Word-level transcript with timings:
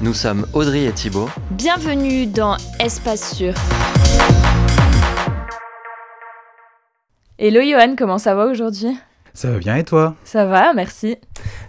Nous 0.00 0.14
sommes 0.14 0.46
Audrey 0.52 0.84
et 0.84 0.92
Thibaut. 0.92 1.28
Bienvenue 1.50 2.26
dans 2.26 2.56
Espace 2.80 3.34
Sûr. 3.34 3.54
Hello 7.38 7.60
Johan, 7.62 7.94
comment 7.96 8.18
ça 8.18 8.34
va 8.34 8.46
aujourd'hui? 8.46 8.96
Ça 9.32 9.50
va 9.50 9.58
bien 9.58 9.76
et 9.76 9.84
toi? 9.84 10.14
Ça 10.24 10.46
va, 10.46 10.72
merci. 10.74 11.16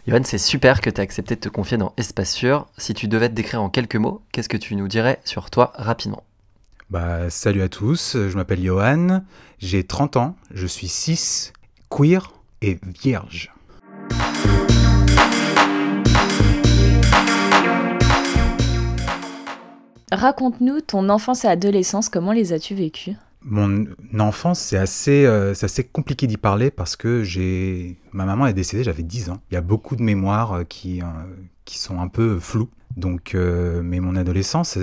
Johan, 0.07 0.21
c'est 0.23 0.38
super 0.38 0.81
que 0.81 0.90
tu 0.90 1.02
aies 1.02 1.04
accepté 1.04 1.35
de 1.35 1.40
te 1.40 1.49
confier 1.49 1.77
dans 1.77 1.93
Espace 1.98 2.31
Sûr. 2.31 2.67
Si 2.77 2.93
tu 2.93 3.07
devais 3.07 3.30
te 3.30 3.34
décrire 3.34 3.62
en 3.62 3.70
quelques 3.70 3.95
mots, 3.95 4.21
qu'est-ce 4.32 4.49
que 4.49 4.57
tu 4.57 4.76
nous 4.76 4.88
dirais 4.88 5.20
sur 5.26 5.49
toi 5.49 5.71
rapidement? 5.76 6.23
Bah, 6.91 7.29
Salut 7.29 7.63
à 7.63 7.70
tous, 7.70 8.16
je 8.16 8.35
m'appelle 8.35 8.63
Johan, 8.63 9.23
j'ai 9.57 9.84
30 9.84 10.18
ans, 10.18 10.35
je 10.54 10.68
suis 10.68 10.88
6, 10.88 11.54
queer 11.90 12.32
et 12.62 12.79
vierge. 13.02 13.52
Raconte-nous 20.12 20.82
ton 20.82 21.09
enfance 21.09 21.45
et 21.45 21.48
adolescence, 21.48 22.09
comment 22.09 22.32
les 22.32 22.54
as-tu 22.54 22.76
vécues? 22.76 23.13
Mon 23.48 23.86
enfance, 24.18 24.60
c'est 24.60 24.77
assez, 24.77 25.24
euh, 25.26 25.54
assez 25.62 25.84
compliqué 25.84 26.26
d'y 26.26 26.38
parler 26.38 26.71
parce 26.71 26.96
que 26.96 27.24
j'ai 27.24 27.98
ma 28.12 28.26
maman 28.26 28.48
est 28.48 28.54
décédée, 28.54 28.84
j'avais 28.84 29.04
10 29.04 29.29
ans. 29.29 29.38
Il 29.52 29.54
y 29.54 29.57
a 29.57 29.62
beaucoup 29.62 29.96
de 29.96 30.02
mémoires 30.02 30.54
euh, 30.54 30.63
qui, 30.63 31.02
euh, 31.02 31.05
qui 31.63 31.77
sont 31.77 31.99
un 31.99 32.07
peu 32.07 32.40
floues. 32.40 32.70
Donc, 32.98 33.35
mais 33.35 33.99
mon 33.99 34.16
adolescence, 34.16 34.77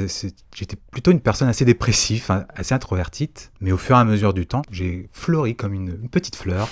j'étais 0.54 0.76
plutôt 0.90 1.12
une 1.12 1.20
personne 1.20 1.48
assez 1.48 1.64
dépressive, 1.64 2.26
hein, 2.28 2.44
assez 2.54 2.74
introvertie. 2.74 3.30
Mais 3.62 3.72
au 3.72 3.78
fur 3.78 3.96
et 3.96 4.00
à 4.00 4.04
mesure 4.04 4.34
du 4.34 4.46
temps, 4.46 4.60
j'ai 4.70 5.08
fleuri 5.12 5.56
comme 5.56 5.72
une, 5.72 5.96
petite 6.10 6.36
fleur. 6.36 6.68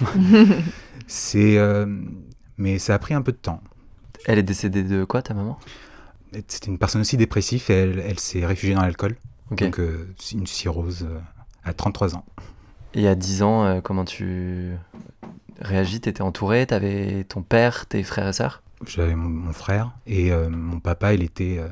c'est, 1.06 1.58
mais 2.58 2.78
ça 2.78 2.92
a 2.92 2.98
pris 2.98 3.14
un 3.14 3.22
peu 3.22 3.32
de 3.32 3.38
temps. 3.38 3.62
Elle 4.26 4.38
est 4.38 4.42
décédée 4.42 4.82
de 4.82 5.04
quoi, 5.04 5.22
ta 5.22 5.32
maman? 5.32 5.58
C'était 6.32 6.66
une 6.66 6.78
personne 6.78 7.00
aussi 7.00 7.16
dépressive 7.16 7.64
et 7.70 7.74
elle, 7.74 7.98
elle 7.98 8.20
s'est 8.20 8.46
réfugiée 8.46 8.74
dans 8.74 8.82
l'alcool. 8.82 9.16
Donc, 9.50 9.80
une 10.32 10.46
cirrhose 10.46 11.06
à 11.64 11.72
33 11.72 12.14
ans. 12.14 12.24
Et 12.94 13.06
à 13.06 13.14
10 13.14 13.42
ans, 13.42 13.64
euh, 13.64 13.80
comment 13.80 14.04
tu 14.04 14.72
réagis? 15.60 16.00
T'étais 16.00 16.22
entouré? 16.22 16.66
T'avais 16.66 17.24
ton 17.24 17.42
père, 17.42 17.86
tes 17.86 18.02
frères 18.02 18.28
et 18.28 18.32
sœurs? 18.32 18.62
J'avais 18.86 19.14
mon, 19.14 19.52
frère 19.52 19.92
et 20.06 20.32
euh, 20.32 20.48
mon 20.48 20.80
papa, 20.80 21.12
il 21.12 21.22
était, 21.22 21.58
euh, 21.58 21.68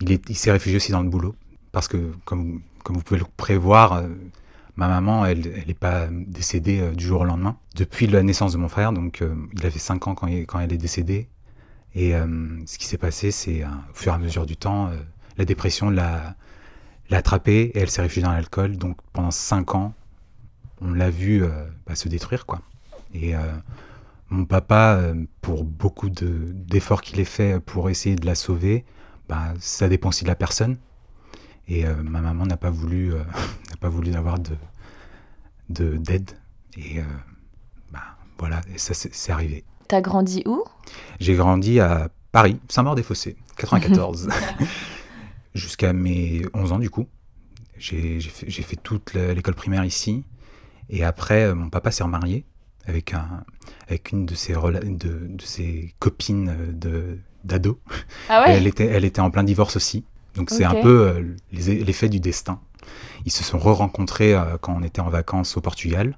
il, 0.00 0.10
est, 0.10 0.28
il 0.30 0.36
s'est 0.36 0.50
réfugié 0.50 0.76
aussi 0.76 0.90
dans 0.90 1.02
le 1.02 1.08
boulot 1.08 1.34
parce 1.70 1.86
que 1.86 2.12
comme, 2.24 2.62
comme 2.82 2.96
vous 2.96 3.02
pouvez 3.02 3.20
le 3.20 3.26
prévoir, 3.36 4.02
ma 4.76 4.88
maman, 4.88 5.26
elle 5.26 5.64
n'est 5.66 5.74
pas 5.74 6.08
décédée 6.10 6.90
du 6.92 7.04
jour 7.04 7.20
au 7.20 7.24
lendemain. 7.24 7.56
Depuis 7.76 8.06
la 8.06 8.22
naissance 8.22 8.52
de 8.52 8.58
mon 8.58 8.68
frère, 8.68 8.92
donc 8.92 9.22
il 9.54 9.66
avait 9.66 9.78
5 9.78 10.08
ans 10.08 10.14
quand, 10.14 10.28
quand 10.46 10.60
elle 10.60 10.72
est 10.72 10.78
décédée. 10.78 11.28
Et 11.94 12.12
ce 12.12 12.78
qui 12.78 12.86
s'est 12.86 12.98
passé, 12.98 13.30
c'est 13.30 13.64
au 13.64 13.94
fur 13.94 14.12
et 14.12 14.14
à 14.14 14.18
mesure 14.18 14.46
du 14.46 14.56
temps, 14.56 14.90
la 15.36 15.44
dépression 15.44 15.90
l'a 15.90 16.36
attrapée 17.10 17.70
et 17.74 17.78
elle 17.78 17.90
s'est 17.90 18.02
réfugiée 18.02 18.22
dans 18.22 18.32
l'alcool. 18.32 18.76
Donc 18.76 18.98
pendant 19.12 19.30
cinq 19.30 19.74
ans, 19.74 19.94
on 20.80 20.92
l'a 20.92 21.10
vu 21.10 21.44
euh, 21.44 21.64
bah, 21.86 21.94
se 21.94 22.08
détruire. 22.08 22.46
quoi. 22.46 22.60
Et 23.14 23.36
euh, 23.36 23.40
mon 24.30 24.44
papa, 24.44 24.96
euh, 24.96 25.24
pour 25.40 25.64
beaucoup 25.64 26.10
d'efforts 26.10 27.02
qu'il 27.02 27.20
ait 27.20 27.24
fait 27.24 27.60
pour 27.60 27.90
essayer 27.90 28.16
de 28.16 28.26
la 28.26 28.34
sauver, 28.34 28.84
bah, 29.28 29.54
ça 29.60 29.88
dépend 29.88 30.08
aussi 30.08 30.24
de 30.24 30.28
la 30.28 30.36
personne. 30.36 30.78
Et 31.68 31.84
ma 31.86 32.20
maman 32.20 32.44
n'a 32.44 32.56
pas 32.56 32.70
voulu, 32.70 33.10
n'a 33.70 33.76
pas 33.80 33.88
voulu 33.88 34.12
avoir 34.14 34.38
de 34.40 34.56
d'aide. 35.68 36.32
et 36.76 37.00
bah, 37.90 38.16
voilà, 38.36 38.60
ça 38.76 38.92
c'est 38.94 39.32
arrivé. 39.32 39.64
T'as 39.92 40.00
grandi 40.00 40.42
où? 40.46 40.64
J'ai 41.20 41.34
grandi 41.34 41.78
à 41.78 42.08
Paris, 42.32 42.58
Saint-Maur-des-Fossés, 42.70 43.36
94. 43.58 44.30
jusqu'à 45.54 45.92
mes 45.92 46.46
11 46.54 46.72
ans 46.72 46.78
du 46.78 46.88
coup. 46.88 47.08
J'ai 47.76 48.18
fait, 48.20 48.50
fait, 48.50 48.76
toute 48.76 49.12
l'école 49.12 49.54
primaire 49.54 49.84
ici. 49.84 50.24
Et 50.88 51.04
après, 51.04 51.44
euh, 51.44 51.54
mon 51.54 51.68
papa 51.68 51.90
s'est 51.90 52.04
remarié 52.04 52.46
avec, 52.86 53.12
un, 53.12 53.44
avec 53.86 54.12
une 54.12 54.24
de 54.24 54.34
ses, 54.34 54.54
de, 54.54 55.26
de 55.28 55.42
ses 55.42 55.94
copines 55.98 56.56
euh, 56.86 57.16
d'ado. 57.44 57.78
Ah 58.30 58.44
ouais? 58.46 58.54
Elle, 58.54 58.66
était, 58.66 58.86
elle 58.86 59.04
était 59.04 59.20
en 59.20 59.30
plein 59.30 59.44
divorce 59.44 59.76
aussi. 59.76 60.06
Donc 60.36 60.48
c'est 60.48 60.64
un 60.64 60.80
peu 60.80 61.06
euh, 61.06 61.36
l'effet 61.52 62.08
du 62.08 62.18
destin. 62.18 62.60
Ils 63.26 63.30
se 63.30 63.44
sont 63.44 63.58
re-rencontrés 63.58 64.34
quand 64.62 64.74
on 64.74 64.82
était 64.82 65.02
en 65.02 65.10
vacances 65.10 65.58
au 65.58 65.60
Portugal 65.60 66.16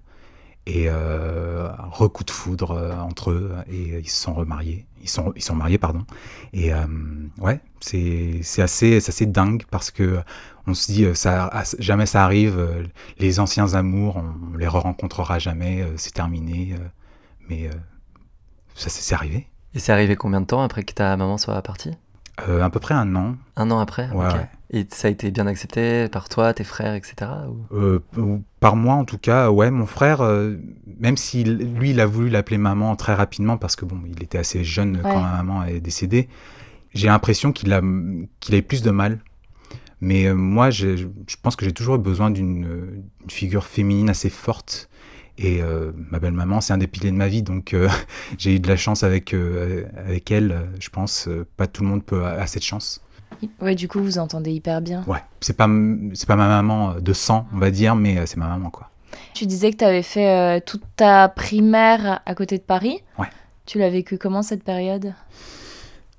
et 0.67 0.87
euh, 0.89 1.69
recoup 1.91 2.25
de 2.25 2.31
foudre 2.31 2.71
euh, 2.73 2.97
entre 2.97 3.31
eux 3.31 3.55
et 3.71 3.99
ils 4.01 4.09
se 4.09 4.23
sont 4.23 4.35
remariés. 4.35 4.87
Ils 5.03 5.09
sont 5.09 5.33
ils 5.37 5.43
sont 5.43 5.55
mariés 5.55 5.79
pardon. 5.79 6.05
Et 6.53 6.73
euh, 6.73 6.87
ouais 7.39 7.61
c'est 7.81 8.41
assez 8.59 9.01
c'est 9.01 9.11
assez 9.11 9.27
dingue 9.27 9.65
parce 9.71 9.91
que 9.91 10.21
on 10.67 10.73
se 10.73 10.91
dit 10.91 11.07
ça 11.15 11.51
jamais 11.79 12.07
ça 12.07 12.25
arrive 12.25 12.89
les 13.19 13.41
anciens 13.41 13.75
amours 13.75 14.17
on, 14.17 14.57
les 14.57 14.67
re 14.67 14.81
rencontrera 14.81 15.39
jamais 15.39 15.87
c'est 15.97 16.15
terminé 16.15 16.75
mais 17.51 17.69
ça 18.75 18.89
c'est 18.89 19.15
arrivé. 19.15 19.47
Et 19.75 19.79
c'est 19.81 19.93
arrivé 19.93 20.17
combien 20.17 20.41
de 20.41 20.47
temps 20.47 20.63
après 20.63 20.85
que 20.85 20.95
ta 20.95 21.15
maman 21.17 21.37
soit 21.37 21.61
partie? 21.61 21.91
Euh, 22.49 22.63
à 22.63 22.71
peu 22.71 22.81
près 22.81 22.95
un 22.95 23.15
an. 23.15 23.37
Un 23.57 23.71
an 23.71 23.79
après 23.79 24.09
Et 24.71 24.87
ça 24.91 25.09
a 25.09 25.11
été 25.11 25.31
bien 25.31 25.47
accepté 25.47 26.09
par 26.09 26.29
toi, 26.29 26.53
tes 26.53 26.65
frères, 26.65 26.95
etc. 26.95 27.31
Euh, 27.73 28.01
par 28.61 28.75
moi, 28.77 28.95
en 28.95 29.05
tout 29.05 29.19
cas, 29.19 29.51
ouais. 29.51 29.71
Mon 29.71 29.87
frère, 29.87 30.21
euh, 30.21 30.57
même 30.99 31.17
si 31.17 31.45
lui, 31.45 31.91
il 31.91 32.01
a 32.01 32.07
voulu 32.07 32.29
l'appeler 32.31 32.59
maman 32.59 32.97
très 32.97 33.15
rapidement 33.15 33.57
parce 33.57 33.77
que 33.77 33.85
bon, 33.85 34.01
il 34.07 34.23
était 34.23 34.39
assez 34.39 34.65
jeune 34.65 35.01
quand 35.03 35.21
ma 35.21 35.37
maman 35.37 35.65
est 35.65 35.81
décédée. 35.81 36.29
J'ai 36.93 37.09
l'impression 37.09 37.53
qu'il 37.53 37.73
a, 37.73 37.81
qu'il 38.41 38.55
a 38.55 38.59
eu 38.59 38.63
plus 38.63 38.83
de 38.83 38.91
mal. 38.91 39.21
Mais 40.01 40.35
moi, 40.35 40.71
je, 40.71 40.97
je 40.97 41.37
pense 41.41 41.57
que 41.57 41.65
j'ai 41.65 41.73
toujours 41.73 41.95
eu 41.95 41.99
besoin 41.99 42.31
d'une 42.31 43.05
figure 43.29 43.65
féminine 43.65 44.11
assez 44.11 44.29
forte 44.29 44.91
et 45.37 45.61
euh, 45.61 45.91
ma 46.11 46.19
belle-maman, 46.19 46.61
c'est 46.61 46.73
un 46.73 46.79
des 46.79 46.87
piliers 46.87 47.11
de 47.11 47.17
ma 47.17 47.29
vie, 47.29 47.43
donc 47.43 47.75
euh, 47.75 47.89
j'ai 48.39 48.55
eu 48.55 48.61
de 48.61 48.69
la 48.69 48.77
chance 48.77 49.03
avec, 49.03 49.35
euh, 49.35 49.85
avec 49.97 50.31
elle. 50.31 50.69
Je 50.79 50.89
pense 50.91 51.29
pas 51.57 51.67
tout 51.67 51.83
le 51.83 51.89
monde 51.89 52.05
peut 52.05 52.25
a, 52.25 52.47
cette 52.47 52.65
chance. 52.65 53.01
Ouais, 53.61 53.75
du 53.75 53.89
coup, 53.89 54.01
vous 54.01 54.19
entendez 54.19 54.53
hyper 54.53 54.81
bien. 54.81 55.03
Ouais, 55.07 55.23
c'est 55.41 55.57
pas, 55.57 55.69
c'est 56.15 56.27
pas 56.27 56.37
ma 56.37 56.49
maman 56.49 56.95
de 57.01 57.13
sang, 57.13 57.47
on 57.53 57.59
va 57.59 57.71
dire, 57.71 57.97
mais 57.97 58.27
c'est 58.27 58.37
ma 58.37 58.47
maman, 58.47 58.71
quoi. 58.71 58.91
Tu 59.33 59.47
disais 59.47 59.73
que 59.73 59.79
tu 59.79 59.85
avais 59.85 60.03
fait 60.03 60.61
toute 60.65 60.83
ta 60.97 61.29
primaire 61.29 62.21
à 62.25 62.35
côté 62.35 62.57
de 62.57 62.63
Paris. 62.63 63.01
Ouais. 63.19 63.27
Tu 63.67 63.79
l'as 63.79 63.91
vécu 63.91 64.19
comment 64.19 64.43
cette 64.43 64.63
période? 64.63 65.15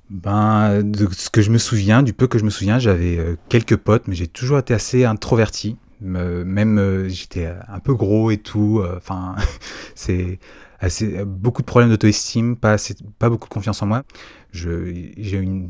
Ben, 0.10 0.84
de 0.84 1.08
ce 1.12 1.30
que 1.30 1.42
je 1.42 1.52
me 1.52 1.58
souviens, 1.58 2.04
du 2.04 2.14
peu 2.14 2.28
que 2.28 2.38
je 2.38 2.44
me 2.44 2.50
souviens, 2.50 2.80
j'avais 2.80 3.38
quelques 3.48 3.78
potes, 3.78 4.08
mais 4.08 4.16
j'ai 4.16 4.28
toujours 4.28 4.60
été 4.60 4.74
assez 4.74 5.06
introverti 5.06 5.78
même 6.02 6.78
euh, 6.78 7.10
j'étais 7.10 7.54
un 7.68 7.80
peu 7.80 7.94
gros 7.94 8.32
et 8.32 8.38
tout. 8.38 8.82
Euh, 8.84 8.96
enfin, 8.98 9.36
c'est 9.96 10.40
assez 10.80 11.24
beaucoup 11.26 11.62
de 11.62 11.66
problèmes 11.68 11.90
d'auto-estime, 11.90 12.58
pas 12.58 12.78
pas 13.18 13.30
beaucoup 13.30 13.48
de 13.48 13.54
confiance 13.54 13.82
en 13.82 13.88
moi. 13.88 14.04
J'ai 14.52 15.38
eu 15.38 15.70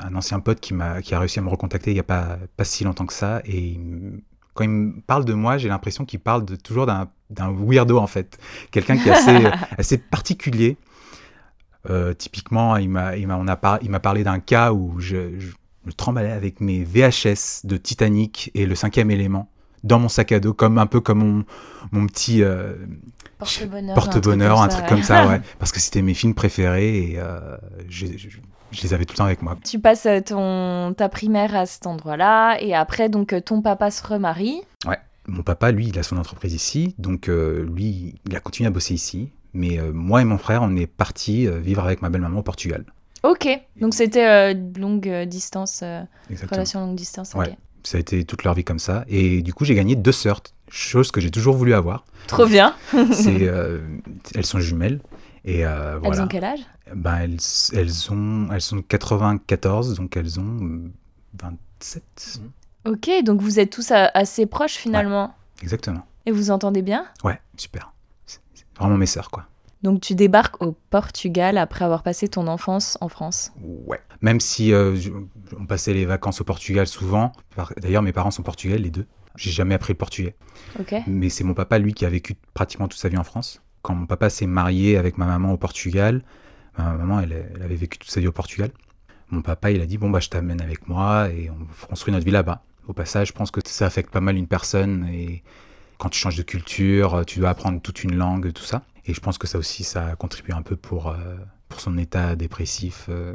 un 0.00 0.14
ancien 0.14 0.40
pote 0.40 0.60
qui 0.60 0.74
m'a 0.74 1.02
qui 1.02 1.14
a 1.14 1.20
réussi 1.20 1.38
à 1.38 1.42
me 1.42 1.48
recontacter 1.48 1.90
il 1.90 1.96
y 1.96 2.00
a 2.00 2.04
pas 2.04 2.38
pas 2.56 2.64
si 2.64 2.84
longtemps 2.84 3.06
que 3.06 3.12
ça 3.12 3.42
et 3.44 3.78
quand 4.56 4.64
il 4.64 4.70
me 4.70 5.00
parle 5.02 5.24
de 5.24 5.34
moi, 5.34 5.58
j'ai 5.58 5.68
l'impression 5.68 6.04
qu'il 6.04 6.18
parle 6.18 6.44
de, 6.44 6.56
toujours 6.56 6.86
d'un 6.86 7.08
weirdo 7.52 7.98
en 7.98 8.06
fait, 8.06 8.38
quelqu'un 8.70 8.96
qui 8.96 9.08
est 9.08 9.12
assez 9.12 9.44
assez 9.78 9.98
particulier. 9.98 10.76
Euh, 11.88 12.14
typiquement, 12.14 12.76
il 12.78 12.88
m'a 12.88 13.16
il 13.16 13.28
m'a 13.28 13.38
il 13.82 13.90
m'a 13.90 14.00
parlé 14.00 14.24
d'un 14.24 14.40
cas 14.40 14.72
où 14.72 14.98
je, 14.98 15.38
je 15.38 15.52
me 15.86 15.92
tremballais 15.92 16.32
avec 16.32 16.60
mes 16.60 16.84
VHS 16.84 17.64
de 17.64 17.76
Titanic 17.76 18.50
et 18.54 18.66
le 18.66 18.74
cinquième 18.74 19.10
élément 19.10 19.48
dans 19.84 19.98
mon 19.98 20.08
sac 20.08 20.32
à 20.32 20.40
dos, 20.40 20.52
comme 20.52 20.78
un 20.78 20.86
peu 20.86 21.00
comme 21.00 21.18
mon, 21.18 21.44
mon 21.92 22.06
petit 22.06 22.42
euh, 22.42 22.74
porte-bonheur, 23.38 24.60
un, 24.60 24.68
truc 24.68 24.86
comme 24.86 25.02
ça, 25.02 25.28
ouais, 25.28 25.40
parce 25.58 25.70
que 25.70 25.80
c'était 25.80 26.02
mes 26.02 26.14
films 26.14 26.34
préférés 26.34 27.12
et 27.12 27.14
euh, 27.18 27.56
je, 27.88 28.06
les 28.82 28.94
avais 28.94 29.04
tout 29.04 29.12
le 29.12 29.18
temps 29.18 29.24
avec 29.24 29.42
moi. 29.42 29.56
Tu 29.64 29.78
passes 29.78 30.06
euh, 30.06 30.20
ton, 30.20 30.92
ta 30.94 31.08
primaire 31.08 31.54
à 31.54 31.66
cet 31.66 31.86
endroit-là 31.86 32.60
et 32.60 32.74
après, 32.74 33.08
donc, 33.08 33.34
ton 33.44 33.62
papa 33.62 33.92
se 33.92 34.04
remarie. 34.04 34.60
Ouais, 34.86 34.98
mon 35.28 35.42
papa, 35.42 35.70
lui, 35.70 35.86
il 35.88 35.98
a 35.98 36.02
son 36.02 36.16
entreprise 36.16 36.54
ici, 36.54 36.94
donc 36.98 37.28
lui, 37.28 38.16
il 38.26 38.36
a 38.36 38.40
continué 38.40 38.66
à 38.66 38.70
bosser 38.70 38.94
ici, 38.94 39.30
mais 39.54 39.78
moi 39.92 40.20
et 40.20 40.24
mon 40.24 40.38
frère, 40.38 40.62
on 40.62 40.74
est 40.74 40.86
partis 40.86 41.46
vivre 41.46 41.84
avec 41.84 42.02
ma 42.02 42.08
belle-maman 42.08 42.40
au 42.40 42.42
Portugal. 42.42 42.84
Ok, 43.22 43.48
donc 43.80 43.94
c'était 43.94 44.26
euh, 44.26 44.54
longue 44.78 45.08
euh, 45.08 45.24
distance, 45.24 45.80
euh, 45.82 46.02
relation 46.50 46.80
longue 46.80 46.96
distance. 46.96 47.34
ok. 47.34 47.40
Ouais. 47.40 47.56
Ça 47.82 47.98
a 47.98 48.00
été 48.00 48.24
toute 48.24 48.42
leur 48.42 48.54
vie 48.54 48.64
comme 48.64 48.80
ça. 48.80 49.04
Et 49.08 49.42
du 49.42 49.54
coup, 49.54 49.64
j'ai 49.64 49.74
gagné 49.76 49.94
deux 49.94 50.10
sœurs, 50.12 50.40
chose 50.68 51.12
que 51.12 51.20
j'ai 51.20 51.30
toujours 51.30 51.54
voulu 51.56 51.72
avoir. 51.72 52.04
Trop 52.26 52.46
bien. 52.46 52.74
Euh, 52.94 53.80
elles 54.34 54.46
sont 54.46 54.58
jumelles. 54.58 55.00
Et 55.44 55.64
euh, 55.64 55.94
Elles 55.94 56.00
voilà. 56.02 56.24
ont 56.24 56.26
quel 56.26 56.42
âge? 56.44 56.58
Ben, 56.94 57.16
elles, 57.18 57.36
elles, 57.72 58.12
ont, 58.12 58.48
elles 58.52 58.60
sont 58.60 58.76
de 58.76 58.80
94, 58.80 59.94
donc 59.94 60.16
elles 60.16 60.40
ont 60.40 60.58
euh, 60.62 60.90
27. 61.40 62.40
Ok, 62.86 63.08
donc 63.24 63.40
vous 63.40 63.60
êtes 63.60 63.70
tous 63.70 63.90
a- 63.92 64.10
assez 64.14 64.46
proches 64.46 64.74
finalement. 64.74 65.34
Exactement. 65.62 66.04
Et 66.26 66.32
vous 66.32 66.50
entendez 66.50 66.82
bien? 66.82 67.06
Ouais, 67.22 67.40
super. 67.56 67.92
C'est 68.26 68.40
vraiment 68.78 68.96
mes 68.96 69.06
sœurs, 69.06 69.30
quoi. 69.30 69.46
Donc 69.86 70.00
tu 70.00 70.16
débarques 70.16 70.60
au 70.60 70.72
Portugal 70.90 71.56
après 71.56 71.84
avoir 71.84 72.02
passé 72.02 72.26
ton 72.26 72.48
enfance 72.48 72.98
en 73.00 73.08
France. 73.08 73.52
Ouais. 73.62 74.00
Même 74.20 74.40
si 74.40 74.72
euh, 74.72 74.96
on 75.56 75.64
passait 75.64 75.94
les 75.94 76.06
vacances 76.06 76.40
au 76.40 76.44
Portugal 76.44 76.88
souvent. 76.88 77.30
D'ailleurs, 77.80 78.02
mes 78.02 78.10
parents 78.12 78.32
sont 78.32 78.42
portugais, 78.42 78.78
les 78.78 78.90
deux. 78.90 79.06
J'ai 79.36 79.52
jamais 79.52 79.76
appris 79.76 79.92
le 79.92 79.98
portugais. 79.98 80.34
Ok. 80.80 80.92
Mais 81.06 81.28
c'est 81.28 81.44
mon 81.44 81.54
papa, 81.54 81.78
lui, 81.78 81.94
qui 81.94 82.04
a 82.04 82.08
vécu 82.08 82.34
pratiquement 82.52 82.88
toute 82.88 82.98
sa 82.98 83.08
vie 83.08 83.16
en 83.16 83.22
France. 83.22 83.62
Quand 83.82 83.94
mon 83.94 84.06
papa 84.06 84.28
s'est 84.28 84.48
marié 84.48 84.96
avec 84.96 85.18
ma 85.18 85.26
maman 85.26 85.52
au 85.52 85.56
Portugal, 85.56 86.24
ma 86.76 86.92
maman, 86.94 87.20
elle, 87.20 87.46
elle 87.54 87.62
avait 87.62 87.76
vécu 87.76 87.96
toute 87.96 88.10
sa 88.10 88.18
vie 88.18 88.26
au 88.26 88.32
Portugal. 88.32 88.70
Mon 89.30 89.40
papa, 89.40 89.70
il 89.70 89.80
a 89.80 89.86
dit 89.86 89.98
Bon, 89.98 90.10
bah, 90.10 90.18
je 90.18 90.30
t'amène 90.30 90.62
avec 90.62 90.88
moi 90.88 91.28
et 91.28 91.48
on 91.48 91.86
construit 91.86 92.12
notre 92.12 92.26
vie 92.26 92.32
là-bas. 92.32 92.64
Au 92.88 92.92
passage, 92.92 93.28
je 93.28 93.32
pense 93.34 93.52
que 93.52 93.60
ça 93.64 93.86
affecte 93.86 94.10
pas 94.10 94.20
mal 94.20 94.36
une 94.36 94.48
personne. 94.48 95.08
Et 95.12 95.44
quand 95.96 96.08
tu 96.08 96.18
changes 96.18 96.36
de 96.36 96.42
culture, 96.42 97.22
tu 97.24 97.38
dois 97.38 97.50
apprendre 97.50 97.80
toute 97.80 98.02
une 98.02 98.16
langue, 98.16 98.52
tout 98.52 98.64
ça. 98.64 98.82
Et 99.06 99.14
je 99.14 99.20
pense 99.20 99.38
que 99.38 99.46
ça 99.46 99.58
aussi, 99.58 99.84
ça 99.84 100.06
a 100.06 100.16
contribué 100.16 100.52
un 100.52 100.62
peu 100.62 100.76
pour, 100.76 101.08
euh, 101.08 101.36
pour 101.68 101.80
son 101.80 101.96
état 101.98 102.36
dépressif. 102.36 103.06
euh. 103.08 103.34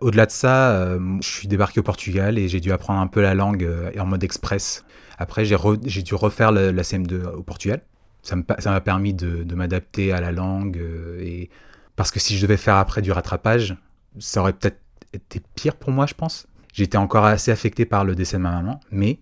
Au-delà 0.00 0.26
de 0.26 0.30
ça, 0.32 0.72
euh, 0.72 1.18
je 1.22 1.28
suis 1.28 1.48
débarqué 1.48 1.80
au 1.80 1.82
Portugal 1.82 2.36
et 2.36 2.48
j'ai 2.48 2.60
dû 2.60 2.72
apprendre 2.72 3.00
un 3.00 3.06
peu 3.06 3.22
la 3.22 3.34
langue 3.34 3.68
en 3.98 4.06
mode 4.06 4.24
express. 4.24 4.84
Après, 5.18 5.44
j'ai 5.44 6.02
dû 6.02 6.14
refaire 6.14 6.52
la, 6.52 6.72
la 6.72 6.82
CM2 6.82 7.26
au 7.26 7.42
Portugal. 7.42 7.80
Ça 8.22 8.36
m'a 8.36 8.80
permis 8.80 9.14
de, 9.14 9.44
de 9.44 9.54
m'adapter 9.54 10.12
à 10.12 10.20
la 10.20 10.32
langue. 10.32 10.82
et... 11.20 11.50
Parce 11.96 12.10
que 12.10 12.18
si 12.18 12.36
je 12.36 12.42
devais 12.42 12.56
faire 12.56 12.76
après 12.76 13.02
du 13.02 13.12
rattrapage, 13.12 13.76
ça 14.18 14.40
aurait 14.40 14.52
peut-être 14.52 14.80
été 15.12 15.40
pire 15.54 15.76
pour 15.76 15.92
moi, 15.92 16.06
je 16.06 16.14
pense. 16.14 16.48
J'étais 16.72 16.98
encore 16.98 17.24
assez 17.24 17.52
affecté 17.52 17.84
par 17.84 18.04
le 18.04 18.16
décès 18.16 18.36
de 18.36 18.42
ma 18.42 18.50
maman, 18.50 18.80
mais 18.90 19.20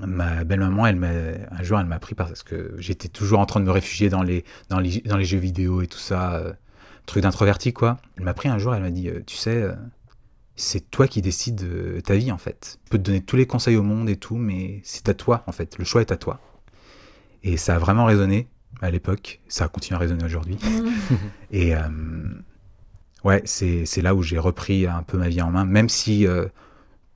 ma 0.00 0.44
belle-maman, 0.44 0.86
elle 0.86 0.96
m'a, 0.96 1.08
un 1.08 1.62
jour, 1.62 1.80
elle 1.80 1.86
m'a 1.86 1.98
pris 1.98 2.14
parce 2.14 2.42
que 2.42 2.74
j'étais 2.78 3.08
toujours 3.08 3.40
en 3.40 3.46
train 3.46 3.60
de 3.60 3.64
me 3.64 3.70
réfugier 3.70 4.08
dans 4.08 4.22
les, 4.22 4.44
dans 4.68 4.78
les, 4.78 5.00
dans 5.02 5.16
les 5.16 5.24
jeux 5.24 5.38
vidéo 5.38 5.82
et 5.82 5.86
tout 5.86 5.98
ça, 5.98 6.36
euh, 6.36 6.52
truc 7.06 7.22
d'introverti, 7.22 7.72
quoi. 7.72 7.98
Elle 8.16 8.24
m'a 8.24 8.34
pris 8.34 8.48
un 8.48 8.58
jour, 8.58 8.74
elle 8.74 8.82
m'a 8.82 8.90
dit, 8.90 9.08
euh, 9.08 9.22
tu 9.26 9.36
sais, 9.36 9.62
euh, 9.62 9.74
c'est 10.56 10.90
toi 10.90 11.08
qui 11.08 11.22
décides 11.22 11.56
de 11.56 12.00
ta 12.00 12.16
vie, 12.16 12.30
en 12.32 12.38
fait. 12.38 12.78
Je 12.84 12.90
peux 12.90 12.98
te 12.98 13.02
donner 13.04 13.20
tous 13.20 13.36
les 13.36 13.46
conseils 13.46 13.76
au 13.76 13.82
monde 13.82 14.08
et 14.08 14.16
tout, 14.16 14.36
mais 14.36 14.80
c'est 14.84 15.08
à 15.08 15.14
toi, 15.14 15.42
en 15.46 15.52
fait. 15.52 15.78
Le 15.78 15.84
choix 15.84 16.00
est 16.00 16.12
à 16.12 16.16
toi. 16.16 16.40
Et 17.42 17.56
ça 17.56 17.76
a 17.76 17.78
vraiment 17.78 18.04
résonné 18.04 18.48
à 18.80 18.90
l'époque. 18.90 19.40
Ça 19.48 19.64
a 19.64 19.68
continué 19.68 19.96
à 19.96 20.00
résonner 20.00 20.24
aujourd'hui. 20.24 20.58
Et 21.50 21.74
euh, 21.74 21.80
ouais, 23.24 23.42
c'est 23.44 23.86
c'est 23.86 24.02
là 24.02 24.14
où 24.14 24.22
j'ai 24.22 24.38
repris 24.38 24.86
un 24.86 25.02
peu 25.02 25.18
ma 25.18 25.28
vie 25.28 25.42
en 25.42 25.50
main, 25.50 25.64
même 25.64 25.88
si 25.88 26.26
euh, 26.26 26.46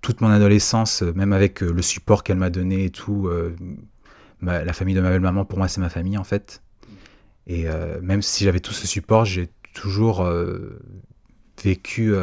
toute 0.03 0.21
mon 0.21 0.29
adolescence, 0.29 1.03
euh, 1.03 1.13
même 1.15 1.33
avec 1.33 1.63
euh, 1.63 1.73
le 1.73 1.81
support 1.81 2.25
qu'elle 2.25 2.37
m'a 2.37 2.51
donné 2.51 2.85
et 2.85 2.91
tout, 2.91 3.29
euh, 3.29 3.57
la 4.43 4.73
famille 4.73 4.95
de 4.95 5.01
ma 5.01 5.09
belle-maman, 5.09 5.45
pour 5.45 5.57
moi, 5.57 5.69
c'est 5.69 5.81
ma 5.81 5.89
famille 5.89 6.19
en 6.19 6.25
fait. 6.25 6.63
Et 7.47 7.67
même 8.03 8.23
si 8.23 8.45
j'avais 8.45 8.61
tout 8.61 8.73
ce 8.73 8.87
support, 8.87 9.25
j'ai 9.25 9.49
toujours 9.73 10.29
vécu, 11.63 12.15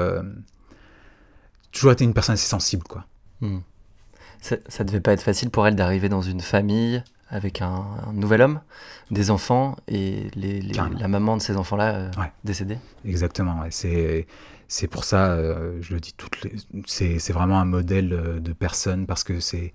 toujours 1.72 1.92
été 1.94 2.04
une 2.04 2.14
personne 2.14 2.34
assez 2.34 2.48
sensible, 2.48 2.84
quoi. 2.84 3.06
Hmm. 3.40 3.60
Ça, 4.42 4.58
ça 4.68 4.84
devait 4.84 5.00
pas 5.00 5.14
être 5.14 5.22
facile 5.22 5.50
pour 5.50 5.66
elle 5.66 5.76
d'arriver 5.76 6.10
dans 6.10 6.22
une 6.22 6.42
famille 6.42 7.04
avec 7.30 7.62
un, 7.62 7.86
un 8.08 8.14
nouvel 8.14 8.42
homme, 8.42 8.60
des 9.12 9.30
enfants 9.32 9.76
et 9.88 10.30
les, 10.36 10.62
les- 10.62 10.72
Carrément. 10.74 11.00
la 11.00 11.08
maman 11.08 11.38
de 11.38 11.42
ces 11.42 11.56
enfants-là 11.58 11.96
euh, 11.96 12.12
Ouais. 12.18 12.32
décédée. 12.44 12.78
Exactement, 13.06 13.60
ouais. 13.62 13.70
c'est 13.72 14.28
c'est 14.68 14.88
pour 14.88 15.04
ça, 15.04 15.32
euh, 15.32 15.78
je 15.82 15.94
le 15.94 16.00
dis, 16.00 16.14
toutes 16.14 16.42
les- 16.44 16.54
c'est 16.86 17.20
c'est 17.20 17.34
vraiment 17.34 17.60
un 17.60 17.66
modèle 17.66 18.14
euh, 18.14 18.40
de 18.40 18.54
personne 18.54 19.06
parce 19.08 19.24
que 19.24 19.40
c'est, 19.40 19.74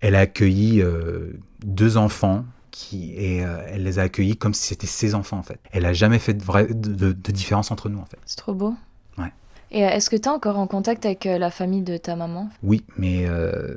elle 0.00 0.14
a 0.14 0.20
accueilli 0.20 0.80
euh, 0.80 1.32
deux 1.64 1.96
enfants 1.96 2.44
qui 2.70 3.14
et 3.14 3.44
euh, 3.44 3.62
elle 3.68 3.82
les 3.82 3.98
a 3.98 4.02
accueillis 4.02 4.36
comme 4.36 4.54
si 4.54 4.66
c'était 4.68 4.86
ses 4.86 5.14
enfants 5.14 5.38
en 5.38 5.42
fait. 5.42 5.58
Elle 5.72 5.84
a 5.86 5.92
jamais 5.92 6.18
fait 6.18 6.34
de, 6.34 6.42
vrai, 6.44 6.66
de, 6.66 6.92
de- 6.94 7.12
de 7.12 7.32
différence 7.32 7.70
entre 7.70 7.88
nous 7.88 7.98
en 7.98 8.04
fait. 8.04 8.18
C'est 8.24 8.36
trop 8.38 8.54
beau. 8.54 8.74
Ouais. 9.16 9.32
Et 9.70 9.80
est-ce 9.80 10.08
que 10.08 10.16
tu 10.16 10.22
es 10.22 10.28
encore 10.28 10.58
en 10.58 10.66
contact 10.66 11.04
avec 11.04 11.24
la 11.24 11.50
famille 11.50 11.82
de 11.82 11.96
ta 11.96 12.14
maman? 12.16 12.48
Oui, 12.62 12.84
mais 12.96 13.26
euh, 13.26 13.76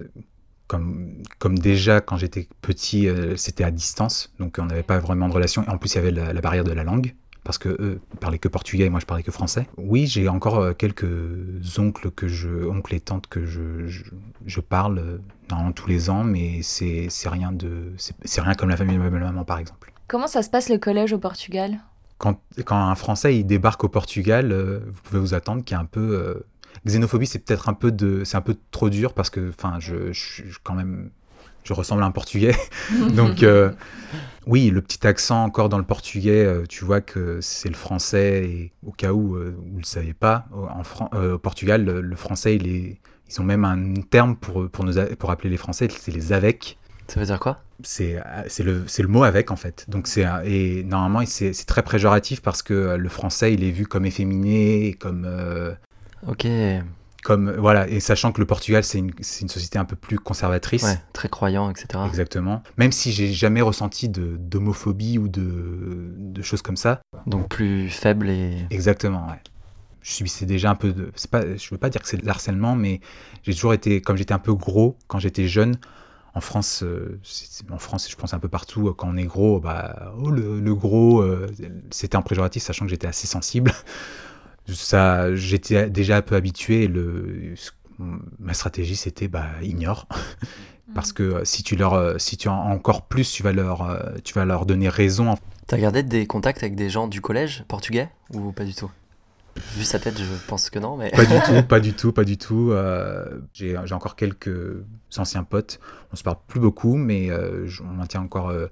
comme 0.72 1.22
comme 1.38 1.58
déjà 1.60 2.00
quand 2.00 2.18
j'étais 2.22 2.48
petit, 2.62 3.08
euh, 3.10 3.36
c'était 3.36 3.66
à 3.66 3.72
distance, 3.72 4.32
donc 4.40 4.58
on 4.58 4.66
n'avait 4.66 4.88
pas 4.94 5.00
vraiment 5.00 5.28
de 5.28 5.34
relation. 5.34 5.64
Et 5.66 5.70
en 5.70 5.78
plus, 5.78 5.94
il 5.94 5.96
y 5.96 6.00
avait 6.00 6.12
la, 6.12 6.32
la 6.32 6.42
barrière 6.42 6.64
de 6.64 6.72
la 6.72 6.86
langue. 6.86 7.14
Parce 7.44 7.58
que 7.58 7.70
eux 7.70 8.00
parlaient 8.20 8.38
que 8.38 8.48
portugais 8.48 8.86
et 8.86 8.92
moi 8.92 9.00
je 9.00 9.08
parlais 9.08 9.24
que 9.24 9.32
français. 9.32 9.66
Oui, 9.76 10.06
j'ai 10.06 10.30
encore 10.30 10.60
euh, 10.60 10.74
quelques 10.74 11.80
oncles 11.80 12.12
que 12.12 12.28
je, 12.28 12.68
oncles 12.70 12.94
et 12.94 13.00
tantes 13.00 13.26
que 13.26 13.48
je, 13.48 13.88
je, 13.88 14.04
je 14.46 14.62
parle 14.62 15.00
euh, 15.00 15.18
normalement 15.50 15.74
tous 15.74 15.90
les 15.90 16.12
ans, 16.12 16.24
mais 16.24 16.62
c'est 16.62 17.10
rien 17.26 17.52
de, 17.52 17.94
c'est 17.98 18.42
rien 18.42 18.54
comme 18.54 18.70
la 18.70 18.78
famille 18.78 18.96
de 18.96 19.02
ma 19.02 19.10
belle-maman 19.10 19.44
par 19.44 19.58
exemple. 19.58 19.92
Comment 20.08 20.28
ça 20.28 20.44
se 20.44 20.52
passe 20.52 20.70
le 20.70 20.78
collège 20.78 21.14
au 21.14 21.18
Portugal? 21.18 21.80
Quand, 22.20 22.40
quand 22.64 22.78
un 22.78 22.94
Français 22.94 23.36
il 23.36 23.46
débarque 23.46 23.84
au 23.84 23.90
Portugal, 23.90 24.52
euh, 24.52 24.82
vous 24.86 25.02
pouvez 25.02 25.20
vous 25.20 25.34
attendre 25.34 25.64
qu'il 25.64 25.76
y 25.76 25.80
a 25.80 25.82
un 25.82 25.86
peu 25.86 26.08
euh, 26.14 26.46
xénophobie, 26.86 27.28
c'est 27.28 27.40
peut-être 27.40 27.70
un 27.70 27.74
peu 27.74 27.92
de, 27.92 28.24
c'est 28.24 28.38
un 28.38 28.42
peu 28.42 28.56
trop 28.72 28.90
dur 28.90 29.14
parce 29.14 29.30
que, 29.30 29.50
enfin, 29.50 29.76
je, 29.80 30.12
je, 30.12 30.44
je- 30.48 30.60
quand 30.64 30.74
même, 30.74 31.12
je 31.64 31.74
ressemble 31.74 32.04
à 32.04 32.06
un 32.06 32.12
Portugais, 32.12 32.56
donc 33.16 33.44
euh, 33.44 33.72
oui, 34.48 34.70
le 34.72 34.82
petit 34.82 35.06
accent 35.06 35.44
encore 35.44 35.70
dans 35.70 35.78
le 35.78 35.84
portugais, 35.84 36.44
euh, 36.44 36.64
tu 36.68 36.84
vois 36.84 37.02
que 37.02 37.40
c'est 37.42 37.70
le 37.70 37.76
français 37.76 38.44
et 38.46 38.72
au 38.86 38.92
cas 38.92 39.14
où 39.14 39.36
euh, 39.36 39.56
vous 39.72 39.78
le 39.80 39.84
savez 39.86 40.14
pas, 40.14 40.46
au- 40.54 40.66
en 40.66 40.84
Fran- 40.84 41.10
euh, 41.14 41.36
au 41.36 41.38
Portugal, 41.40 41.86
le, 41.86 42.02
le 42.02 42.16
français 42.16 42.56
il 42.56 42.68
est, 42.68 43.00
ils 43.30 43.40
ont 43.40 43.44
même 43.44 43.64
un 43.66 43.94
terme 44.02 44.36
pour 44.36 44.70
pour 44.70 44.84
nous 44.84 44.94
pour 45.20 45.32
appeler 45.32 45.50
les 45.50 45.58
Français, 45.58 45.88
c'est 45.96 46.12
les 46.12 46.34
avec. 46.34 46.78
Ça 47.08 47.20
veut 47.20 47.26
dire 47.26 47.40
quoi? 47.40 47.64
C'est 47.84 48.64
le, 48.64 48.86
le 49.00 49.08
mot 49.08 49.24
avec 49.24 49.52
en 49.52 49.56
fait. 49.56 49.86
Donc 49.88 50.08
c'est 50.08 50.26
et 50.46 50.84
normalement 50.84 51.24
c'est 51.26 51.54
très 51.66 51.84
péjoratif 51.84 52.42
parce 52.42 52.62
que 52.64 52.96
le 52.96 53.10
français 53.10 53.54
il 53.54 53.64
est 53.64 53.72
vu 53.72 53.86
comme 53.86 54.06
efféminé, 54.06 54.94
comme 55.00 55.26
euh, 55.28 55.74
Ok, 56.28 56.48
comme 57.24 57.52
voilà 57.52 57.88
et 57.88 58.00
sachant 58.00 58.32
que 58.32 58.40
le 58.40 58.48
Portugal 58.48 58.84
c'est 58.84 58.98
une, 58.98 59.12
société 59.22 59.78
un 59.78 59.86
peu 59.86 59.96
plus 59.96 60.18
conservatrice. 60.18 60.84
ouais, 60.84 61.00
très 61.14 61.30
croyant, 61.30 61.70
etc. 61.70 62.04
Exactement. 62.08 62.64
Même 62.78 62.92
si 62.92 63.12
j'ai 63.12 63.32
jamais 63.32 63.62
ressenti 63.62 64.10
de 64.10 64.38
d'homophobie 64.38 65.18
ou 65.18 65.28
de, 65.28 66.14
de 66.18 66.42
choses 66.42 66.62
comme 66.62 66.78
ça. 66.78 67.02
Donc 67.28 67.50
plus 67.50 67.90
faible 67.90 68.30
et... 68.30 68.66
Exactement, 68.70 69.28
ouais. 69.28 69.40
Je 70.02 70.14
subissais 70.14 70.48
déjà 70.48 70.72
un 70.72 70.76
peu 70.76 70.94
de. 70.94 71.12
Pas, 71.30 71.42
je 71.56 71.70
veux 71.70 71.78
pas 71.78 71.92
dire 71.92 72.02
que 72.02 72.08
c'est 72.08 72.18
de 72.18 72.26
l'harcèlement, 72.26 72.76
mais 72.76 73.02
j'ai 73.44 73.54
toujours 73.54 73.74
été. 73.74 74.02
Comme 74.02 74.18
j'étais 74.18 74.34
un 74.34 74.40
peu 74.40 74.56
gros 74.56 74.98
quand 75.08 75.20
j'étais 75.20 75.48
jeune, 75.48 75.78
en 76.34 76.42
France, 76.42 76.82
euh, 76.82 77.20
en 77.70 77.78
France, 77.78 78.10
je 78.10 78.16
pense 78.16 78.34
un 78.34 78.40
peu 78.40 78.48
partout, 78.48 78.88
euh, 78.88 78.94
quand 78.94 79.10
on 79.10 79.18
est 79.18 79.26
gros, 79.26 79.60
bah, 79.60 80.14
oh, 80.18 80.32
le, 80.32 80.60
le 80.60 80.76
gros, 80.76 81.22
euh, 81.22 81.48
c'était 81.92 82.16
un 82.16 82.24
préjoratif, 82.24 82.64
sachant 82.64 82.86
que 82.86 82.90
j'étais 82.90 83.08
assez 83.08 83.28
sensible. 83.28 83.72
Ça, 84.68 85.36
j'étais 85.36 85.90
déjà 85.90 86.18
un 86.18 86.22
peu 86.22 86.36
habitué. 86.36 86.84
et 86.84 86.88
Le, 86.88 87.54
ma 88.40 88.54
stratégie, 88.54 88.96
c'était 88.96 89.28
bah, 89.28 89.48
ignore. 89.62 90.08
Parce 90.94 91.14
que 91.14 91.24
euh, 91.24 91.46
si 91.46 91.64
tu 91.64 91.76
leur, 91.76 91.94
euh, 91.94 92.18
si 92.18 92.36
tu 92.36 92.50
en 92.50 92.58
encore 92.70 93.04
plus, 93.08 93.32
tu 93.32 93.44
vas 93.44 93.54
leur, 93.54 93.90
euh, 93.90 94.00
tu 94.24 94.34
vas 94.34 94.44
leur 94.44 94.66
donner 94.66 94.90
raison. 94.90 95.36
T'as 95.68 95.78
gardé 95.78 96.04
des 96.04 96.26
contacts 96.28 96.64
avec 96.64 96.76
des 96.76 96.90
gens 96.90 97.08
du 97.08 97.22
collège 97.22 97.64
portugais 97.70 98.10
ou 98.34 98.52
pas 98.52 98.66
du 98.66 98.74
tout? 98.74 98.92
Vu 99.76 99.84
sa 99.84 100.00
tête, 100.00 100.18
je 100.18 100.48
pense 100.48 100.70
que 100.70 100.80
non, 100.80 100.96
mais... 100.96 101.12
Pas 101.12 101.26
du 101.26 101.40
tout, 101.46 101.64
pas 101.68 101.80
du 101.80 101.94
tout, 101.94 102.12
pas 102.12 102.24
du 102.24 102.38
tout. 102.38 102.72
Euh, 102.72 103.42
j'ai 103.54 103.78
j'ai 103.86 103.94
encore 103.94 104.16
quelques 104.16 104.84
anciens 105.18 105.44
potes. 105.44 105.80
On 106.12 106.16
se 106.16 106.24
parle 106.24 106.38
plus 106.48 106.60
beaucoup, 106.60 106.96
mais 106.96 107.30
euh, 107.30 107.68
on 107.82 107.94
maintient 107.94 108.22
encore. 108.22 108.50
euh, 108.50 108.68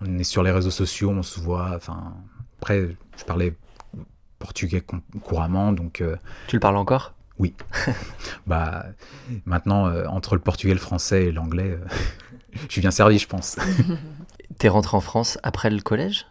on 0.00 0.18
est 0.18 0.24
sur 0.24 0.42
les 0.42 0.50
réseaux 0.50 0.70
sociaux, 0.70 1.10
on 1.10 1.22
se 1.22 1.40
voit. 1.40 1.72
Enfin, 1.76 2.14
après, 2.60 2.96
je 3.16 3.24
parlais 3.24 3.54
portugais 4.44 4.82
couramment, 5.22 5.72
donc 5.72 6.00
euh, 6.02 6.16
Tu 6.48 6.56
le 6.56 6.60
parles 6.60 6.76
encore? 6.76 7.14
Bah 8.46 8.84
maintenant 9.46 9.86
euh, 9.88 10.06
entre 10.06 10.34
le 10.34 10.40
portugais, 10.40 10.74
le 10.74 10.78
français 10.80 11.26
et 11.26 11.32
l'anglais, 11.32 11.70
euh, 11.70 11.84
je 12.68 12.72
suis 12.72 12.80
bien 12.80 12.90
servi, 12.90 13.18
je 13.18 13.26
pense. 13.26 13.56
T'es 14.58 14.68
rentré 14.68 14.96
en 14.96 15.00
France 15.00 15.38
après 15.42 15.70
le 15.70 15.80
collège? 15.80 16.26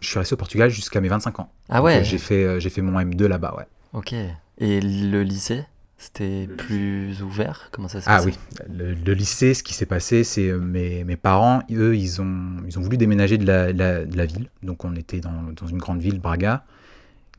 Je 0.00 0.08
suis 0.08 0.18
resté 0.18 0.34
au 0.34 0.36
Portugal 0.36 0.70
jusqu'à 0.70 1.00
mes 1.00 1.08
25 1.08 1.40
ans. 1.40 1.50
Ah 1.70 1.82
ouais 1.82 2.04
J'ai 2.04 2.18
fait, 2.18 2.44
euh, 2.44 2.60
j'ai 2.60 2.70
fait 2.70 2.82
mon 2.82 2.98
M2 3.00 3.26
là-bas, 3.26 3.54
ouais. 3.58 3.66
Ok. 3.94 4.12
Et 4.58 4.80
le 4.80 5.22
lycée 5.22 5.64
C'était 5.98 6.46
plus 6.46 7.22
ouvert? 7.22 7.68
Comment 7.72 7.88
ça 7.88 8.00
se 8.00 8.08
Ah 8.08 8.16
passait 8.18 8.26
oui, 8.26 8.38
le, 8.70 8.92
le 8.94 9.12
lycée, 9.14 9.54
ce 9.54 9.62
qui 9.62 9.72
s'est 9.74 9.86
passé, 9.86 10.22
c'est 10.22 10.52
mes, 10.52 11.04
mes 11.04 11.16
parents, 11.16 11.62
eux, 11.72 11.96
ils 11.96 12.20
ont, 12.20 12.56
ils 12.66 12.78
ont 12.78 12.82
voulu 12.82 12.96
déménager 12.98 13.38
de 13.38 13.46
la, 13.46 13.72
la- 13.72 14.04
de 14.04 14.16
la 14.16 14.26
ville. 14.26 14.48
Donc 14.62 14.84
on 14.84 14.94
était 14.94 15.20
dans, 15.20 15.42
dans 15.56 15.66
une 15.66 15.78
grande 15.78 16.00
ville, 16.00 16.20
Braga. 16.20 16.64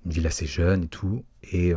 Une 0.05 0.11
ville 0.11 0.27
assez 0.27 0.45
jeune 0.45 0.83
et 0.83 0.87
tout. 0.87 1.23
Et 1.51 1.73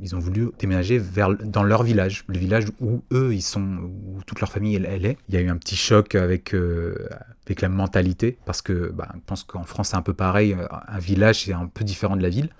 ils 0.00 0.14
ont 0.14 0.18
voulu 0.18 0.50
déménager 0.58 0.98
vers, 0.98 1.30
dans 1.36 1.64
leur 1.64 1.82
village, 1.82 2.24
le 2.28 2.38
village 2.38 2.66
où 2.80 3.02
eux, 3.12 3.34
ils 3.34 3.42
sont, 3.42 3.90
où 4.06 4.20
toute 4.26 4.40
leur 4.40 4.50
famille, 4.50 4.76
elle, 4.76 5.04
est. 5.04 5.18
Il 5.28 5.34
y 5.34 5.38
a 5.38 5.40
eu 5.40 5.48
un 5.48 5.56
petit 5.56 5.74
choc 5.74 6.14
avec, 6.14 6.54
euh, 6.54 7.08
avec 7.46 7.60
la 7.60 7.68
mentalité, 7.68 8.38
parce 8.44 8.62
que 8.62 8.92
bah, 8.92 9.08
je 9.14 9.20
pense 9.26 9.42
qu'en 9.42 9.64
France, 9.64 9.88
c'est 9.88 9.96
un 9.96 10.02
peu 10.02 10.14
pareil. 10.14 10.56
Un 10.86 10.98
village, 10.98 11.44
c'est 11.44 11.52
un 11.52 11.66
peu 11.66 11.84
différent 11.84 12.16
de 12.16 12.22
la 12.22 12.28
ville. 12.28 12.50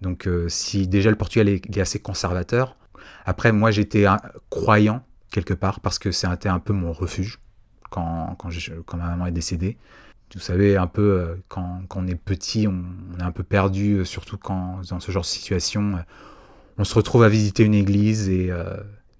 Donc, 0.00 0.28
euh, 0.28 0.48
si 0.48 0.86
déjà 0.86 1.10
le 1.10 1.16
Portugal 1.16 1.48
est, 1.48 1.76
est 1.76 1.80
assez 1.80 1.98
conservateur, 1.98 2.76
après, 3.24 3.52
moi, 3.52 3.70
j'étais 3.70 4.06
croyant 4.48 5.02
quelque 5.30 5.54
part, 5.54 5.80
parce 5.80 5.98
que 5.98 6.10
c'était 6.12 6.48
un 6.48 6.58
peu 6.58 6.72
mon 6.72 6.92
refuge 6.92 7.38
quand, 7.90 8.36
quand, 8.38 8.50
quand 8.86 8.96
ma 8.96 9.06
maman 9.06 9.26
est 9.26 9.32
décédée. 9.32 9.76
Vous 10.34 10.40
savez, 10.40 10.76
un 10.76 10.86
peu, 10.86 11.02
euh, 11.02 11.34
quand, 11.48 11.82
quand 11.88 12.00
on 12.00 12.06
est 12.06 12.14
petit, 12.14 12.68
on, 12.68 12.84
est 13.18 13.22
un 13.22 13.32
peu 13.32 13.42
perdu, 13.42 13.94
euh, 13.94 14.04
surtout 14.04 14.38
quand 14.38 14.80
dans 14.88 15.00
ce 15.00 15.10
genre 15.10 15.22
de 15.22 15.26
situation, 15.26 15.96
euh, 15.96 16.02
on 16.78 16.84
se 16.84 16.94
retrouve 16.94 17.24
à 17.24 17.28
visiter 17.28 17.64
une 17.64 17.74
église 17.74 18.28
et 18.28 18.50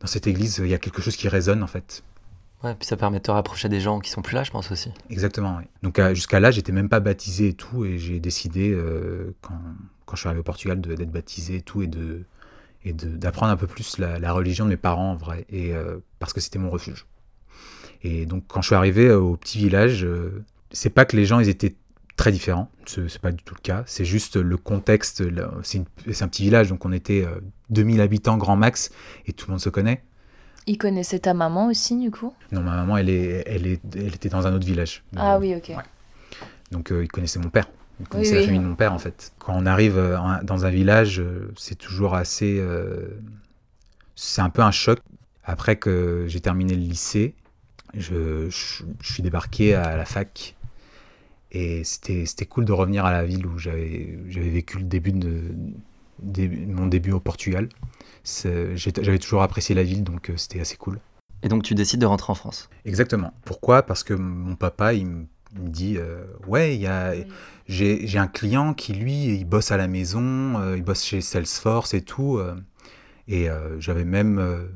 dans 0.00 0.06
cette 0.06 0.26
église, 0.26 0.62
il 0.64 0.70
y 0.70 0.74
a 0.74 0.78
quelque 0.78 1.02
chose 1.02 1.16
qui 1.16 1.28
résonne 1.28 1.62
en 1.62 1.66
fait. 1.66 2.02
Ouais, 2.62 2.74
puis 2.74 2.86
ça 2.86 2.96
permet 2.96 3.18
de 3.18 3.24
te 3.24 3.30
rapprocher 3.30 3.68
des 3.68 3.80
gens 3.80 4.00
qui 4.00 4.10
sont 4.10 4.22
plus 4.22 4.34
là, 4.34 4.44
je 4.44 4.50
pense 4.50 4.70
aussi. 4.70 4.90
Exactement, 5.10 5.56
oui. 5.58 5.64
Donc 5.82 6.00
jusqu'à 6.14 6.40
là, 6.40 6.50
j'étais 6.50 6.72
même 6.72 6.88
pas 6.88 7.00
baptisé 7.00 7.48
et 7.48 7.52
tout, 7.52 7.84
et 7.84 7.98
j'ai 7.98 8.18
décidé, 8.18 8.74
quand, 9.42 9.60
quand, 10.06 10.16
je 10.16 10.20
suis 10.20 10.28
arrivé 10.28 10.40
au 10.40 10.44
Portugal, 10.44 10.80
d'être 10.80 11.10
baptisé 11.10 11.56
et 11.56 11.60
tout, 11.60 11.82
et 11.82 11.86
de 11.86 12.24
et 12.86 12.94
d'apprendre 12.94 13.52
un 13.52 13.56
peu 13.58 13.66
plus 13.66 13.98
la, 13.98 14.32
religion 14.32 14.64
de 14.64 14.70
mes 14.70 14.78
parents 14.78 15.10
en 15.10 15.16
vrai, 15.16 15.44
et 15.50 15.74
parce 16.18 16.32
que 16.32 16.40
c'était 16.40 16.58
mon 16.58 16.70
refuge. 16.70 17.04
Et 18.02 18.24
donc 18.24 18.44
quand 18.48 18.62
je 18.62 18.68
suis 18.68 18.76
arrivé 18.76 19.10
au 19.10 19.36
petit 19.36 19.58
village, 19.58 20.06
c'est 20.72 20.90
pas 20.90 21.04
que 21.04 21.16
les 21.16 21.26
gens 21.26 21.40
ils 21.40 21.48
étaient 21.48 21.74
très 22.20 22.32
différents, 22.32 22.68
c'est 22.86 23.18
pas 23.18 23.32
du 23.32 23.42
tout 23.42 23.54
le 23.54 23.62
cas, 23.62 23.82
c'est 23.86 24.04
juste 24.04 24.36
le 24.36 24.56
contexte, 24.58 25.22
c'est 25.64 26.22
un 26.22 26.28
petit 26.28 26.42
village, 26.42 26.68
donc 26.68 26.84
on 26.84 26.92
était 26.92 27.26
2000 27.70 27.98
euh, 27.98 28.04
habitants 28.04 28.36
grand 28.36 28.56
max, 28.56 28.90
et 29.26 29.32
tout 29.32 29.46
le 29.46 29.52
monde 29.52 29.60
se 29.60 29.70
connaît. 29.70 30.02
Ils 30.66 30.76
connaissaient 30.76 31.20
ta 31.20 31.32
maman 31.32 31.68
aussi, 31.68 31.96
du 31.96 32.10
coup? 32.10 32.34
Non, 32.52 32.60
ma 32.60 32.76
maman, 32.76 32.98
elle, 32.98 33.08
est, 33.08 33.42
elle, 33.46 33.66
est, 33.66 33.80
elle 33.96 34.14
était 34.14 34.28
dans 34.28 34.46
un 34.46 34.52
autre 34.52 34.66
village. 34.66 35.02
Ah 35.16 35.38
oui, 35.38 35.54
ok. 35.56 35.72
Donc 36.70 36.92
euh, 36.92 37.02
ils 37.02 37.08
connaissaient 37.08 37.38
mon 37.38 37.48
père, 37.48 37.70
ils 38.00 38.06
connaissaient 38.06 38.40
la 38.40 38.44
famille 38.44 38.60
de 38.60 38.66
mon 38.66 38.76
père, 38.76 38.92
en 38.92 38.98
fait. 38.98 39.32
Quand 39.38 39.54
on 39.56 39.64
arrive 39.64 39.96
euh, 39.96 40.18
dans 40.42 40.66
un 40.66 40.70
village, 40.70 41.22
c'est 41.56 41.76
toujours 41.76 42.14
assez... 42.14 42.62
c'est 44.14 44.42
un 44.42 44.50
peu 44.50 44.60
un 44.60 44.72
choc. 44.72 44.98
Après 45.42 45.76
que 45.76 46.26
j'ai 46.28 46.40
terminé 46.40 46.74
le 46.74 46.82
lycée, 46.82 47.34
je, 47.94 48.50
je, 48.50 48.84
suis 49.02 49.22
débarqué 49.22 49.74
à 49.74 49.96
la 49.96 50.04
fac 50.04 50.54
et 51.52 51.82
c'était 51.84 52.46
cool 52.46 52.64
de 52.64 52.72
revenir 52.72 53.04
à 53.04 53.12
la 53.12 53.24
ville 53.24 53.46
où 53.46 53.58
j'avais 53.58 54.18
vécu 54.26 54.78
le 54.78 54.84
début 54.84 55.12
de, 55.12 55.42
mon 56.66 56.86
début 56.86 57.12
au 57.12 57.20
Portugal. 57.20 57.68
J'avais 58.24 59.18
toujours 59.18 59.42
apprécié 59.42 59.74
la 59.74 59.82
ville, 59.82 60.04
donc 60.04 60.30
euh, 60.30 60.36
c'était 60.36 60.60
assez 60.60 60.76
cool. 60.76 61.00
Et 61.42 61.48
donc 61.48 61.62
tu 61.62 61.74
décides 61.74 62.00
de 62.00 62.06
rentrer 62.06 62.30
en 62.30 62.34
France? 62.34 62.68
Exactement. 62.84 63.32
Pourquoi? 63.44 63.82
Parce 63.82 64.04
que 64.04 64.14
mon 64.14 64.56
papa, 64.56 64.92
il 64.92 65.06
me, 65.06 65.24
dit 65.54 65.96
euh, 65.96 66.24
Ouais, 66.46 66.80
j'ai 67.66 68.18
un 68.18 68.26
client 68.28 68.74
qui, 68.74 68.92
lui, 68.92 69.24
il 69.38 69.44
bosse 69.44 69.72
à 69.72 69.76
la 69.76 69.88
maison, 69.88 70.58
euh, 70.60 70.76
il 70.76 70.82
bosse 70.82 71.04
chez 71.04 71.20
Salesforce 71.20 71.94
et 71.94 72.02
tout. 72.02 72.40
et 73.26 73.48
j'avais 73.78 74.04
même 74.04 74.68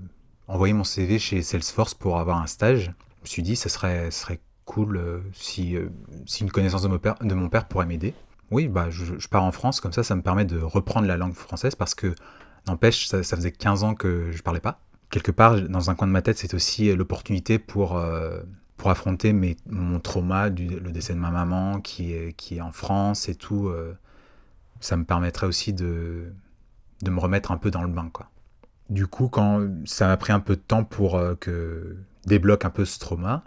envoyé 0.49 0.75
mon 0.75 0.85
CV 0.85 1.19
chez 1.19 1.43
Salesforce 1.43 1.95
pour 1.95 2.19
avoir 2.19 2.40
un 2.40 2.47
stage. 2.47 2.93
Je 3.19 3.23
me 3.23 3.26
suis 3.26 3.43
dit, 3.43 3.57
ça 3.57 3.69
serait, 3.69 4.11
ça 4.11 4.23
serait 4.23 4.40
cool 4.64 4.97
euh, 4.97 5.21
si, 5.33 5.76
euh, 5.76 5.88
si 6.26 6.42
une 6.42 6.50
connaissance 6.50 6.83
de 6.83 7.35
mon 7.35 7.49
père, 7.49 7.68
pourrait 7.68 7.87
m'aider. 7.87 8.14
Oui, 8.50 8.68
bah, 8.68 8.90
je, 8.90 9.28
pars 9.28 9.42
en 9.42 9.52
France, 9.52 9.80
comme 9.80 9.92
ça, 9.92 10.02
ça 10.02 10.14
me 10.14 10.23
permet 10.23 10.44
de 10.44 10.59
reprendre 10.59 11.06
la 11.06 11.16
langue 11.16 11.35
française 11.35 11.75
parce 11.75 11.94
que, 11.94 12.14
n'empêche, 12.66 13.09
ça, 13.09 13.23
faisait 13.23 13.52
15 13.52 13.85
ans 13.85 13.94
que 13.94 14.30
je 14.30 14.42
parlais 14.42 14.61
pas. 14.61 14.80
Quelque 15.11 15.30
part, 15.30 15.61
dans 15.61 15.90
un 15.90 15.94
coin 15.94 16.06
de 16.06 16.12
ma 16.12 16.23
tête, 16.23 16.38
c'est 16.38 16.54
aussi 16.54 16.94
l'opportunité 16.94 17.59
pour, 17.59 17.97
euh, 17.97 18.40
pour 18.76 18.90
affronter 18.90 19.33
mes, 19.33 19.56
mon 19.68 20.00
trauma, 20.00 20.50
du, 20.50 20.68
le 20.68 20.92
décès 20.92 21.14
de 21.14 21.18
ma 21.18 21.30
maman 21.30 21.80
qui 21.80 22.12
est, 22.12 22.33
qui 22.35 22.56
est 22.56 22.61
en 22.61 22.73
France 22.73 23.28
et 23.28 23.35
tout. 23.35 23.73
ça 24.80 24.97
me 24.97 25.04
permettrait 25.04 25.47
aussi 25.47 25.73
de, 25.73 26.33
de 27.02 27.11
me 27.11 27.21
remettre 27.21 27.52
un 27.52 27.56
peu 27.56 27.71
dans 27.71 27.83
le 27.83 27.88
bain, 27.88 28.09
quoi. 28.12 28.30
Du 28.90 29.06
coup, 29.06 29.28
quand 29.28 29.66
ça 29.87 30.06
m'a 30.06 30.16
pris 30.18 30.33
un 30.33 30.40
peu 30.40 30.56
de 30.56 30.61
temps 30.61 30.85
pour 30.85 31.18
que 31.40 31.97
débloque 32.26 32.66
un 32.66 32.71
peu 32.71 32.85
ce 32.85 32.99
trauma, 32.99 33.44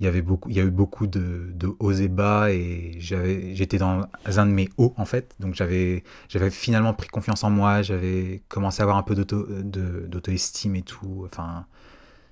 il 0.00 0.04
y 0.04 0.08
avait 0.08 0.22
beaucoup, 0.22 0.48
il 0.48 0.56
y 0.56 0.60
a 0.60 0.62
eu 0.62 0.70
beaucoup 0.70 1.06
de, 1.06 1.50
de 1.52 1.74
hauts 1.80 1.92
et 1.92 2.08
bas 2.08 2.52
et 2.52 2.94
j'avais, 2.98 3.54
j'étais 3.54 3.78
dans 3.78 4.06
un 4.24 4.46
de 4.46 4.52
mes 4.52 4.68
hauts 4.76 4.94
en 4.96 5.04
fait. 5.04 5.34
Donc 5.40 5.54
j'avais, 5.54 6.04
j'avais 6.28 6.50
finalement 6.50 6.94
pris 6.94 7.08
confiance 7.08 7.42
en 7.42 7.50
moi, 7.50 7.82
j'avais 7.82 8.42
commencé 8.48 8.80
à 8.80 8.84
avoir 8.84 8.96
un 8.96 9.02
peu 9.02 9.16
d'auto, 9.16 9.46
d'auto-estime 9.46 10.76
et 10.76 10.82
tout. 10.82 11.24
Enfin, 11.26 11.66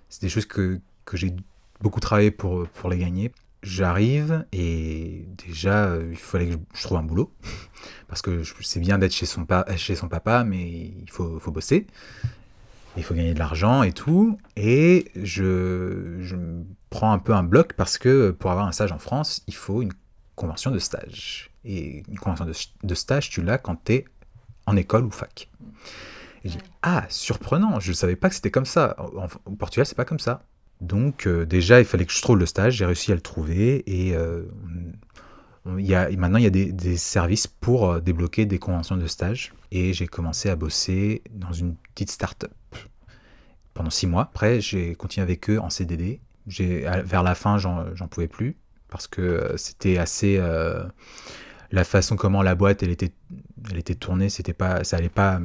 c'est 0.09 0.23
des 0.23 0.29
choses 0.29 0.47
que, 0.47 0.81
que 1.05 1.17
j'ai 1.17 1.35
beaucoup 1.81 2.01
travaillé 2.01 2.31
pour, 2.31 2.69
pour 2.69 2.89
les 2.89 2.99
gagner. 2.99 3.33
J'arrive 3.65 4.45
et 4.53 5.27
déjà 5.47 5.87
euh, 5.87 6.09
il 6.11 6.17
fallait 6.17 6.47
que 6.47 6.57
je, 6.73 6.83
trouve 6.85 6.99
un 6.99 7.03
boulot 7.03 7.33
parce 8.09 8.23
que 8.23 8.43
c'est 8.61 8.79
bien 8.79 8.97
d'être 8.99 9.13
chez 9.13 9.27
son, 9.27 9.45
chez 9.77 9.97
son 9.97 10.09
papa, 10.09 10.45
mais 10.45 10.93
il 11.03 11.11
faut, 11.11 11.41
faut 11.41 11.51
bosser 11.51 11.89
il 12.97 13.03
faut 13.03 13.15
gagner 13.15 13.35
de 13.35 13.39
l'argent 13.39 13.83
et 13.83 13.93
tout. 13.93 14.39
Et 14.57 15.11
je, 15.17 16.19
je 16.21 16.37
prends 16.97 17.13
un 17.13 17.19
peu 17.19 17.35
un 17.35 17.43
bloc 17.43 17.75
parce 17.75 17.99
que 17.99 18.31
pour 18.31 18.51
avoir 18.51 18.67
un 18.67 18.73
stage 18.73 18.91
en 18.91 18.99
France, 18.99 19.43
il 19.47 19.55
faut 19.55 19.83
une 19.83 19.93
convention 20.35 20.71
de 20.71 20.79
stage. 20.79 21.51
Et 21.63 22.03
une 22.09 22.19
convention 22.19 22.47
de, 22.83 22.95
stage, 22.95 23.29
tu 23.29 23.43
l'as 23.43 23.59
quand 23.59 23.77
tu 23.85 23.93
es 23.93 24.05
en 24.65 24.77
école 24.77 25.05
ou 25.05 25.11
fac. 25.11 25.51
Et 26.43 26.49
j'ai 26.49 26.59
ah, 26.81 27.05
surprenant, 27.11 27.81
je 27.81 27.91
ne 27.91 27.95
savais 27.95 28.17
pas 28.17 28.31
que 28.31 28.35
c'était 28.35 28.51
comme 28.51 28.65
ça. 28.65 28.97
Au 29.45 29.51
Portugal, 29.57 29.85
c'est 29.85 29.97
pas 29.97 30.07
comme 30.07 30.21
ça. 30.21 30.45
Donc 30.81 31.27
euh, 31.27 31.45
déjà, 31.45 31.81
il 31.81 31.85
fallait 31.85 32.07
que 32.07 32.13
je 32.15 32.23
trouve 32.23 32.39
le 32.39 32.47
stage, 32.47 32.77
j'ai 32.77 32.87
réussi 32.87 33.13
à 33.13 33.15
le 33.15 33.21
trouver. 33.21 33.83
Et 33.87 34.17
euh, 34.17 34.45
il 35.67 35.85
y 35.85 35.95
a, 35.95 36.09
maintenant, 36.17 36.39
il 36.39 36.45
y 36.45 36.47
a 36.47 36.51
des, 36.51 36.73
des 36.73 36.97
services 36.97 37.47
pour 37.47 37.91
euh, 37.91 38.01
débloquer 38.01 38.47
des 38.47 38.59
conventions 38.59 38.97
de 38.97 39.07
stage. 39.07 39.53
Et 39.71 39.93
j'ai 39.93 40.07
commencé 40.07 40.49
à 40.49 40.57
bosser 40.57 41.23
dans 41.31 41.53
une 41.53 41.77
petite 41.93 42.11
start-up 42.11 42.55
pendant 43.75 43.91
six 43.91 44.07
mois. 44.07 44.23
Après, 44.23 44.63
j'ai 44.63 44.95
continué 44.95 45.23
avec 45.25 45.51
eux 45.51 45.61
en 45.61 45.69
CDD. 45.69 46.21
Vers 46.47 47.23
la 47.23 47.35
fin, 47.35 47.59
j'en 47.59 48.09
pouvais 48.09 48.29
plus 48.29 48.57
parce 48.89 49.07
que 49.07 49.21
euh, 49.21 49.57
c'était 49.57 49.99
assez. 49.99 50.37
Euh, 50.39 50.85
la 51.73 51.85
façon 51.85 52.17
comment 52.17 52.43
la 52.43 52.55
boîte 52.55 52.83
elle 52.83 52.91
était, 52.91 53.13
elle 53.71 53.79
était 53.79 53.97
tournée, 53.97 54.29
c'était 54.29 54.53
pas, 54.53 54.85
ça 54.85 54.97
allait 54.97 55.09
pas 55.09 55.41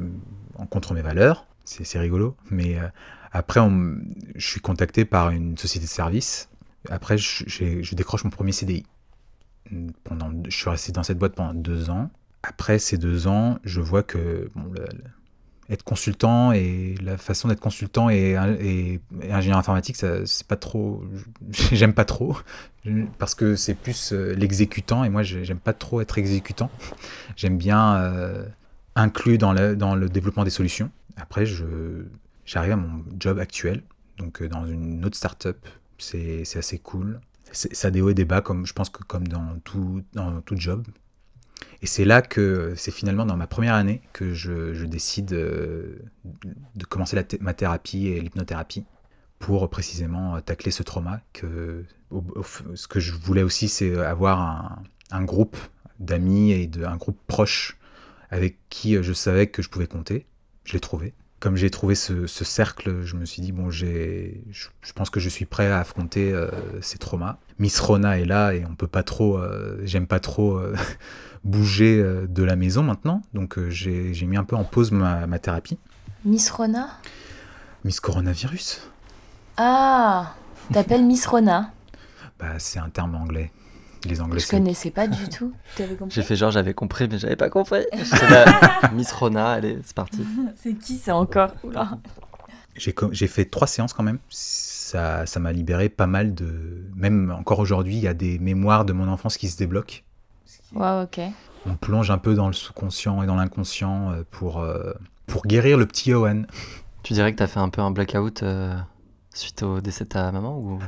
en 0.54 0.66
contre 0.66 0.94
mes 0.94 1.02
valeurs. 1.02 1.46
C'est 1.64 1.98
rigolo. 1.98 2.36
Mais 2.50 2.78
euh, 2.78 2.86
après, 3.32 3.60
on, 3.60 3.96
je 4.34 4.46
suis 4.46 4.60
contacté 4.60 5.04
par 5.04 5.30
une 5.30 5.56
société 5.58 5.86
de 5.86 5.90
service. 5.90 6.48
Après, 6.88 7.18
je, 7.18 7.44
je 7.46 7.94
décroche 7.94 8.24
mon 8.24 8.30
premier 8.30 8.52
CDI. 8.52 8.84
Pendant, 10.04 10.30
je 10.48 10.56
suis 10.56 10.70
resté 10.70 10.92
dans 10.92 11.02
cette 11.02 11.18
boîte 11.18 11.34
pendant 11.34 11.54
deux 11.54 11.90
ans. 11.90 12.10
Après 12.42 12.78
ces 12.78 12.98
deux 12.98 13.28
ans, 13.28 13.58
je 13.64 13.80
vois 13.80 14.02
que 14.02 14.50
être 15.72 15.84
consultant 15.84 16.52
et 16.52 16.94
la 17.02 17.16
façon 17.16 17.48
d'être 17.48 17.60
consultant 17.60 18.10
et, 18.10 18.36
ingénieur 19.30 19.58
informatique, 19.58 19.96
c'est 19.96 20.46
pas 20.46 20.56
trop. 20.56 21.02
J'aime 21.72 21.94
pas 21.94 22.04
trop 22.04 22.36
parce 23.18 23.34
que 23.34 23.56
c'est 23.56 23.74
plus 23.74 24.12
euh, 24.12 24.34
l'exécutant 24.34 25.04
et 25.04 25.08
moi 25.08 25.22
j'aime 25.22 25.60
pas 25.60 25.72
trop 25.72 26.00
être 26.00 26.18
exécutant. 26.18 26.70
J'aime 27.36 27.56
bien 27.56 27.96
euh, 27.96 28.44
inclus 28.96 29.38
dans 29.38 29.52
le, 29.52 30.08
développement 30.08 30.44
des 30.44 30.50
solutions. 30.50 30.90
Après, 31.16 31.44
j'arrive 32.44 32.72
à 32.72 32.76
mon 32.76 33.04
job 33.18 33.38
actuel, 33.38 33.82
donc 34.18 34.42
euh, 34.42 34.48
dans 34.48 34.66
une 34.66 35.04
autre 35.04 35.16
startup. 35.16 35.56
C'est 35.98 36.42
assez 36.56 36.78
cool. 36.78 37.20
Ça 37.52 37.88
a 37.88 37.90
des 37.92 38.00
hauts 38.00 38.10
et 38.10 38.14
des 38.14 38.24
bas, 38.24 38.40
comme 38.40 38.66
je 38.66 38.72
pense 38.72 38.90
que 38.90 39.04
comme 39.04 39.28
dans 39.28 39.58
tout 39.62 40.02
job. 40.56 40.84
Et 41.82 41.86
c'est 41.86 42.04
là 42.04 42.22
que 42.22 42.74
c'est 42.76 42.92
finalement 42.92 43.26
dans 43.26 43.36
ma 43.36 43.48
première 43.48 43.74
année 43.74 44.00
que 44.12 44.32
je, 44.32 44.84
décide 44.84 45.32
euh, 45.32 45.98
de 46.76 46.84
commencer 46.84 47.16
ma 47.40 47.54
thérapie 47.54 48.06
et 48.06 48.20
l'hypnothérapie 48.20 48.84
pour 49.40 49.68
précisément 49.68 50.40
tacler 50.40 50.70
ce 50.70 50.84
trauma. 50.84 51.20
Que, 51.32 51.84
ce 52.76 52.86
que 52.86 53.00
je 53.00 53.12
voulais 53.12 53.42
aussi, 53.42 53.68
c'est 53.68 53.96
avoir 53.98 54.78
un, 55.10 55.24
groupe 55.24 55.56
d'amis 55.98 56.52
et 56.52 56.68
de, 56.68 56.84
un 56.84 56.96
groupe 56.96 57.18
proche 57.26 57.76
avec 58.30 58.58
qui 58.70 59.02
je 59.02 59.12
savais 59.12 59.48
que 59.48 59.60
je 59.60 59.68
pouvais 59.68 59.88
compter. 59.88 60.26
Je 60.64 60.74
l'ai 60.74 60.80
trouvé. 60.80 61.14
Comme 61.42 61.56
j'ai 61.56 61.70
trouvé 61.70 61.96
ce, 61.96 62.24
cercle, 62.28 63.02
je 63.02 63.16
me 63.16 63.24
suis 63.24 63.42
dit, 63.42 63.50
bon, 63.50 63.68
j'ai, 63.68 64.44
je, 64.52 64.92
pense 64.94 65.10
que 65.10 65.18
je 65.18 65.28
suis 65.28 65.44
prêt 65.44 65.66
à 65.66 65.80
affronter 65.80 66.30
euh, 66.32 66.48
ces 66.82 66.98
traumas. 66.98 67.38
Miss 67.58 67.80
Rona 67.80 68.20
est 68.20 68.24
là 68.24 68.54
et 68.54 68.64
on 68.64 68.76
peut 68.76 68.86
pas 68.86 69.02
trop, 69.02 69.38
euh, 69.38 69.76
j'aime 69.82 70.06
pas 70.06 70.20
trop 70.20 70.60
bouger 71.44 72.00
euh, 72.00 72.28
de 72.28 72.44
la 72.44 72.54
maison 72.54 72.84
maintenant. 72.84 73.22
Donc 73.34 73.58
j'ai 73.70 74.14
mis 74.24 74.36
un 74.36 74.44
peu 74.44 74.54
en 74.54 74.62
pause 74.62 74.92
ma, 74.92 75.26
thérapie. 75.40 75.78
Miss 76.24 76.48
Rona? 76.48 76.90
Miss 77.82 77.98
Coronavirus. 77.98 78.88
Ah 79.56 80.36
T'appelles 80.72 81.04
Miss 81.04 81.26
Rona? 81.26 81.72
Bah 82.38 82.60
c'est 82.60 82.78
un 82.78 82.88
terme 82.88 83.16
anglais. 83.16 83.50
Les 84.04 84.20
Anglais. 84.20 84.40
Je 84.40 84.48
connaissais 84.48 84.90
pas 84.90 85.06
du 85.06 85.28
tout. 85.28 85.52
Tu 85.76 85.84
J'ai 86.08 86.22
fait 86.22 86.36
genre, 86.36 86.50
j'avais 86.50 86.74
compris, 86.74 87.08
mais 87.08 87.18
j'avais 87.18 87.36
pas 87.36 87.50
compris. 87.50 87.84
Là, 88.30 88.90
Miss 88.92 89.12
Rona, 89.12 89.52
allez, 89.52 89.78
c'est 89.84 89.94
parti. 89.94 90.24
C'est 90.56 90.74
qui 90.74 90.96
ça 90.96 91.16
encore. 91.16 91.50
J'ai 92.74 93.26
fait 93.26 93.44
trois 93.44 93.66
séances 93.66 93.92
quand 93.92 94.02
même. 94.02 94.18
Ça 94.28 94.82
ça 95.26 95.40
m'a 95.40 95.52
libéré 95.52 95.88
pas 95.88 96.06
mal 96.06 96.34
de. 96.34 96.84
Même 96.94 97.34
encore 97.36 97.60
aujourd'hui, 97.60 97.96
il 97.96 98.02
y 98.02 98.08
a 98.08 98.14
des 98.14 98.38
mémoires 98.38 98.84
de 98.84 98.92
mon 98.92 99.08
enfance 99.08 99.36
qui 99.36 99.48
se 99.48 99.56
débloquent. 99.56 100.02
Ouais, 100.74 101.02
ok. 101.02 101.20
On 101.66 101.76
plonge 101.76 102.10
un 102.10 102.18
peu 102.18 102.34
dans 102.34 102.48
le 102.48 102.52
sous-conscient 102.52 103.22
et 103.22 103.26
dans 103.26 103.36
l'inconscient 103.36 104.10
euh, 104.10 104.22
pour, 104.30 104.60
euh, 104.60 104.92
pour 105.26 105.46
guérir 105.46 105.78
le 105.78 105.86
petit 105.86 106.10
Johan. 106.10 106.42
Tu 107.02 107.12
dirais 107.12 107.32
que 107.32 107.38
t'as 107.38 107.46
fait 107.46 107.60
un 107.60 107.68
peu 107.68 107.80
un 107.80 107.90
blackout 107.90 108.42
euh, 108.42 108.74
suite 109.38 109.62
au 109.62 109.80
décès 109.80 110.04
de 110.04 110.10
ta 110.10 110.30
maman 110.32 110.58
ou... 110.58 110.78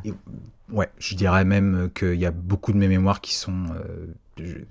Ouais, 0.72 0.90
je 0.98 1.14
dirais 1.14 1.44
même 1.44 1.90
qu'il 1.94 2.14
y 2.14 2.24
a 2.26 2.30
beaucoup 2.30 2.72
de 2.72 2.78
mes 2.78 2.88
mémoires 2.88 3.20
qui 3.20 3.34
sont. 3.34 3.66
euh, 3.74 4.14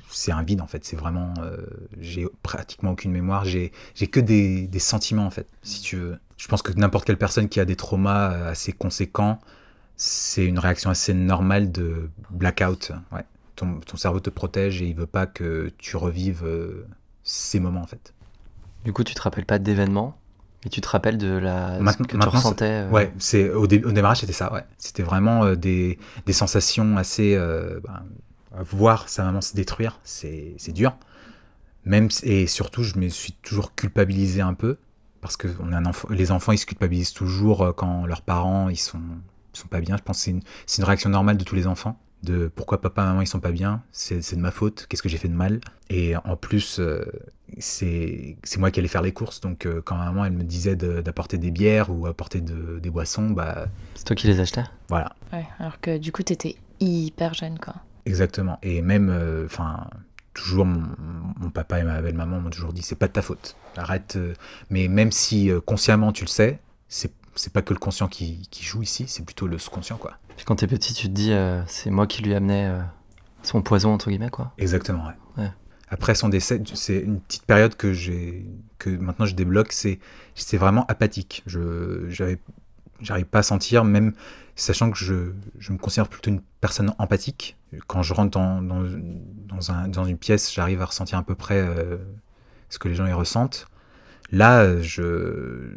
c'est 0.09 0.31
un 0.31 0.41
vide 0.41 0.61
en 0.61 0.67
fait. 0.67 0.83
C'est 0.83 0.95
vraiment. 0.95 1.33
euh, 1.39 1.57
j'ai 1.99 2.27
pratiquement 2.41 2.91
aucune 2.91 3.11
mémoire. 3.11 3.45
J'ai 3.45 3.71
que 4.11 4.19
des, 4.19 4.67
des 4.67 4.79
sentiments 4.79 5.25
en 5.25 5.29
fait, 5.29 5.47
si 5.61 5.81
tu 5.81 5.97
veux. 5.97 6.17
Je 6.37 6.47
pense 6.47 6.61
que 6.63 6.71
n'importe 6.73 7.05
quelle 7.05 7.17
personne 7.17 7.47
qui 7.47 7.59
a 7.59 7.65
des 7.65 7.75
traumas 7.75 8.31
euh, 8.33 8.51
assez 8.51 8.73
conséquents, 8.73 9.39
c'est 9.95 10.45
une 10.45 10.57
réaction 10.59 10.89
assez 10.89 11.13
normale 11.13 11.71
de 11.71 12.09
blackout. 12.31 12.91
Ouais. 13.11 13.23
Ton, 13.55 13.79
ton 13.79 13.95
cerveau 13.95 14.19
te 14.19 14.31
protège 14.31 14.81
et 14.81 14.87
il 14.87 14.95
veut 14.95 15.05
pas 15.05 15.27
que 15.27 15.71
tu 15.77 15.95
revives 15.95 16.43
euh, 16.43 16.87
ces 17.23 17.59
moments 17.59 17.81
en 17.81 17.87
fait. 17.87 18.13
Du 18.83 18.91
coup, 18.93 19.03
tu 19.03 19.13
te 19.13 19.21
rappelles 19.21 19.45
pas 19.45 19.59
d'événements, 19.59 20.17
mais 20.65 20.69
tu 20.71 20.81
te 20.81 20.87
rappelles 20.87 21.17
de 21.17 21.27
la... 21.27 21.79
ce 21.93 21.97
que 21.97 22.17
tu 22.17 22.17
ressentais 22.37 22.65
euh, 22.85 22.89
Ouais, 22.89 23.11
c'est 23.19 23.49
au, 23.49 23.67
dé- 23.67 23.83
au 23.83 23.91
démarrage 23.91 24.19
c'était 24.21 24.33
ça. 24.33 24.51
Ouais, 24.53 24.63
c'était 24.77 25.03
vraiment 25.03 25.43
euh, 25.45 25.55
des, 25.55 25.97
des 26.25 26.33
sensations 26.33 26.97
assez. 26.97 27.35
euh, 27.35 27.79
ben, 27.83 28.03
voir 28.61 29.09
sa 29.09 29.23
maman 29.23 29.41
se 29.41 29.55
détruire, 29.55 29.99
c'est 30.03 30.53
c'est 30.57 30.71
dur. 30.73 30.95
Même 31.85 32.09
et 32.23 32.47
surtout, 32.47 32.83
je 32.83 32.97
me 32.97 33.09
suis 33.09 33.33
toujours 33.33 33.75
culpabilisé 33.75 34.41
un 34.41 34.53
peu 34.53 34.77
parce 35.21 35.37
que 35.37 35.47
on 35.59 35.71
est 35.71 35.75
un 35.75 35.85
enfant, 35.85 36.07
les 36.11 36.31
enfants 36.31 36.51
ils 36.51 36.57
se 36.57 36.65
culpabilisent 36.65 37.13
toujours 37.13 37.73
quand 37.75 38.05
leurs 38.05 38.21
parents 38.21 38.69
ils 38.69 38.77
sont 38.77 39.01
ils 39.53 39.59
sont 39.59 39.67
pas 39.67 39.81
bien. 39.81 39.97
Je 39.97 40.03
pense 40.03 40.17
que 40.17 40.23
c'est 40.23 40.31
une, 40.31 40.41
c'est 40.65 40.81
une 40.81 40.85
réaction 40.87 41.09
normale 41.09 41.37
de 41.37 41.43
tous 41.43 41.55
les 41.55 41.67
enfants. 41.67 41.99
De 42.23 42.47
pourquoi 42.47 42.79
papa 42.81 43.01
et 43.03 43.05
maman 43.05 43.21
ils 43.21 43.27
sont 43.27 43.41
pas 43.41 43.51
bien, 43.51 43.83
c'est 43.91 44.21
c'est 44.21 44.37
de 44.37 44.41
ma 44.41 44.51
faute, 44.51 44.85
qu'est-ce 44.89 45.03
que 45.03 45.09
j'ai 45.09 45.17
fait 45.17 45.27
de 45.27 45.33
mal. 45.35 45.59
Et 45.89 46.15
en 46.15 46.37
plus, 46.37 46.79
euh, 46.79 47.03
c'est 47.59 48.37
c'est 48.43 48.59
moi 48.59 48.71
qui 48.71 48.79
allais 48.79 48.87
faire 48.87 49.01
les 49.01 49.11
courses, 49.11 49.41
donc 49.41 49.65
euh, 49.65 49.81
quand 49.83 49.95
maman 49.97 50.25
elle 50.25 50.31
me 50.33 50.43
disait 50.43 50.75
de- 50.75 51.01
d'apporter 51.01 51.37
des 51.37 51.51
bières 51.51 51.89
ou 51.89 52.05
apporter 52.07 52.41
de- 52.41 52.79
des 52.79 52.89
boissons, 52.89 53.29
bah 53.29 53.67
C'est 53.95 54.05
toi 54.05 54.15
qui 54.15 54.27
les 54.27 54.39
achetais? 54.39 54.63
voilà, 54.89 55.13
Ouais, 55.31 55.45
alors 55.59 55.79
que 55.81 55.97
du 55.97 56.11
coup, 56.11 56.23
t'étais 56.23 56.55
hyper 56.79 57.33
jeune, 57.33 57.59
quoi. 57.59 57.75
exactement. 58.05 58.57
Et 58.63 58.81
même, 58.81 59.09
euh, 59.09 59.45
enfin, 59.45 59.87
toujours 60.33 60.65
mon, 60.65 60.81
mon 61.39 61.49
papa 61.49 61.79
et 61.79 61.83
ma 61.83 62.01
belle-maman 62.01 62.39
m'ont 62.39 62.49
toujours 62.49 62.73
dit 62.73 62.81
c'est 62.81 62.95
pas 62.95 63.07
de 63.07 63.13
ta 63.13 63.21
faute, 63.21 63.55
arrête. 63.77 64.15
euh. 64.15 64.33
mais 64.69 64.87
même 64.87 65.11
si 65.11 65.51
euh, 65.51 65.59
consciemment 65.61 66.11
tu 66.13 66.23
le 66.23 66.29
sais, 66.29 66.59
c'est 66.87 67.11
c'est 67.35 67.51
pas 67.51 67.63
que 67.63 67.73
le 67.73 67.79
conscient 67.79 68.07
qui, 68.07 68.47
qui 68.51 68.63
joue 68.63 68.83
ici, 68.83 69.05
c'est 69.07 69.25
plutôt 69.25 69.47
le 69.47 69.57
sous-conscient 69.57 69.97
quoi. 69.97 70.19
Puis 70.35 70.45
quand 70.45 70.55
t'es 70.55 70.67
petit, 70.67 70.93
tu 70.93 71.07
te 71.07 71.13
dis, 71.13 71.31
euh, 71.31 71.61
c'est 71.67 71.89
moi 71.89 72.07
qui 72.07 72.21
lui 72.23 72.33
amenais 72.33 72.67
euh, 72.67 72.81
son 73.43 73.61
poison, 73.61 73.93
entre 73.93 74.09
guillemets, 74.09 74.29
quoi. 74.29 74.53
Exactement, 74.57 75.05
ouais. 75.05 75.43
Ouais. 75.43 75.51
Après 75.89 76.15
son 76.15 76.29
décès, 76.29 76.61
c'est 76.73 76.99
une 76.99 77.19
petite 77.19 77.45
période 77.45 77.75
que 77.75 77.93
j'ai, 77.93 78.45
que 78.79 78.89
maintenant 78.89 79.25
je 79.25 79.35
débloque, 79.35 79.71
c'est, 79.71 79.99
c'est 80.33 80.57
vraiment 80.57 80.85
apathique. 80.87 81.43
Je, 81.45 82.09
j'avais, 82.09 82.39
j'arrive 82.99 83.25
pas 83.25 83.39
à 83.39 83.43
sentir, 83.43 83.83
même 83.83 84.13
sachant 84.55 84.89
que 84.91 84.97
je, 84.97 85.33
je 85.59 85.71
me 85.71 85.77
considère 85.77 86.07
plutôt 86.07 86.31
une 86.31 86.41
personne 86.61 86.93
empathique. 86.97 87.57
Quand 87.87 88.01
je 88.01 88.13
rentre 88.13 88.31
dans, 88.31 88.61
dans, 88.61 88.83
dans, 89.47 89.71
un, 89.71 89.87
dans 89.87 90.05
une 90.05 90.17
pièce, 90.17 90.53
j'arrive 90.53 90.81
à 90.81 90.85
ressentir 90.85 91.17
à 91.17 91.23
peu 91.23 91.35
près 91.35 91.59
euh, 91.59 91.97
ce 92.69 92.79
que 92.79 92.87
les 92.87 92.95
gens 92.95 93.05
y 93.05 93.13
ressentent. 93.13 93.67
Là, 94.31 94.63
euh, 94.63 95.75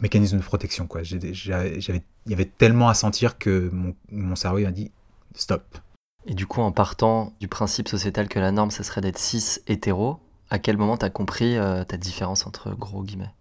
mécanisme 0.00 0.38
de 0.38 0.42
protection, 0.42 0.86
quoi. 0.86 1.02
J'ai- 1.02 1.34
J'avais, 1.34 1.80
j'avais- 1.80 2.02
il 2.26 2.30
y 2.30 2.34
avait 2.34 2.46
tellement 2.46 2.88
à 2.88 2.94
sentir 2.94 3.38
que 3.38 3.70
mon, 3.72 3.94
mon 4.10 4.36
cerveau 4.36 4.58
il 4.58 4.66
a 4.66 4.72
dit 4.72 4.90
stop. 5.34 5.78
Et 6.26 6.34
du 6.34 6.46
coup, 6.46 6.60
en 6.60 6.72
partant 6.72 7.32
du 7.40 7.48
principe 7.48 7.88
sociétal 7.88 8.28
que 8.28 8.38
la 8.38 8.52
norme, 8.52 8.70
ça 8.70 8.84
serait 8.84 9.00
d'être 9.00 9.18
cis 9.18 9.60
hétéro, 9.66 10.18
à 10.50 10.58
quel 10.58 10.76
moment 10.76 10.96
t'as 10.96 11.10
compris 11.10 11.56
euh, 11.56 11.84
ta 11.84 11.96
différence 11.96 12.46
entre 12.46 12.72
gros 12.74 13.02
guillemets? 13.02 13.32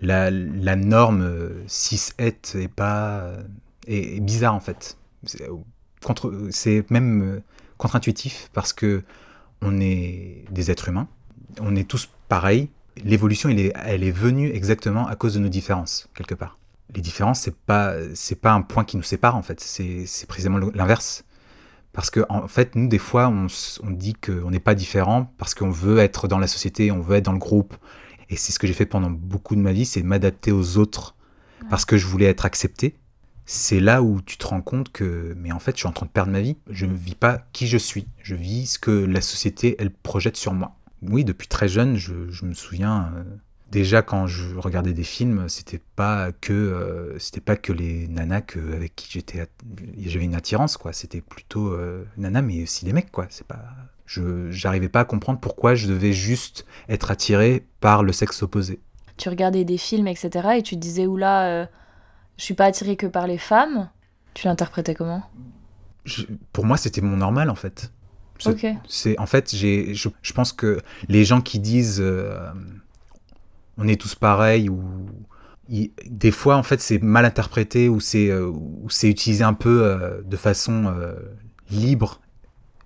La, 0.00 0.30
la 0.30 0.74
norme 0.74 1.22
euh, 1.22 1.62
cis-het 1.68 2.56
est 2.56 2.68
pas 2.68 3.20
euh, 3.20 3.42
est, 3.86 4.16
est 4.16 4.20
bizarre 4.20 4.54
en 4.54 4.60
fait. 4.60 4.96
C'est 5.24 5.48
contre, 6.04 6.48
c'est 6.50 6.90
même 6.90 7.40
contre-intuitif 7.78 8.50
parce 8.52 8.72
que 8.72 9.04
on 9.60 9.80
est 9.80 10.44
des 10.50 10.72
êtres 10.72 10.88
humains, 10.88 11.06
on 11.60 11.76
est 11.76 11.88
tous 11.88 12.08
pareils. 12.28 12.68
L'évolution, 13.04 13.48
elle 13.48 13.60
est, 13.60 13.72
elle 13.84 14.04
est 14.04 14.10
venue 14.10 14.50
exactement 14.50 15.06
à 15.06 15.16
cause 15.16 15.34
de 15.34 15.38
nos 15.38 15.48
différences 15.48 16.08
quelque 16.14 16.34
part. 16.34 16.58
Les 16.94 17.00
différences, 17.00 17.40
c'est 17.40 17.56
pas 17.56 17.94
c'est 18.14 18.40
pas 18.40 18.52
un 18.52 18.62
point 18.62 18.84
qui 18.84 18.96
nous 18.96 19.02
sépare 19.02 19.36
en 19.36 19.42
fait. 19.42 19.60
C'est 19.60 20.04
c'est 20.06 20.26
précisément 20.26 20.58
l'inverse. 20.74 21.24
Parce 21.92 22.10
que 22.10 22.20
en 22.28 22.48
fait, 22.48 22.74
nous 22.74 22.88
des 22.88 22.98
fois, 22.98 23.28
on 23.28 23.90
dit 23.90 24.14
qu'on 24.14 24.50
n'est 24.50 24.60
pas 24.60 24.74
différent 24.74 25.32
parce 25.38 25.54
qu'on 25.54 25.70
veut 25.70 25.98
être 25.98 26.26
dans 26.26 26.38
la 26.38 26.46
société, 26.46 26.90
on 26.90 27.00
veut 27.00 27.16
être 27.16 27.26
dans 27.26 27.32
le 27.32 27.38
groupe, 27.38 27.74
et 28.32 28.36
c'est 28.36 28.50
ce 28.50 28.58
que 28.58 28.66
j'ai 28.66 28.72
fait 28.72 28.86
pendant 28.86 29.10
beaucoup 29.10 29.54
de 29.54 29.60
ma 29.60 29.72
vie, 29.72 29.84
c'est 29.84 30.02
m'adapter 30.02 30.52
aux 30.52 30.78
autres 30.78 31.14
parce 31.68 31.84
que 31.84 31.98
je 31.98 32.06
voulais 32.06 32.24
être 32.26 32.46
accepté. 32.46 32.96
C'est 33.44 33.78
là 33.78 34.02
où 34.02 34.22
tu 34.22 34.38
te 34.38 34.46
rends 34.46 34.62
compte 34.62 34.90
que, 34.90 35.34
mais 35.36 35.52
en 35.52 35.58
fait, 35.58 35.72
je 35.72 35.80
suis 35.80 35.88
en 35.88 35.92
train 35.92 36.06
de 36.06 36.10
perdre 36.10 36.32
ma 36.32 36.40
vie. 36.40 36.56
Je 36.70 36.86
ne 36.86 36.94
vis 36.94 37.14
pas 37.14 37.44
qui 37.52 37.66
je 37.66 37.76
suis. 37.76 38.06
Je 38.22 38.34
vis 38.34 38.66
ce 38.66 38.78
que 38.78 38.90
la 38.90 39.20
société, 39.20 39.76
elle 39.78 39.90
projette 39.90 40.38
sur 40.38 40.54
moi. 40.54 40.76
Oui, 41.02 41.24
depuis 41.24 41.48
très 41.48 41.68
jeune, 41.68 41.96
je, 41.96 42.30
je 42.30 42.44
me 42.44 42.54
souviens. 42.54 43.12
euh, 43.16 43.24
déjà, 43.70 44.02
quand 44.02 44.26
je 44.26 44.54
regardais 44.56 44.92
des 44.92 45.02
films, 45.04 45.48
c'était 45.48 45.80
pas 45.96 46.30
que, 46.32 46.52
euh, 46.52 47.18
c'était 47.18 47.40
pas 47.40 47.56
que 47.56 47.72
les 47.72 48.06
nanas 48.08 48.42
que- 48.42 48.74
avec 48.74 48.94
qui 48.94 49.08
j'étais, 49.10 49.46
j'avais 49.98 50.24
une 50.24 50.34
attirance, 50.34 50.76
quoi. 50.76 50.92
C'était 50.92 51.20
plutôt 51.20 51.72
euh, 51.72 52.04
nanas, 52.16 52.42
mais 52.42 52.62
aussi 52.62 52.84
des 52.84 52.92
mecs, 52.92 53.10
quoi. 53.10 53.26
C'est 53.30 53.46
pas, 53.46 53.64
je, 54.06 54.50
j'arrivais 54.50 54.88
pas 54.88 55.00
à 55.00 55.04
comprendre 55.04 55.40
pourquoi 55.40 55.74
je 55.74 55.88
devais 55.88 56.12
juste 56.12 56.66
être 56.88 57.10
attiré 57.10 57.66
par 57.80 58.02
le 58.04 58.12
sexe 58.12 58.42
opposé. 58.42 58.78
Tu 59.16 59.28
regardais 59.28 59.64
des 59.64 59.78
films, 59.78 60.06
etc. 60.06 60.56
et 60.58 60.62
tu 60.62 60.76
te 60.76 60.80
disais, 60.80 61.06
oula, 61.06 61.68
je 62.36 62.44
suis 62.44 62.54
pas 62.54 62.66
attirée 62.66 62.96
que 62.96 63.06
par 63.06 63.26
les 63.26 63.38
femmes. 63.38 63.88
Tu 64.34 64.46
l'interprétais 64.46 64.94
comment? 64.94 65.22
Je- 66.04 66.24
pour 66.52 66.64
moi, 66.64 66.76
c'était 66.76 67.00
mon 67.00 67.16
normal 67.16 67.50
en 67.50 67.54
fait. 67.54 67.92
C'est- 68.88 69.18
en 69.18 69.26
fait, 69.26 69.54
j'ai, 69.54 69.94
je, 69.94 70.08
je 70.22 70.32
pense 70.32 70.52
que 70.52 70.80
les 71.08 71.24
gens 71.24 71.40
qui 71.40 71.58
disent 71.58 71.98
euh, 72.00 72.38
on 73.78 73.88
est 73.88 74.00
tous 74.00 74.14
pareils 74.14 74.68
ou 74.68 74.82
des 76.06 76.30
fois 76.32 76.56
en 76.56 76.62
fait 76.62 76.80
c'est 76.80 76.98
mal 77.02 77.24
interprété 77.24 77.88
ou 77.88 77.98
c'est 78.00 78.28
euh, 78.28 78.46
ou 78.48 78.90
c'est 78.90 79.08
utilisé 79.08 79.42
un 79.44 79.54
peu 79.54 79.82
euh, 79.84 80.20
de 80.22 80.36
façon 80.36 80.92
libre, 81.70 82.20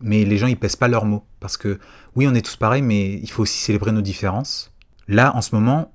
mais 0.01 0.25
les 0.25 0.37
gens 0.39 0.47
ils 0.47 0.57
pèsent 0.59 0.77
pas 0.77 0.89
leurs 0.89 1.05
mots 1.07 1.25
parce 1.41 1.57
que 1.57 1.79
oui 2.15 2.27
on 2.29 2.35
est 2.35 2.43
tous 2.45 2.57
pareils, 2.57 2.83
mais 2.83 3.15
il 3.15 3.31
faut 3.31 3.43
aussi 3.43 3.59
célébrer 3.59 3.93
nos 3.93 4.03
différences. 4.03 4.73
Là 5.09 5.35
en 5.35 5.41
ce 5.43 5.55
moment, 5.55 5.93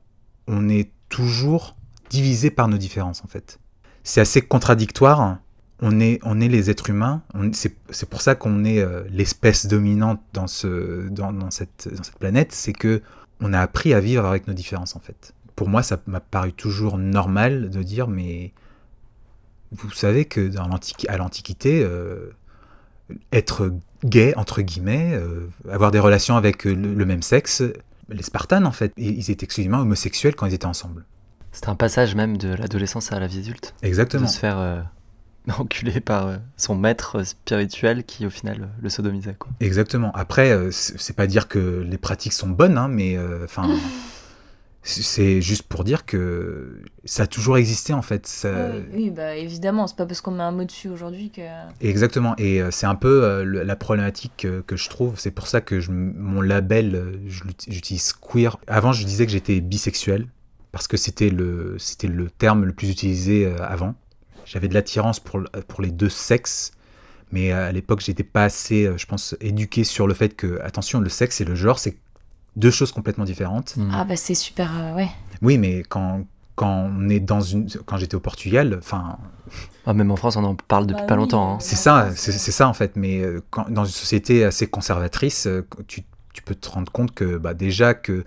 on 0.47 0.67
est 0.69 0.91
toujours 1.10 1.78
divisé 2.10 2.50
par 2.50 2.67
nos 2.67 2.78
différences 2.78 3.24
en 3.24 3.28
fait. 3.28 3.60
C'est 4.04 4.19
assez 4.21 4.41
contradictoire 4.41 5.38
on 5.82 6.00
est, 6.00 6.20
on 6.24 6.39
est 6.39 6.48
les 6.48 6.70
êtres 6.70 6.89
humains, 6.91 7.24
c'est 7.54 7.76
c'est 7.89 8.08
pour 8.08 8.22
ça 8.22 8.36
qu'on 8.36 8.63
est 8.63 8.80
euh, 8.80 9.04
l'espèce 9.10 9.65
dominante 9.65 10.22
dans, 10.34 10.48
ce, 10.48 11.10
dans, 11.10 11.34
dans 11.34 11.50
cette, 11.50 11.89
dans 11.94 12.04
cette 12.04 12.20
planète, 12.20 12.52
c'est 12.52 12.74
que 12.74 13.02
on 13.39 13.54
a 13.54 13.60
appris 13.60 13.94
à 13.94 14.00
vivre 14.00 14.26
avec 14.26 14.48
nos 14.48 14.54
différences 14.54 14.96
en 14.96 15.00
fait. 15.00 15.34
Pour 15.56 15.67
moi, 15.67 15.82
ça 15.82 16.00
m'a 16.06 16.20
paru 16.20 16.54
toujours 16.54 16.98
normal 16.98 17.72
de 17.72 17.82
dire, 17.82 18.08
mais 18.08 18.54
vous 19.72 19.91
savez 19.91 20.26
que 20.26 20.48
dans 20.48 20.70
à 21.08 21.17
l'Antiquité, 21.17 21.82
euh, 21.84 22.30
être 23.32 23.74
gay, 24.06 24.34
entre 24.38 24.62
guillemets, 24.62 25.12
euh, 25.13 25.48
avoir 25.70 25.91
des 25.91 26.00
relations 26.00 26.38
avec 26.38 26.63
le, 26.65 26.74
le 26.76 27.06
même 27.06 27.24
sexe, 27.24 27.63
les 28.10 28.24
Spartans 28.24 28.65
en 28.65 28.72
fait, 28.72 28.94
ils 28.98 29.17
ils 29.17 29.32
étaient 29.32 29.46
exclusivement 29.46 29.80
homosexuels 29.80 30.36
quand 30.36 30.46
ils 30.46 30.54
étaient 30.54 30.65
ensemble. 30.65 31.06
C'était 31.52 31.70
un 31.70 31.76
passage 31.76 32.15
même 32.15 32.38
de 32.38 32.54
l'adolescence 32.54 33.12
à 33.12 33.20
la 33.20 33.28
vie 33.28 33.39
adulte, 33.39 33.74
Exactement. 33.82 34.26
de 34.26 34.30
se 34.30 34.39
faire 34.39 34.86
enculer 35.58 36.00
par 36.02 36.28
euh, 36.28 36.38
son 36.58 36.76
maître 36.76 37.24
spirituel 37.24 38.04
qui 38.04 38.26
au 38.26 38.30
final 38.30 38.70
le 38.82 38.90
sodomisait. 38.90 39.36
Quoi. 39.38 39.52
Exactement. 39.60 40.12
Après, 40.14 40.52
euh, 40.52 40.70
c'est 40.72 41.16
pas 41.16 41.28
dire 41.28 41.48
que 41.48 41.86
les 41.88 41.98
pratiques 41.98 42.34
sont 42.34 42.50
bonnes, 42.50 42.78
hein, 42.78 42.88
mais 42.88 43.18
euh, 43.18 43.44
enfin, 43.46 43.68
c'est- 44.84 45.02
c'est 45.04 45.42
juste 45.42 45.64
pour 45.64 45.84
dire 45.84 46.06
que 46.06 46.82
ça 47.06 47.24
a 47.24 47.28
toujours 47.28 47.58
existé 47.58 47.94
en 47.94 48.02
fait. 48.02 48.26
Ça- 48.28 48.72
oui, 48.72 48.84
oui, 48.94 49.10
bah 49.12 49.36
évidemment, 49.36 49.88
c'est 49.88 49.96
pas 49.96 50.06
parce 50.06 50.22
qu'on 50.22 50.32
met 50.32 50.44
un 50.44 50.52
mot 50.52 50.64
dessus 50.64 50.90
aujourd'hui 50.90 51.30
que. 51.32 51.42
Exactement. 51.82 52.36
Et 52.38 52.62
euh, 52.62 52.70
c'est 52.72 52.88
un 52.88 52.96
peu 52.96 53.24
euh, 53.24 53.44
le- 53.44 53.64
la 53.64 53.76
problématique 53.76 54.34
que, 54.38 54.62
que 54.62 54.76
je 54.76 54.90
trouve. 54.90 55.20
C'est 55.20 55.32
pour 55.32 55.48
ça 55.48 55.62
que 55.62 55.80
je, 55.80 55.92
mon 55.92 56.42
label, 56.42 57.20
j'utilise 57.68 58.14
queer. 58.14 58.58
Avant, 58.68 58.92
je 58.94 59.06
disais 59.06 59.26
que 59.26 59.32
j'étais 59.32 59.60
bisexuel 59.62 60.28
parce 60.72 60.88
que 60.88 60.98
c'était 60.98 61.30
le, 61.30 61.76
c'était 61.80 62.08
le 62.08 62.30
terme 62.30 62.64
le 62.66 62.72
plus 62.74 62.90
utilisé 62.90 63.46
euh, 63.46 63.58
avant. 63.62 63.94
J'avais 64.52 64.68
de 64.68 64.74
l'attirance 64.74 65.20
pour, 65.22 65.40
le- 65.40 65.48
pour 65.68 65.82
les 65.82 65.92
deux 65.92 66.10
sexes, 66.10 66.72
Mais 67.32 67.54
à 67.54 67.72
l'époque, 67.72 68.02
j'étais 68.02 68.26
pas 68.26 68.44
assez, 68.44 68.86
euh, 68.86 68.98
je 68.98 69.06
pense, 69.06 69.36
éduqué 69.40 69.86
sur 69.86 70.06
le 70.06 70.14
fait 70.14 70.36
que, 70.36 70.60
attention, 70.62 71.00
le 71.00 71.08
sexe 71.08 71.40
et 71.40 71.46
le 71.46 71.56
genre, 71.56 71.80
c'est 71.80 71.96
deux 72.58 72.72
choses 72.72 72.92
complètement 72.92 73.24
différentes. 73.24 73.78
Mm. 73.78 73.90
Ah 73.94 74.04
bah 74.04 74.18
c'est 74.18 74.36
super, 74.36 74.70
euh, 74.78 74.96
ouais. 74.98 75.08
Oui, 75.42 75.58
mais 75.58 75.84
quand, 75.88 76.26
quand 76.58 76.92
on 76.94 77.08
est 77.08 77.22
dans 77.22 77.40
une. 77.40 77.70
Quand 77.86 77.96
j'étais 77.96 78.16
au 78.16 78.20
Portugal, 78.20 78.76
enfin, 78.80 79.18
Ah, 79.86 79.94
même 79.94 80.12
en 80.12 80.18
France, 80.18 80.36
on 80.36 80.44
en 80.44 80.56
parle 80.56 80.88
depuis 80.88 81.00
Bah 81.04 81.08
pas 81.08 81.14
oui, 81.16 81.22
longtemps. 81.22 81.54
hein. 81.54 81.60
c'est 81.62 81.78
ça, 81.78 82.10
c'est 82.14 82.34
ça 82.52 82.68
en 82.68 82.74
fait. 82.74 82.98
Mais 82.98 83.22
euh, 83.22 83.40
quand, 83.50 83.70
dans 83.72 83.86
une 83.86 83.92
société 83.92 84.44
assez 84.44 84.68
conservatrice, 84.68 85.48
euh, 85.48 85.66
tu, 85.88 86.04
tu 86.34 86.42
peux 86.44 86.56
te 86.56 86.68
rendre 86.70 86.92
compte 86.92 87.14
que 87.16 87.38
bah, 87.38 87.54
déjà 87.54 87.94
que 87.94 88.26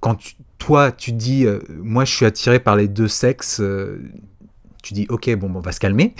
quand 0.00 0.16
tu- 0.16 0.34
toi 0.58 0.90
tu 0.90 1.12
dis 1.12 1.46
euh, 1.46 1.60
moi 1.78 2.04
je 2.04 2.12
suis 2.12 2.26
attiré 2.26 2.58
par 2.58 2.74
les 2.74 2.88
deux 2.88 3.08
sexes, 3.08 3.60
euh, 3.60 4.02
tu 4.82 4.94
dis 4.94 5.06
ok 5.08 5.34
bon, 5.36 5.48
bon, 5.48 5.58
on 5.58 5.62
va 5.62 5.72
se 5.72 5.80
calmer, 5.80 6.14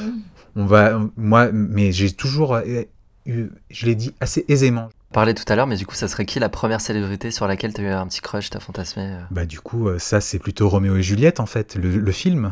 on 0.56 0.66
va 0.66 1.00
moi 1.16 1.50
mais 1.52 1.92
j'ai 1.92 2.10
toujours 2.12 2.54
euh, 2.54 2.82
eu, 3.26 3.48
je 3.70 3.86
l'ai 3.86 3.94
dit 3.94 4.14
assez 4.20 4.44
aisément. 4.48 4.88
On 5.10 5.14
parlait 5.14 5.34
tout 5.34 5.44
à 5.46 5.54
l'heure, 5.54 5.68
mais 5.68 5.76
du 5.76 5.86
coup, 5.86 5.94
ça 5.94 6.08
serait 6.08 6.24
qui 6.26 6.40
la 6.40 6.48
première 6.48 6.80
célébrité 6.80 7.30
sur 7.30 7.46
laquelle 7.46 7.72
tu 7.72 7.80
as 7.82 7.84
eu 7.84 7.88
un 7.88 8.06
petit 8.08 8.20
crush, 8.20 8.50
t'as 8.50 8.58
fantasmé 8.58 9.02
euh? 9.04 9.20
Bah 9.30 9.46
du 9.46 9.60
coup 9.60 9.88
euh, 9.88 9.98
ça 9.98 10.20
c'est 10.20 10.38
plutôt 10.40 10.68
Roméo 10.68 10.96
et 10.96 11.02
Juliette 11.02 11.38
en 11.40 11.46
fait 11.46 11.76
le, 11.76 11.96
le 11.98 12.12
film. 12.12 12.50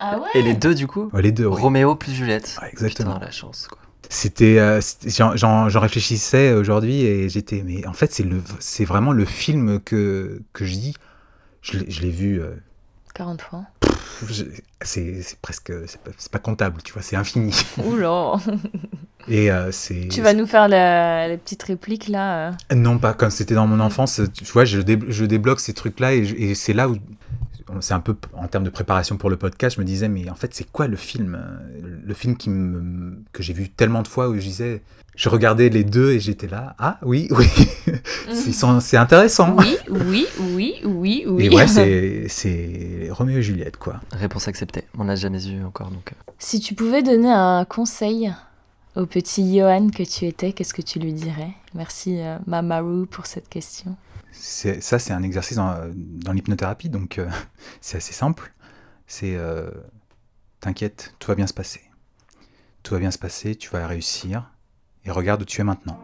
Ah 0.00 0.18
ouais? 0.18 0.26
Et 0.34 0.42
les 0.42 0.54
deux, 0.54 0.74
du 0.74 0.86
coup? 0.88 1.08
Ouais, 1.12 1.22
les 1.22 1.32
deux. 1.32 1.46
oui. 1.46 1.60
Roméo 1.60 1.94
plus 1.94 2.12
Juliette. 2.12 2.58
Ouais, 2.60 2.68
exactement. 2.70 3.14
Putain, 3.14 3.24
la 3.26 3.30
chance, 3.30 3.68
quoi. 3.68 3.78
C'était, 4.10 4.58
euh, 4.58 4.80
j'en- 5.06 5.66
réfléchissais 5.80 6.52
aujourd'hui 6.52 7.02
et 7.02 7.28
j'étais, 7.28 7.62
mais 7.64 7.86
en 7.86 7.92
fait 7.94 8.12
c'est 8.12 8.22
le, 8.22 8.42
c'est 8.60 8.84
vraiment 8.84 9.12
le 9.12 9.24
film 9.24 9.80
que 9.80 10.42
que 10.52 10.64
je 10.64 10.72
dis, 10.74 10.94
je 11.62 11.78
l'ai 11.78 11.90
je 11.90 12.02
l'ai 12.02 12.10
vu, 12.10 12.40
euh, 12.40 12.54
40 13.14 13.40
fois. 13.42 13.64
C'est 14.82 15.22
presque, 15.42 15.72
c'est 15.86 16.30
pas, 16.30 16.38
comptable, 16.38 16.82
tu 16.82 16.92
vois, 16.92 17.02
c'est 17.02 17.16
infini. 17.16 17.54
Oula 17.84 18.34
Et 19.28 19.50
euh, 19.50 19.70
c'est. 19.72 20.08
Tu 20.08 20.20
vas 20.20 20.34
nous 20.34 20.46
faire 20.46 20.68
la, 20.68 21.28
la 21.28 21.36
petite 21.38 21.62
réplique 21.62 22.08
là 22.08 22.48
euh. 22.48 22.74
Non, 22.74 22.98
pas 22.98 23.14
comme 23.14 23.30
c'était 23.30 23.54
dans 23.54 23.66
mon 23.66 23.80
enfance. 23.80 24.20
Tu 24.34 24.44
vois, 24.52 24.64
je, 24.66 24.80
dé- 24.80 24.98
je 25.08 25.24
débloque 25.24 25.60
ces 25.60 25.72
trucs-là 25.72 26.12
et, 26.14 26.24
je- 26.26 26.34
et 26.36 26.54
c'est 26.54 26.74
là 26.74 26.88
où 26.88 26.96
c'est 27.80 27.94
un 27.94 28.00
peu 28.00 28.14
en 28.34 28.46
termes 28.48 28.64
de 28.64 28.70
préparation 28.70 29.16
pour 29.16 29.30
le 29.30 29.36
podcast. 29.36 29.76
Je 29.76 29.80
me 29.80 29.86
disais, 29.86 30.08
mais 30.08 30.28
en 30.30 30.34
fait, 30.34 30.54
c'est 30.54 30.70
quoi 30.70 30.86
le 30.86 30.96
film 30.96 31.34
euh, 31.40 31.98
Le 32.04 32.14
film 32.14 32.36
qui 32.36 32.50
me, 32.50 33.16
que 33.32 33.42
j'ai 33.42 33.52
vu 33.52 33.68
tellement 33.68 34.02
de 34.02 34.08
fois 34.08 34.28
où 34.28 34.34
je 34.36 34.40
disais, 34.40 34.82
je 35.16 35.28
regardais 35.28 35.68
les 35.68 35.84
deux 35.84 36.10
et 36.12 36.20
j'étais 36.20 36.48
là. 36.48 36.74
Ah 36.78 36.98
oui, 37.02 37.28
oui, 37.30 37.46
C'est- 38.32 38.52
sont- 38.52 38.80
c'est 38.80 38.96
intéressant. 38.96 39.54
Oui, 39.56 39.76
oui, 39.88 40.26
oui, 40.40 40.74
oui, 40.84 41.24
oui. 41.26 41.44
Et 41.46 41.54
ouais, 41.54 41.66
c'est 41.68 42.24
c'est 42.28 43.08
Roméo 43.10 43.38
et 43.38 43.42
Juliette, 43.42 43.76
quoi. 43.76 44.00
Réponse 44.12 44.48
acceptée. 44.48 44.84
On 44.98 45.04
l'a 45.04 45.16
jamais 45.16 45.38
vu 45.38 45.62
encore, 45.64 45.90
donc. 45.90 46.12
euh, 46.12 46.32
Si 46.38 46.60
tu 46.60 46.74
pouvais 46.74 47.02
donner 47.02 47.30
un 47.30 47.64
conseil 47.64 48.32
au 48.96 49.06
petit 49.06 49.56
Johan 49.58 49.88
que 49.90 50.02
tu 50.02 50.24
étais, 50.26 50.52
qu'est-ce 50.52 50.74
que 50.74 50.82
tu 50.82 50.98
lui 50.98 51.12
dirais? 51.12 51.50
Merci 51.74 52.20
euh, 52.20 52.38
Mamaru 52.46 53.06
pour 53.06 53.26
cette 53.26 53.48
question. 53.48 53.96
Ça, 54.36 54.98
c'est 54.98 55.12
un 55.12 55.22
exercice 55.22 55.56
dans, 55.56 55.74
dans 55.94 56.32
l'hypnothérapie, 56.32 56.90
donc 56.90 57.18
euh, 57.18 57.28
c'est 57.80 57.96
assez 57.98 58.12
simple. 58.12 58.52
C'est 59.06 59.36
euh, 59.36 59.70
t'inquiète, 60.60 61.14
tout 61.18 61.28
va 61.28 61.34
bien 61.34 61.46
se 61.46 61.54
passer. 61.54 61.80
Tout 62.82 62.94
va 62.94 63.00
bien 63.00 63.10
se 63.10 63.18
passer, 63.18 63.56
tu 63.56 63.70
vas 63.70 63.86
réussir, 63.86 64.50
et 65.04 65.10
regarde 65.10 65.42
où 65.42 65.44
tu 65.44 65.60
es 65.60 65.64
maintenant. 65.64 65.98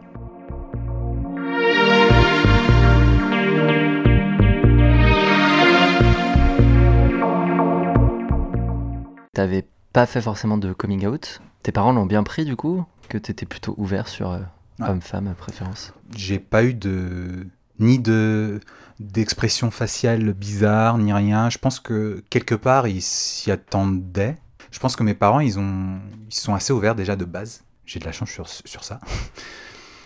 T'avais 9.33 9.65
pas 9.93 10.05
fait 10.05 10.21
forcément 10.21 10.57
de 10.57 10.73
coming 10.73 11.05
out. 11.07 11.41
Tes 11.63 11.71
parents 11.71 11.91
l'ont 11.93 12.05
bien 12.05 12.23
pris, 12.23 12.45
du 12.45 12.55
coup 12.55 12.83
Que 13.09 13.17
t'étais 13.17 13.45
plutôt 13.45 13.73
ouvert 13.77 14.07
sur 14.07 14.31
euh, 14.31 14.39
Ouais. 14.79 14.89
homme-femme 14.89 15.27
à 15.27 15.33
préférence? 15.35 15.93
J'ai 16.15 16.39
pas 16.39 16.63
eu 16.63 16.73
de 16.73 17.45
ni 17.81 17.99
de 17.99 18.59
d'expression 18.99 19.71
faciale 19.71 20.33
bizarre 20.33 20.97
ni 20.97 21.11
rien. 21.11 21.49
Je 21.49 21.57
pense 21.57 21.79
que 21.79 22.23
quelque 22.29 22.55
part 22.55 22.87
ils 22.87 23.01
s'y 23.01 23.51
attendaient. 23.51 24.37
Je 24.71 24.79
pense 24.79 24.95
que 24.95 25.03
mes 25.03 25.15
parents 25.15 25.39
ils 25.39 25.59
ont 25.59 25.99
ils 26.29 26.35
sont 26.35 26.53
assez 26.53 26.71
ouverts 26.71 26.95
déjà 26.95 27.15
de 27.15 27.25
base. 27.25 27.63
J'ai 27.85 27.99
de 27.99 28.05
la 28.05 28.13
chance 28.13 28.29
sur, 28.29 28.47
sur 28.47 28.85
ça. 28.85 29.01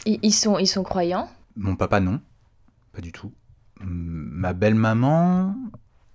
Ils, 0.08 0.34
sont, 0.34 0.58
ils 0.58 0.66
sont 0.66 0.82
croyants? 0.82 1.30
Mon 1.56 1.76
papa, 1.76 2.00
non. 2.00 2.20
Pas 2.94 3.02
du 3.02 3.12
tout. 3.12 3.32
Ma 3.80 4.54
belle-maman, 4.54 5.56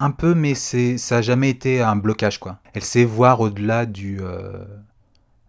un 0.00 0.10
peu, 0.10 0.34
mais 0.34 0.54
c'est, 0.56 0.98
ça 0.98 1.16
n'a 1.16 1.22
jamais 1.22 1.50
été 1.50 1.80
un 1.80 1.94
blocage, 1.94 2.40
quoi. 2.40 2.58
Elle 2.74 2.82
sait 2.82 3.04
voir 3.04 3.40
au-delà 3.40 3.86
du, 3.86 4.18
euh, 4.20 4.64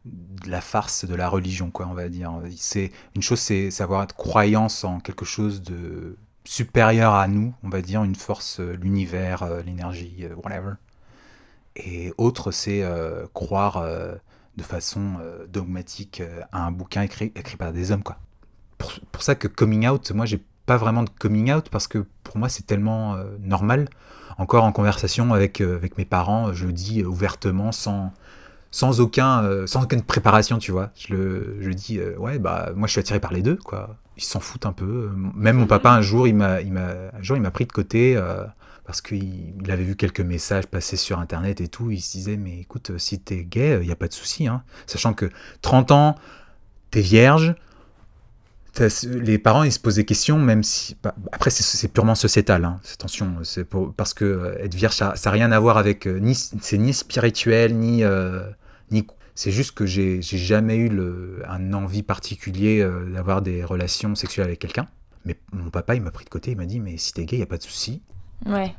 de 0.05 0.49
la 0.49 0.61
farce 0.61 1.05
de 1.05 1.15
la 1.15 1.29
religion, 1.29 1.69
quoi, 1.69 1.87
on 1.87 1.93
va 1.93 2.09
dire. 2.09 2.31
C'est, 2.57 2.91
une 3.15 3.21
chose, 3.21 3.39
c'est 3.39 3.71
savoir 3.71 4.03
être 4.03 4.15
croyance 4.15 4.83
en 4.83 4.99
quelque 4.99 5.25
chose 5.25 5.61
de 5.61 6.17
supérieur 6.43 7.13
à 7.13 7.27
nous, 7.27 7.53
on 7.63 7.69
va 7.69 7.81
dire, 7.81 8.03
une 8.03 8.15
force, 8.15 8.59
euh, 8.59 8.73
l'univers, 8.73 9.43
euh, 9.43 9.61
l'énergie, 9.61 10.17
euh, 10.21 10.35
whatever. 10.43 10.73
Et 11.75 12.11
autre, 12.17 12.51
c'est 12.51 12.83
croire 13.33 13.81
de 14.57 14.63
façon 14.63 15.19
dogmatique 15.47 16.21
à 16.51 16.65
un 16.65 16.71
bouquin 16.71 17.03
écrit, 17.03 17.31
écrit 17.33 17.55
par 17.55 17.71
des 17.71 17.93
hommes, 17.93 18.03
quoi 18.03 18.17
pour, 18.77 19.23
ça 19.23 19.35
que 19.35 19.47
coming 19.47 19.87
out, 19.87 20.11
moi 20.11 20.25
j'ai 20.25 20.43
pas 20.65 20.75
vraiment 20.75 21.03
de 21.03 21.09
coming 21.09 21.53
out 21.53 21.69
parce 21.69 21.87
que 21.87 22.05
pour 22.23 22.37
moi 22.37 22.49
c'est 22.49 22.65
tellement 22.65 23.15
normal. 23.39 23.87
Encore 24.37 24.65
en 24.65 24.73
conversation 24.73 25.33
avec, 25.33 25.61
avec 25.61 25.97
mes 25.97 26.03
parents, 26.03 26.51
je 26.51 26.67
dis 26.67 27.05
ouvertement 27.05 27.71
sans, 27.71 28.11
sans, 28.71 28.99
aucun, 29.01 29.43
euh, 29.43 29.67
sans 29.67 29.84
aucune 29.84 30.01
préparation, 30.01 30.57
tu 30.57 30.71
vois. 30.71 30.91
Je, 30.97 31.13
le, 31.13 31.57
je 31.62 31.69
dis, 31.71 31.99
euh, 31.99 32.15
ouais, 32.17 32.39
bah 32.39 32.71
moi 32.75 32.88
je 32.88 32.93
suis 32.93 32.99
attiré 32.99 33.19
par 33.19 33.34
les 33.34 33.41
deux, 33.41 33.57
quoi. 33.57 33.97
Ils 34.17 34.23
s'en 34.23 34.39
foutent 34.39 34.65
un 34.65 34.73
peu. 34.73 35.10
Même 35.36 35.57
mon 35.57 35.67
papa 35.67 35.91
un 35.91 36.01
jour 36.01 36.27
il 36.27 36.36
m'a 36.36 36.62
il 36.62 36.71
m'a 36.73 36.89
un 37.13 37.21
jour 37.21 37.38
il 37.38 37.41
m'a 37.41 37.51
pris 37.51 37.65
de 37.65 37.71
côté 37.71 38.15
euh, 38.17 38.43
parce 38.86 39.01
qu'il 39.01 39.53
il 39.63 39.71
avait 39.71 39.84
vu 39.84 39.95
quelques 39.95 40.21
messages 40.21 40.67
passer 40.67 40.97
sur 40.97 41.19
internet 41.19 41.62
et 41.62 41.67
tout. 41.67 41.91
Il 41.91 42.01
se 42.01 42.12
disait 42.12 42.38
mais 42.38 42.60
écoute 42.60 42.91
si 42.97 43.19
t'es 43.19 43.43
gay 43.43 43.79
il 43.81 43.88
y 43.88 43.91
a 43.91 43.95
pas 43.95 44.07
de 44.07 44.13
souci, 44.13 44.47
hein. 44.47 44.63
sachant 44.86 45.13
que 45.13 45.29
30 45.62 45.91
ans 45.91 46.15
t'es 46.91 47.01
vierge, 47.01 47.55
les 49.05 49.38
parents 49.38 49.63
ils 49.63 49.71
se 49.71 49.79
posent 49.79 49.95
des 49.95 50.05
questions 50.05 50.38
même 50.38 50.63
si 50.63 50.95
bah, 51.03 51.13
après 51.31 51.49
c'est- 51.49 51.88
purement 51.88 52.15
sociétal 52.15 52.63
hein, 52.65 52.79
attention 52.93 53.36
c'est 53.43 53.65
parce 53.97 54.13
que 54.13 54.55
être 54.60 54.75
vierge 54.75 54.95
ça 54.95 55.13
n'a 55.25 55.31
rien 55.31 55.51
à 55.51 55.60
voir 55.60 55.77
avec 55.77 56.05
ni 56.05 56.36
c'est 56.36 56.77
ni 56.77 56.93
spirituel 56.93 57.75
ni 57.77 58.03
ni 58.91 59.06
c'est 59.34 59.51
juste 59.51 59.71
que 59.71 59.86
j'ai 59.86 60.21
jamais 60.21 60.75
eu 60.75 60.89
le, 60.89 61.41
un 61.47 61.73
envie 61.73 62.04
particulier 62.04 62.82
euh, 62.82 63.10
d'avoir 63.13 63.41
des 63.41 63.63
relations 63.63 64.13
sexuelles 64.13 64.45
avec 64.47 64.60
quelqu'un. 64.60 64.88
Mais 65.25 65.38
mon 65.54 65.69
papa 65.69 65.95
il 65.95 66.01
m'a 66.01 66.12
pris 66.12 66.25
de 66.25 66.30
côté 66.30 66.51
il 66.51 66.58
m'a 66.58 66.65
dit 66.65 66.80
mais 66.80 66.97
si 66.97 67.13
t'es 67.13 67.25
gay 67.25 67.38
y 67.38 67.41
a 67.41 67.45
pas 67.45 67.58
de 67.58 67.63
souci. 67.63 68.01
Ouais. 68.45 68.75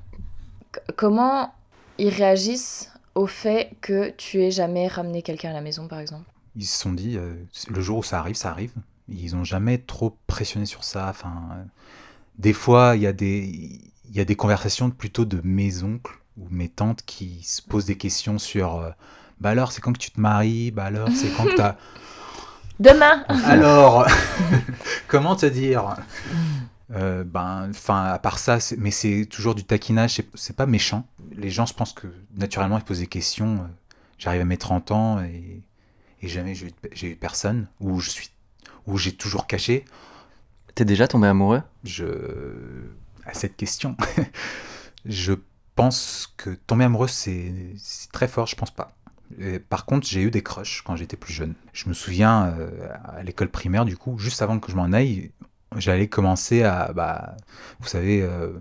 C- 0.75 0.81
comment 0.97 1.55
ils 1.99 2.11
réagissent 2.11 2.93
au 3.15 3.27
fait 3.27 3.71
que 3.81 4.11
tu 4.11 4.43
aies 4.43 4.51
jamais 4.51 4.89
ramené 4.89 5.23
quelqu'un 5.23 5.51
à 5.51 5.53
la 5.53 5.61
maison, 5.61 5.89
par 5.89 6.01
exemple? 6.01 6.25
Ils 6.57 6.67
se 6.67 6.79
sont 6.79 6.93
dit 6.93 7.17
euh, 7.17 7.35
le 7.69 7.81
jour 7.81 7.99
où 7.99 8.03
ça 8.03 8.19
arrive 8.19 8.37
ça 8.37 8.51
arrive. 8.51 8.73
Ils 9.09 9.35
ont 9.37 9.45
jamais 9.45 9.79
trop 9.79 10.17
pressionné 10.27 10.67
sur 10.67 10.85
ça. 10.85 11.09
Enfin 11.09 11.49
euh, 11.53 11.65
des 12.39 12.53
fois 12.53 12.95
il 12.97 13.03
y 13.03 13.07
a 13.07 13.13
des 13.13 13.81
il 14.11 14.17
y 14.17 14.21
a 14.21 14.25
des 14.27 14.37
conversations 14.37 14.91
plutôt 14.91 15.25
de 15.25 15.41
mes 15.43 15.83
oncles 15.83 16.19
ou 16.37 16.47
mes 16.51 16.69
tantes 16.69 17.03
qui 17.07 17.43
se 17.43 17.63
posent 17.63 17.87
des 17.87 17.97
questions 17.97 18.39
sur 18.39 18.77
euh, 18.77 18.91
bah 19.43 19.51
alors 19.51 19.73
c'est 19.73 19.81
quand 19.81 19.93
que 19.93 19.99
tu 19.99 20.13
te 20.13 20.21
maries? 20.21 20.71
Bah 20.71 20.85
alors 20.85 21.09
c'est 21.13 21.29
quand 21.37 21.45
que 21.45 21.57
t'as 21.57 21.77
Demain. 22.81 23.25
Alors 23.45 24.07
comment 25.09 25.35
te 25.37 25.47
dire? 25.47 25.97
Euh, 26.95 27.25
ben 27.25 27.69
enfin 27.71 28.05
à 28.05 28.19
part 28.19 28.39
ça 28.39 28.59
mais 28.79 28.91
c'est 28.91 29.27
toujours 29.27 29.55
du 29.55 29.65
taquinage 29.65 30.21
c'est- 30.35 30.57
pas 30.57 30.67
méchant. 30.67 31.07
Les 31.37 31.51
gens 31.51 31.67
je 31.67 31.75
pense 31.75 31.93
que 31.93 32.07
naturellement 32.37 32.79
ils 32.79 32.85
posent 32.85 33.01
des 33.01 33.07
questions 33.09 33.55
euh, 33.57 33.67
j'arrive 34.19 34.43
à 34.43 34.45
mes 34.45 34.59
30 34.59 34.91
ans 34.93 35.21
et, 35.23 35.63
et 36.23 36.29
jamais 36.29 36.55
j'ai 36.55 37.11
eu, 37.11 37.17
personne 37.17 37.67
ou 37.81 37.99
je 37.99 38.11
suis 38.11 38.31
ou 38.87 38.97
j'ai 38.99 39.13
toujours 39.13 39.47
caché. 39.47 39.85
T'es 40.75 40.85
déjà 40.85 41.09
tombé 41.09 41.27
amoureux? 41.29 41.63
Je 41.85 42.05
à 43.27 43.35
cette 43.35 43.57
question 43.57 43.97
je 45.05 45.33
pense 45.75 46.33
que 46.37 46.51
tomber 46.51 46.85
amoureux 46.85 47.09
c'est 47.09 47.53
très 48.13 48.29
fort 48.29 48.47
je 48.47 48.55
pense 48.57 48.71
pas 48.71 48.93
Par 49.69 49.85
contre 49.87 50.07
j'ai 50.07 50.23
eu 50.23 50.31
des 50.31 50.43
crushs 50.43 50.83
quand 50.83 50.97
j'étais 50.97 51.17
plus 51.17 51.33
jeune 51.33 51.55
je 51.73 51.89
me 51.89 51.95
souviens 51.95 52.55
euh, 52.59 52.89
à 53.05 53.23
l'école 53.23 53.49
primaire 53.49 53.85
du 53.85 53.97
coup 53.97 54.19
juste 54.19 54.43
avant 54.43 54.59
que 54.59 54.71
je 54.71 54.77
m'en 54.77 54.93
aille 54.93 55.31
j'allais 55.77 56.09
commencer 56.09 56.63
à 56.63 56.93
bah 56.93 57.37
vous 57.81 57.89
savez 57.89 58.23
euh, 58.23 58.53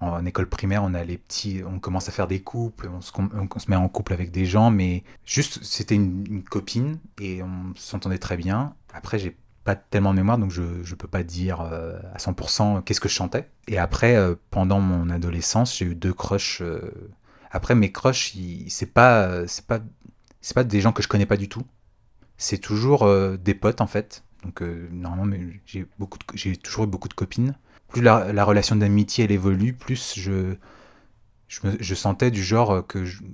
en, 0.00 0.24
école 0.24 0.48
primaire 0.48 0.82
on 0.84 0.94
a 0.94 1.04
les 1.04 1.18
petits 1.18 1.62
on 1.66 1.78
commence 1.78 2.08
à 2.08 2.12
faire 2.12 2.26
des 2.26 2.40
couples 2.40 2.88
on 2.88 3.00
se, 3.00 3.70
met 3.70 3.76
en 3.76 3.88
couple 3.88 4.12
avec 4.12 4.30
des 4.30 4.46
gens 4.46 4.70
mais 4.70 5.04
juste 5.24 5.62
c'était 5.62 5.94
une, 5.94 6.42
copine 6.42 6.98
et 7.20 7.42
on 7.42 7.74
s'entendait 7.76 8.18
très 8.18 8.36
bien 8.36 8.74
après 8.92 9.18
j'ai 9.18 9.36
pas 9.66 9.74
tellement 9.74 10.12
de 10.12 10.16
mémoire, 10.18 10.38
donc 10.38 10.52
je 10.52 10.62
ne 10.62 10.94
peux 10.94 11.08
pas 11.08 11.24
dire 11.24 11.60
euh, 11.60 11.98
à 12.14 12.18
100% 12.18 12.84
qu'est-ce 12.84 13.00
que 13.00 13.08
je 13.08 13.14
chantais. 13.14 13.50
Et 13.66 13.78
après, 13.78 14.14
euh, 14.14 14.36
pendant 14.50 14.78
mon 14.78 15.10
adolescence, 15.10 15.76
j'ai 15.76 15.86
eu 15.86 15.96
deux 15.96 16.14
crushs. 16.14 16.62
Après, 17.50 17.74
mes 17.74 17.90
crushs, 17.90 18.36
c'est 18.68 18.92
pas, 18.92 19.46
c'est 19.48 19.66
pas, 19.66 19.80
c'est 20.46 20.54
pas 20.54 20.62
des 20.62 20.80
gens 20.80 20.92
que 20.92 21.02
je 21.02 21.08
connais 21.08 21.26
pas 21.26 21.36
du 21.36 21.48
tout. 21.48 21.64
c'est 22.36 22.58
toujours 22.58 23.02
euh, 23.02 23.36
des 23.36 23.52
potes 23.52 23.80
en 23.80 23.88
fait. 23.88 24.22
Donc 24.44 24.62
euh, 24.62 24.88
normalement, 24.92 25.36
j'ai 25.66 25.86
beaucoup, 25.98 26.20
j'ai 26.34 26.56
toujours 26.56 26.84
eu 26.84 26.86
beaucoup 26.86 27.08
de 27.08 27.14
copines. 27.14 27.56
Plus 27.88 28.00
la, 28.00 28.32
la 28.32 28.44
relation 28.44 28.76
d'amitié 28.76 29.24
elle 29.24 29.32
évolue, 29.32 29.72
plus 29.72 30.14
je, 30.16 30.54
je, 31.48 31.94
sentais 31.96 32.30
du 32.30 32.44
genre 32.44 32.70
euh, 32.70 32.82
que 32.82 33.04
je, 33.04 33.24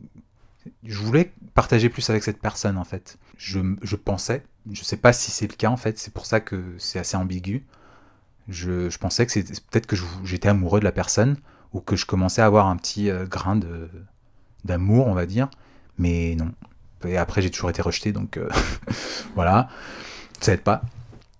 je 0.84 0.98
voulais 1.00 1.34
partager 1.52 1.90
plus 1.90 2.08
avec 2.08 2.22
cette 2.22 2.40
personne 2.40 2.78
en 2.78 2.84
fait. 2.84 3.18
Je, 3.36 3.60
je 3.82 3.96
pensais, 3.96 4.42
je 4.70 4.82
sais 4.82 4.96
pas 4.96 5.12
si 5.12 5.30
c'est 5.30 5.48
le 5.48 5.54
cas 5.54 5.68
en 5.68 5.76
fait. 5.76 5.98
C'est 5.98 6.14
pour 6.14 6.24
ça 6.24 6.40
que 6.40 6.74
c'est 6.78 6.98
assez 6.98 7.18
ambigu. 7.18 7.66
Je, 8.48 8.88
je 8.88 8.96
pensais 8.96 9.26
que 9.26 9.32
c'était 9.32 9.52
peut-être 9.70 9.86
que 9.86 9.96
j'étais 10.24 10.48
amoureux 10.48 10.80
de 10.80 10.84
la 10.84 10.92
personne 10.92 11.36
ou 11.74 11.82
que 11.82 11.94
je 11.94 12.06
commençais 12.06 12.40
à 12.40 12.46
avoir 12.46 12.68
un 12.68 12.76
petit 12.78 13.10
grain 13.28 13.60
d'amour, 14.64 15.08
on 15.08 15.14
va 15.14 15.26
dire. 15.26 15.50
Mais 15.98 16.36
non. 16.36 16.52
Et 17.06 17.16
après, 17.16 17.42
j'ai 17.42 17.50
toujours 17.50 17.70
été 17.70 17.82
rejeté, 17.82 18.12
donc 18.12 18.36
euh, 18.36 18.48
voilà. 19.34 19.68
Ça 20.40 20.52
aide 20.54 20.62
pas. 20.62 20.82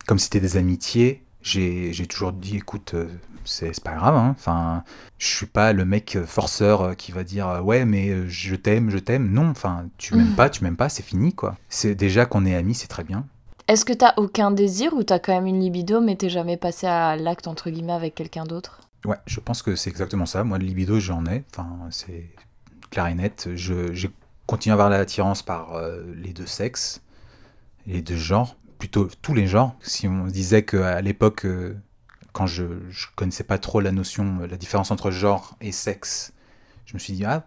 Comme 0.07 0.19
c'était 0.19 0.41
des 0.41 0.57
amitiés, 0.57 1.23
j'ai 1.43 1.93
toujours 2.09 2.33
dit, 2.33 2.57
écoute, 2.57 2.93
euh, 2.95 3.09
c'est 3.45 3.83
pas 3.83 3.95
grave. 3.95 4.15
hein. 4.17 4.35
Enfin, 4.39 4.85
je 5.19 5.27
suis 5.27 5.47
pas 5.47 5.73
le 5.73 5.85
mec 5.85 6.19
forceur 6.27 6.81
euh, 6.83 6.95
qui 6.95 7.13
va 7.13 7.25
dire, 7.25 7.61
ouais, 7.65 7.85
mais 7.85 8.29
je 8.29 8.55
t'aime, 8.55 8.91
je 8.91 8.99
t'aime. 8.99 9.31
Non, 9.33 9.49
enfin, 9.51 9.87
tu 9.99 10.15
m'aimes 10.15 10.29
Mhm. 10.29 10.35
pas, 10.37 10.51
tu 10.51 10.63
m'aimes 10.65 10.77
pas, 10.77 10.89
c'est 10.89 11.03
fini, 11.03 11.35
quoi. 11.35 11.57
C'est 11.69 11.95
déjà 11.95 12.27
qu'on 12.27 12.45
est 12.47 12.55
amis, 12.55 12.75
c'est 12.75 12.89
très 12.89 13.05
bien. 13.05 13.27
Est-ce 13.69 13.85
que 13.85 13.93
t'as 13.93 14.13
aucun 14.17 14.51
désir 14.51 14.93
ou 14.95 15.03
t'as 15.05 15.19
quand 15.21 15.33
même 15.33 15.47
une 15.47 15.61
libido 15.61 16.01
mais 16.01 16.17
t'es 16.17 16.29
jamais 16.29 16.57
passé 16.57 16.87
à 16.89 17.17
l'acte 17.17 17.47
entre 17.47 17.71
guillemets 17.71 17.93
avec 17.93 18.15
quelqu'un 18.15 18.45
d'autre? 18.45 18.81
Ouais, 19.05 19.17
je 19.27 19.39
pense 19.41 19.63
que 19.63 19.77
c'est 19.77 19.89
exactement 19.89 20.27
ça. 20.27 20.43
Moi, 20.45 20.59
le 20.59 20.65
libido, 20.65 20.99
j'en 21.01 21.25
ai. 21.27 21.45
Enfin, 21.53 21.69
c'est 21.91 22.29
clair 22.91 23.07
et 23.07 23.15
net. 23.15 23.49
Je, 23.55 23.93
j'ai 23.93 24.11
continué 24.47 24.73
à 24.73 24.75
avoir 24.75 24.91
l'attirance 24.91 25.43
par 25.43 25.75
euh, 25.75 26.03
les 26.17 26.33
deux 26.33 26.47
sexes, 26.47 27.03
les 27.87 28.03
deux 28.03 28.17
genres, 28.17 28.57
plutôt 28.79 29.09
tous 29.23 29.35
les 29.35 29.47
genres. 29.47 29.77
Si 29.83 30.09
on 30.09 30.27
disait 30.27 30.65
qu'à 30.65 31.01
l'époque, 31.01 31.47
euh, 31.47 31.77
quand 32.33 32.47
je, 32.47 32.65
je 32.91 33.07
connaissais 33.17 33.45
pas 33.45 33.59
trop 33.59 33.81
la 33.81 33.93
notion, 33.93 34.41
euh, 34.43 34.47
la 34.47 34.57
différence 34.57 34.91
entre 34.91 35.11
genre 35.11 35.57
et 35.61 35.73
sexe, 35.73 36.33
je 36.87 36.95
me 36.95 36.99
suis 36.99 37.15
dit, 37.15 37.25
ah, 37.25 37.47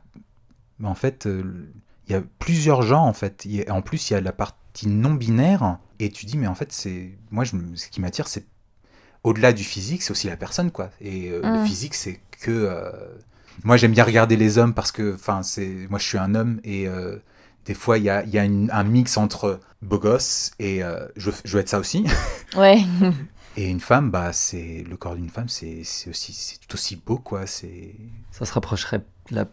mais 0.80 0.88
en 0.88 0.96
fait, 0.96 1.28
il 1.28 2.12
y 2.12 2.16
a 2.16 2.24
plusieurs 2.40 2.82
genres, 2.82 3.04
en 3.04 3.14
fait. 3.14 3.48
A- 3.68 3.74
en 3.74 3.82
plus, 3.82 4.10
il 4.10 4.14
y 4.14 4.16
a 4.18 4.22
la 4.22 4.34
partie 4.34 4.88
non 4.88 5.14
binaire. 5.14 5.80
Et 6.00 6.10
tu 6.12 6.26
dis, 6.26 6.38
mais 6.38 6.48
en 6.48 6.56
fait, 6.56 6.72
c'est 6.72 7.18
moi, 7.32 7.44
je, 7.46 7.56
ce 7.76 7.88
qui 7.90 8.02
m'attire, 8.02 8.28
c'est 8.28 8.46
au-delà 9.24 9.54
du 9.54 9.64
physique, 9.64 10.04
c'est 10.04 10.12
aussi 10.12 10.28
la 10.28 10.38
personne, 10.38 10.72
quoi. 10.72 10.92
Et 11.02 11.30
euh, 11.32 11.42
le 11.50 11.60
Mm. 11.62 11.66
physique, 11.66 11.96
c'est 11.96 12.20
que. 12.42 12.52
euh, 12.52 12.92
Moi, 13.64 13.78
j'aime 13.78 13.92
bien 13.94 14.04
regarder 14.04 14.36
les 14.38 14.58
hommes 14.58 14.74
parce 14.74 14.92
que, 14.92 15.16
enfin, 15.16 15.42
c'est. 15.44 15.88
Moi, 15.90 16.00
je 16.00 16.06
suis 16.06 16.18
un 16.18 16.36
homme 16.36 16.60
et 16.64 16.88
euh, 16.88 17.18
des 17.66 17.74
fois, 17.74 17.98
il 17.98 18.04
y 18.04 18.10
a, 18.10 18.24
il 18.24 18.30
y 18.30 18.38
a 18.38 18.44
une- 18.44 18.70
un 18.72 18.84
mix 18.84 19.18
entre 19.18 19.60
beau 19.82 19.98
gosse 20.00 20.52
et 20.60 20.84
euh, 20.84 21.08
je, 21.16 21.32
je 21.44 21.54
veux 21.54 21.62
être 21.62 21.70
ça 21.70 21.80
aussi. 21.80 22.06
Ouais. 22.56 22.80
Et 23.58 23.70
une 23.70 23.80
femme, 23.80 24.12
bah, 24.12 24.34
c'est 24.34 24.84
le 24.90 24.98
corps 24.98 25.16
d'une 25.16 25.30
femme, 25.30 25.48
c'est 25.48 25.80
aussi, 26.10 26.34
c'est 26.34 26.58
tout 26.60 26.74
aussi 26.76 26.98
beau, 26.98 27.18
quoi. 27.18 27.48
C'est 27.48 27.96
Ça 28.32 28.44
se 28.46 28.52
rapprocherait 28.52 29.00
de 29.00 29.36
la 29.36 29.46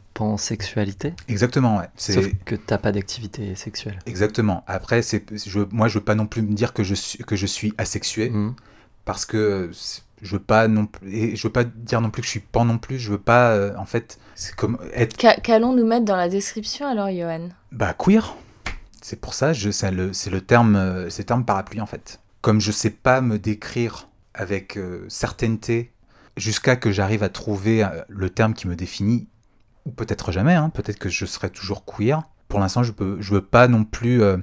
pansexualité, 0.42 1.14
exactement, 1.28 1.78
ouais. 1.78 1.86
C'est 1.96 2.14
sauf 2.14 2.26
que 2.44 2.56
t'as 2.56 2.78
pas 2.78 2.90
d'activité 2.90 3.54
sexuelle. 3.54 4.00
exactement. 4.06 4.64
Après, 4.66 5.02
c'est, 5.02 5.24
je, 5.46 5.60
moi, 5.70 5.86
je 5.86 5.98
veux 5.98 6.04
pas 6.04 6.16
non 6.16 6.26
plus 6.26 6.42
me 6.42 6.52
dire 6.52 6.72
que 6.72 6.82
je 6.82 6.94
suis 6.96 7.18
que 7.22 7.36
je 7.36 7.46
suis 7.46 7.74
asexué. 7.78 8.30
Mhm. 8.30 8.54
parce 9.04 9.24
que 9.24 9.70
je 10.22 10.36
veux 10.36 10.42
pas 10.42 10.68
non 10.68 10.86
plus 10.86 11.12
et 11.12 11.36
je 11.36 11.46
veux 11.46 11.52
pas 11.52 11.64
dire 11.64 12.00
non 12.00 12.10
plus 12.10 12.22
que 12.22 12.26
je 12.26 12.30
suis 12.30 12.40
pan 12.40 12.64
non 12.64 12.78
plus 12.78 12.98
je 12.98 13.10
veux 13.10 13.18
pas 13.18 13.50
euh, 13.50 13.74
en 13.76 13.84
fait 13.84 14.18
c'est 14.34 14.54
comme 14.54 14.78
être 14.94 15.16
Qu'a- 15.16 15.36
Qu'allons-nous 15.36 15.84
mettre 15.84 16.04
dans 16.04 16.16
la 16.16 16.28
description 16.28 16.86
alors, 16.86 17.10
Johan? 17.10 17.48
Bah 17.72 17.92
queer. 17.94 18.34
C'est 19.02 19.20
pour 19.20 19.34
ça 19.34 19.52
je 19.52 19.70
c'est 19.70 19.90
le 19.90 20.12
c'est 20.12 20.30
le 20.30 20.40
terme 20.40 20.76
euh, 20.76 21.10
c'est 21.10 21.24
terme 21.24 21.44
parapluie 21.44 21.80
en 21.80 21.86
fait. 21.86 22.20
Comme 22.40 22.60
je 22.60 22.72
sais 22.72 22.90
pas 22.90 23.20
me 23.20 23.38
décrire 23.38 24.08
avec 24.34 24.76
euh, 24.78 25.04
certaineté 25.08 25.92
jusqu'à 26.36 26.76
que 26.76 26.90
j'arrive 26.92 27.22
à 27.22 27.28
trouver 27.28 27.84
euh, 27.84 27.88
le 28.08 28.30
terme 28.30 28.54
qui 28.54 28.68
me 28.68 28.76
définit 28.76 29.28
ou 29.84 29.90
peut-être 29.90 30.30
jamais 30.32 30.54
hein, 30.54 30.70
peut-être 30.70 30.98
que 30.98 31.08
je 31.08 31.26
serai 31.26 31.50
toujours 31.50 31.84
queer. 31.84 32.22
Pour 32.48 32.60
l'instant 32.60 32.82
je 32.84 32.92
peux 32.92 33.16
je 33.20 33.34
veux 33.34 33.44
pas 33.44 33.66
non 33.66 33.82
plus 33.84 34.22
euh, 34.22 34.36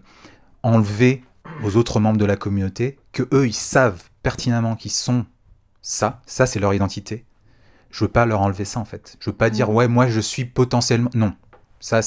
enlever 0.61 1.23
aux 1.63 1.77
autres 1.77 1.99
membres 1.99 2.17
de 2.19 2.25
la 2.25 2.35
communauté 2.35 2.99
que 3.13 3.23
eux 3.33 3.47
ils 3.47 3.53
savent 3.55 4.03
pertinemment 4.23 4.75
qu'ils 4.75 4.91
sont 4.91 5.25
ça 5.89 6.21
ça 6.27 6.45
c'est 6.45 6.59
leur 6.59 6.73
identité. 6.73 7.25
Je 7.91 8.03
veux 8.05 8.11
pas 8.11 8.25
leur 8.27 8.41
enlever 8.41 8.65
ça 8.65 8.79
en 8.79 8.85
fait. 8.85 9.17
Je 9.19 9.29
veux 9.31 9.35
pas 9.35 9.49
dire 9.49 9.69
Mhm. 9.69 9.75
ouais 9.75 9.87
moi 9.87 10.07
je 10.07 10.19
suis 10.19 10.45
potentiellement 10.45 11.09
non. 11.15 11.33
Ça 11.79 12.01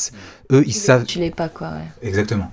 eux 0.53 0.63
ils 0.67 0.73
savent 0.75 1.05
Tu 1.05 1.19
l'es 1.19 1.31
pas 1.33 1.49
quoi, 1.49 1.71
ouais. 1.73 1.89
exactement. 2.03 2.53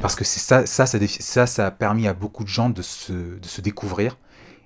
Parce 0.00 0.14
que 0.16 0.24
c'est 0.24 0.40
ça 0.40 0.66
ça 0.66 0.86
ça, 0.86 0.98
ça 1.08 1.46
ça 1.46 1.66
a 1.66 1.70
permis 1.70 2.08
à 2.08 2.14
beaucoup 2.14 2.42
de 2.44 2.48
gens 2.48 2.70
de 2.70 2.82
se, 2.82 3.12
de 3.12 3.46
se 3.46 3.60
découvrir 3.60 4.16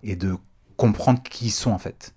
et 0.03 0.17
de 0.17 0.37
comprendre 0.77 1.23
qui 1.23 1.47
ils 1.47 1.51
sont 1.51 1.71
en 1.73 1.79
fait. 1.79 2.15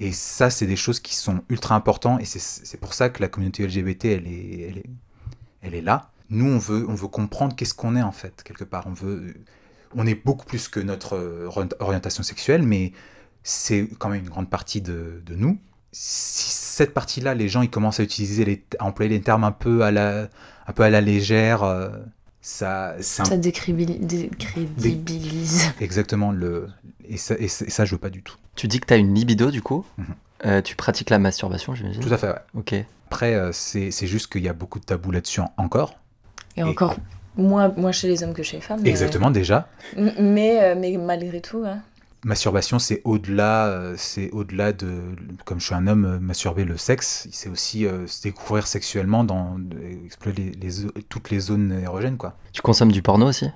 Et 0.00 0.12
ça 0.12 0.50
c'est 0.50 0.66
des 0.66 0.76
choses 0.76 1.00
qui 1.00 1.14
sont 1.14 1.42
ultra 1.50 1.74
importantes 1.74 2.20
et 2.22 2.24
c'est 2.24 2.40
c'est 2.40 2.78
pour 2.78 2.94
ça 2.94 3.10
que 3.10 3.20
la 3.22 3.28
communauté 3.28 3.66
LGBT 3.66 4.04
elle 4.06 4.26
est 4.26 4.60
elle 4.68 4.78
est, 4.78 4.90
elle 5.62 5.74
est 5.74 5.82
là. 5.82 6.10
Nous 6.30 6.46
on 6.46 6.58
veut 6.58 6.86
on 6.88 6.94
veut 6.94 7.08
comprendre 7.08 7.54
qu'est-ce 7.56 7.74
qu'on 7.74 7.96
est 7.96 8.02
en 8.02 8.12
fait 8.12 8.42
quelque 8.42 8.64
part. 8.64 8.86
On 8.86 8.92
veut 8.94 9.34
on 9.94 10.06
est 10.06 10.14
beaucoup 10.14 10.46
plus 10.46 10.68
que 10.68 10.80
notre 10.80 11.16
euh, 11.16 11.46
ori- 11.48 11.68
orientation 11.80 12.22
sexuelle 12.22 12.62
mais 12.62 12.92
c'est 13.42 13.88
quand 13.98 14.08
même 14.08 14.20
une 14.24 14.28
grande 14.30 14.50
partie 14.50 14.80
de, 14.82 15.22
de 15.24 15.34
nous 15.34 15.58
si 15.92 16.50
cette 16.50 16.94
partie-là, 16.94 17.34
les 17.34 17.48
gens 17.48 17.62
ils 17.62 17.70
commencent 17.70 17.98
à 17.98 18.04
utiliser 18.04 18.44
les, 18.44 18.64
à 18.78 18.84
employer 18.84 19.10
les 19.10 19.20
termes 19.20 19.42
un 19.42 19.50
peu 19.50 19.82
à 19.82 19.90
la, 19.90 20.28
un 20.68 20.72
peu 20.72 20.84
à 20.84 20.90
la 20.90 21.00
légère, 21.00 21.64
euh, 21.64 21.88
ça, 22.40 22.94
Ça 23.00 23.24
décribili- 23.36 23.98
décrédibilise. 23.98 25.72
exactement 25.80 26.30
le, 26.32 26.68
et 27.08 27.16
ça, 27.16 27.34
et 27.38 27.48
ça, 27.48 27.64
et 27.66 27.70
ça, 27.70 27.84
je 27.84 27.92
veux 27.92 27.98
pas 28.00 28.10
du 28.10 28.22
tout. 28.22 28.36
Tu 28.54 28.68
dis 28.68 28.78
que 28.80 28.86
t'as 28.86 28.98
une 28.98 29.14
libido 29.14 29.50
du 29.50 29.62
coup. 29.62 29.84
Mhm. 29.98 30.06
Euh, 30.46 30.62
tu 30.62 30.76
pratiques 30.76 31.10
la 31.10 31.18
masturbation, 31.18 31.74
j'imagine. 31.74 32.00
Tout 32.02 32.12
à 32.14 32.18
fait. 32.18 32.28
Ouais. 32.28 32.38
Ok. 32.54 32.74
Après, 33.08 33.34
euh, 33.34 33.50
c'est, 33.52 33.90
c'est 33.90 34.06
juste 34.06 34.32
qu'il 34.32 34.42
y 34.44 34.48
a 34.48 34.52
beaucoup 34.54 34.78
de 34.78 34.84
tabous 34.84 35.10
là-dessus 35.10 35.40
en- 35.40 35.52
encore. 35.56 35.96
Et 36.56 36.62
encore 36.62 36.96
moins, 37.36 37.68
moins 37.76 37.92
chez 37.92 38.08
les 38.08 38.22
hommes 38.22 38.34
que 38.34 38.42
chez 38.42 38.56
les 38.58 38.62
femmes. 38.62 38.80
mais- 38.82 38.90
Exactement, 38.90 39.30
déjà. 39.30 39.68
M- 39.96 40.12
Mais, 40.18 40.62
euh, 40.62 40.74
mais 40.78 40.96
malgré 40.96 41.40
tout, 41.40 41.62
hein. 41.66 41.80
Masturbation, 42.22 42.78
c'est 42.78 43.00
au-delà, 43.04 43.68
euh, 43.68 43.94
c'est 43.96 44.30
au-delà 44.32 44.74
de, 44.74 44.90
comme 45.46 45.58
je 45.58 45.64
suis 45.66 45.74
un 45.74 45.86
homme, 45.86 46.04
euh, 46.04 46.18
masturber 46.20 46.64
le 46.64 46.76
sexe, 46.76 47.26
c'est 47.32 47.48
aussi 47.48 47.86
euh, 47.86 48.06
se 48.06 48.20
découvrir 48.22 48.66
sexuellement, 48.66 49.24
dans, 49.24 49.56
explorer 50.04 50.52
les, 50.60 50.70
toutes 51.08 51.30
les 51.30 51.40
zones 51.40 51.72
érogènes, 51.82 52.18
quoi. 52.18 52.36
Tu 52.52 52.60
consommes 52.60 52.92
du 52.92 53.00
porno 53.02 53.26
aussi? 53.26 53.46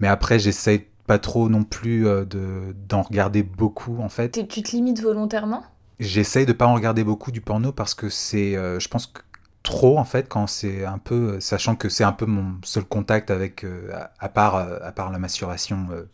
Mais 0.00 0.06
après, 0.08 0.38
j'essaye 0.38 0.84
pas 1.06 1.18
trop 1.18 1.48
non 1.48 1.64
plus 1.64 2.06
euh, 2.06 2.24
de, 2.24 2.76
d'en 2.88 3.02
regarder 3.02 3.42
beaucoup, 3.42 3.98
en 4.00 4.08
fait. 4.10 4.30
Tu- 4.30 4.46
tu 4.46 4.62
te 4.62 4.70
limites 4.72 5.00
volontairement? 5.02 5.64
J'essaye 5.98 6.46
de 6.46 6.52
pas 6.52 6.66
en 6.66 6.74
regarder 6.74 7.02
beaucoup 7.02 7.32
du 7.32 7.40
porno 7.40 7.72
parce 7.72 7.94
que 7.94 8.08
c'est, 8.10 8.54
euh, 8.54 8.78
je 8.78 8.86
pense 8.88 9.06
que 9.08 9.20
trop 9.68 9.98
en 9.98 10.04
fait 10.04 10.28
quand 10.28 10.46
c'est 10.46 10.84
un 10.84 10.98
peu, 10.98 11.40
sachant 11.40 11.76
que 11.76 11.90
c'est 11.90 12.04
un 12.04 12.12
peu 12.12 12.24
mon 12.24 12.56
seul 12.64 12.84
contact 12.84 13.30
avec, 13.30 13.64
euh, 13.64 13.92
à, 14.18 14.28
part, 14.30 14.56
euh, 14.56 14.78
à 14.82 14.92
part 14.92 15.12
la 15.12 15.18
masturbation 15.18 15.88
euh, 15.90 16.04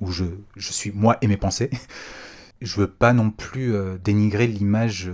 où 0.00 0.10
je, 0.10 0.24
je 0.56 0.72
suis 0.72 0.90
moi 0.90 1.18
et 1.20 1.26
mes 1.26 1.36
pensées. 1.36 1.70
Je 2.62 2.80
veux 2.80 2.88
pas 2.88 3.12
non 3.12 3.30
plus 3.30 3.74
dénigrer 4.02 4.46
l'image 4.46 5.10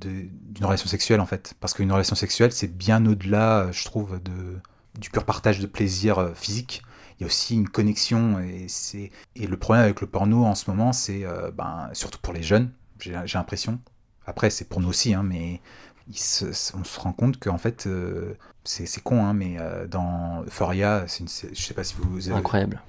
d'une 0.00 0.64
relation 0.64 0.86
sexuelle 0.86 1.20
en 1.20 1.26
fait, 1.26 1.52
parce 1.60 1.74
qu'une 1.74 1.92
relation 1.92 2.14
sexuelle 2.14 2.52
c'est 2.52 2.74
bien 2.74 3.04
au-delà, 3.04 3.70
je 3.70 3.84
trouve, 3.84 4.18
de, 4.22 4.56
du 4.98 5.10
pur 5.10 5.24
partage 5.24 5.58
de 5.58 5.66
plaisir 5.66 6.30
physique. 6.34 6.82
Il 7.18 7.22
y 7.22 7.24
a 7.24 7.26
aussi 7.26 7.54
une 7.54 7.68
connexion 7.68 8.38
et 8.38 8.66
c'est 8.68 9.10
et 9.34 9.46
le 9.46 9.58
problème 9.58 9.84
avec 9.84 10.00
le 10.00 10.06
porno 10.06 10.44
en 10.44 10.54
ce 10.54 10.70
moment 10.70 10.94
c'est 10.94 11.26
ben 11.54 11.90
surtout 11.92 12.20
pour 12.22 12.32
les 12.32 12.42
jeunes 12.42 12.70
j'ai 13.00 13.12
l'impression. 13.34 13.78
Après, 14.26 14.48
c'est 14.48 14.68
pour 14.68 14.80
nous 14.80 14.88
aussi, 14.88 15.12
hein, 15.12 15.22
mais 15.22 15.60
il 16.08 16.18
se- 16.18 16.76
on 16.76 16.84
se 16.84 17.00
rend 17.00 17.12
compte 17.12 17.38
qu'en 17.38 17.58
fait, 17.58 17.86
euh, 17.86 18.34
c'est 18.64 18.86
c'est 18.86 19.02
con, 19.02 19.24
hein, 19.24 19.34
mais 19.34 19.56
euh, 19.60 19.86
dans 19.86 20.42
Euphoria, 20.44 21.04
c'est 21.08 21.20
une 21.20 21.28
je 21.54 21.60
sais 21.62 21.74
pas 21.74 21.84
si 21.84 21.94
vous 21.98 22.28
avez 22.28 22.38
Incroyable. 22.38 22.80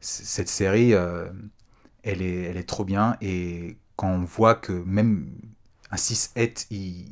cette 0.00 0.48
série, 0.48 0.94
euh, 0.94 1.26
elle, 2.02 2.22
est, 2.22 2.42
elle 2.44 2.56
est 2.56 2.68
trop 2.68 2.84
bien, 2.84 3.16
et 3.20 3.78
quand 3.96 4.08
on 4.10 4.24
voit 4.24 4.54
que 4.54 4.72
même 4.72 5.32
un 5.90 5.96
6-8, 5.96 6.66
il, 6.70 7.06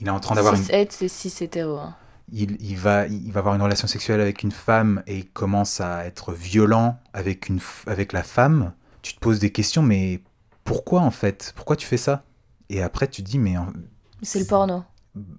il 0.00 0.06
est 0.06 0.10
en 0.10 0.20
train 0.20 0.34
d'avoir 0.36 0.54
une, 0.54 0.62
6 0.64 0.88
c'est 0.90 1.08
6 1.08 1.42
hétéros. 1.42 1.78
hein. 1.78 1.96
il, 2.32 2.56
il 2.60 2.76
va, 2.76 3.06
il 3.06 3.30
va 3.32 3.40
avoir 3.40 3.54
une 3.54 3.62
relation 3.62 3.86
sexuelle 3.88 4.20
avec 4.20 4.42
une 4.42 4.52
femme 4.52 5.02
et 5.06 5.16
il 5.18 5.28
commence 5.30 5.80
à 5.80 6.04
être 6.06 6.32
violent 6.32 6.98
avec, 7.12 7.48
une, 7.48 7.58
f- 7.58 7.86
avec 7.88 8.12
la 8.12 8.22
femme, 8.22 8.72
tu 9.02 9.14
te 9.14 9.20
poses 9.20 9.38
des 9.38 9.52
questions, 9.52 9.82
mais 9.82 10.20
pourquoi 10.64 11.02
en 11.02 11.10
fait? 11.12 11.52
Pourquoi 11.56 11.76
tu 11.76 11.86
fais 11.86 11.96
ça? 11.96 12.24
Et 12.68 12.82
après 12.82 13.06
tu 13.08 13.22
te 13.22 13.28
dis, 13.30 13.38
mais 13.38 13.56
en- 13.56 13.72
C'est 14.22 14.38
le 14.40 14.46
porno. 14.46 14.84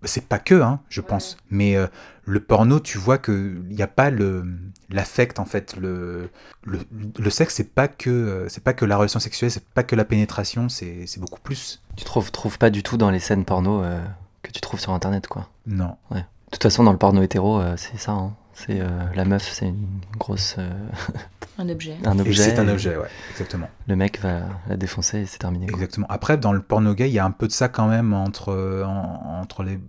c'est 0.03 0.25
pas 0.27 0.39
que, 0.39 0.55
hein, 0.61 0.79
je 0.89 1.01
pense, 1.01 1.37
mais 1.51 1.75
euh, 1.75 1.87
le 2.25 2.39
porno, 2.39 2.79
tu 2.79 2.97
vois 2.97 3.17
que 3.17 3.61
il 3.69 3.75
n'y 3.75 3.81
a 3.83 3.87
pas 3.87 4.09
le 4.09 4.45
l'affect 4.89 5.39
en 5.39 5.45
fait, 5.45 5.75
le, 5.75 6.29
le, 6.63 6.79
le 7.19 7.29
sexe, 7.29 7.55
c'est 7.55 7.73
pas 7.75 7.87
que 7.87 8.09
euh, 8.09 8.49
c'est 8.49 8.63
pas 8.63 8.73
que 8.73 8.85
la 8.85 8.97
relation 8.97 9.19
sexuelle, 9.19 9.51
c'est 9.51 9.63
pas 9.65 9.83
que 9.83 9.95
la 9.95 10.05
pénétration, 10.05 10.69
c'est 10.69 11.05
c'est 11.07 11.19
beaucoup 11.19 11.41
plus. 11.41 11.81
Tu 11.95 12.05
trouves, 12.05 12.31
trouves 12.31 12.57
pas 12.57 12.69
du 12.69 12.83
tout 12.83 12.97
dans 12.97 13.11
les 13.11 13.19
scènes 13.19 13.45
porno 13.45 13.83
euh, 13.83 13.99
que 14.43 14.51
tu 14.51 14.61
trouves 14.61 14.79
sur 14.79 14.93
internet 14.93 15.27
quoi? 15.27 15.49
Non. 15.67 15.95
De 16.11 16.21
toute 16.51 16.63
façon, 16.63 16.83
dans 16.83 16.93
le 16.93 16.97
porno 16.97 17.21
hétéro, 17.21 17.59
euh, 17.59 17.75
c'est 17.77 17.97
ça. 17.97 18.13
hein. 18.13 18.33
C'est 18.65 18.81
euh, 18.81 18.87
la 19.15 19.23
meuf, 19.23 19.47
c'est 19.53 19.67
une 19.67 19.87
grosse 20.17 20.55
euh, 20.57 20.69
Un 21.59 21.69
objet. 21.69 21.95
un 22.05 22.17
Et 22.17 22.21
objet. 22.21 22.43
c'est 22.43 22.59
un 22.59 22.67
et 22.67 22.71
objet, 22.71 22.95
ouais, 22.97 23.07
exactement. 23.31 23.67
Le 23.87 23.95
mec 23.95 24.19
va 24.21 24.41
la 24.69 24.77
défoncer 24.77 25.19
et 25.21 25.25
c'est 25.25 25.39
terminé. 25.39 25.65
quoi. 25.65 25.75
Exactement. 25.75 26.05
Après, 26.09 26.37
dans 26.37 26.53
le 26.53 26.61
porno 26.61 26.93
gay, 26.93 27.09
il 27.09 27.13
y 27.13 27.17
a 27.19 27.25
un 27.25 27.31
peu 27.31 27.47
de 27.47 27.51
ça 27.51 27.67
quand 27.67 27.87
même 27.87 28.13
entre, 28.13 28.49
euh, 28.49 28.83
en- 28.85 29.39
entre 29.41 29.63
les, 29.63 29.79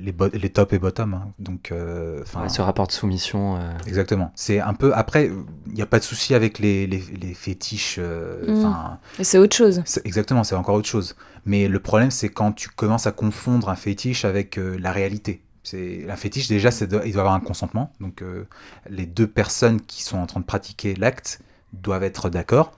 les, 0.00 0.12
bo- 0.12 0.30
les 0.32 0.48
top 0.50 0.72
et 0.72 0.78
bottom. 0.78 1.12
hein. 1.14 1.28
Donc, 1.38 1.70
euh, 1.70 2.22
Ouais, 2.34 2.48
ce 2.48 2.62
rapport 2.62 2.86
de 2.86 2.92
soumission. 2.92 3.56
euh, 3.56 3.60
exactement. 3.86 4.32
C'est 4.34 4.60
un 4.60 4.72
peu. 4.72 4.94
Après, 4.94 5.30
il 5.66 5.72
n'y 5.74 5.82
a 5.82 5.86
pas 5.86 5.98
de 5.98 6.04
souci 6.04 6.34
avec 6.34 6.58
les, 6.58 6.86
les, 6.86 7.02
les 7.20 7.34
fétiches. 7.34 7.96
euh, 7.98 8.62
Mm. 8.62 8.98
Et 9.18 9.24
c'est 9.24 9.36
autre 9.38 9.54
chose. 9.56 9.82
c'est- 9.84 10.04
exactement, 10.06 10.44
c'est 10.44 10.54
encore 10.54 10.76
autre 10.76 10.88
chose. 10.88 11.14
Mais 11.44 11.68
le 11.68 11.78
problème, 11.80 12.10
c'est 12.10 12.28
quand 12.30 12.52
tu 12.52 12.68
commences 12.70 13.06
à 13.06 13.12
confondre 13.12 13.68
un 13.68 13.76
fétiche 13.76 14.24
avec 14.24 14.58
euh, 14.58 14.76
la 14.80 14.92
réalité. 14.92 15.42
C'est 15.62 16.06
un 16.10 16.16
fétiche 16.16 16.48
déjà, 16.48 16.70
c'est 16.70 16.86
de- 16.88 17.00
il 17.04 17.12
doit 17.12 17.22
avoir 17.22 17.34
un 17.34 17.40
consentement. 17.40 17.92
Donc, 18.00 18.22
euh, 18.22 18.46
les 18.90 19.06
deux 19.06 19.26
personnes 19.28 19.80
qui 19.80 20.02
sont 20.02 20.18
en 20.18 20.26
train 20.26 20.40
de 20.40 20.44
pratiquer 20.44 20.94
l'acte 20.96 21.40
doivent 21.72 22.02
être 22.02 22.30
d'accord. 22.30 22.72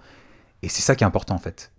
Et 0.63 0.69
c'est 0.69 0.83
ça 0.83 0.95
qui 0.95 1.03
est 1.05 1.07
important 1.07 1.35
en 1.35 1.39
fait. 1.39 1.71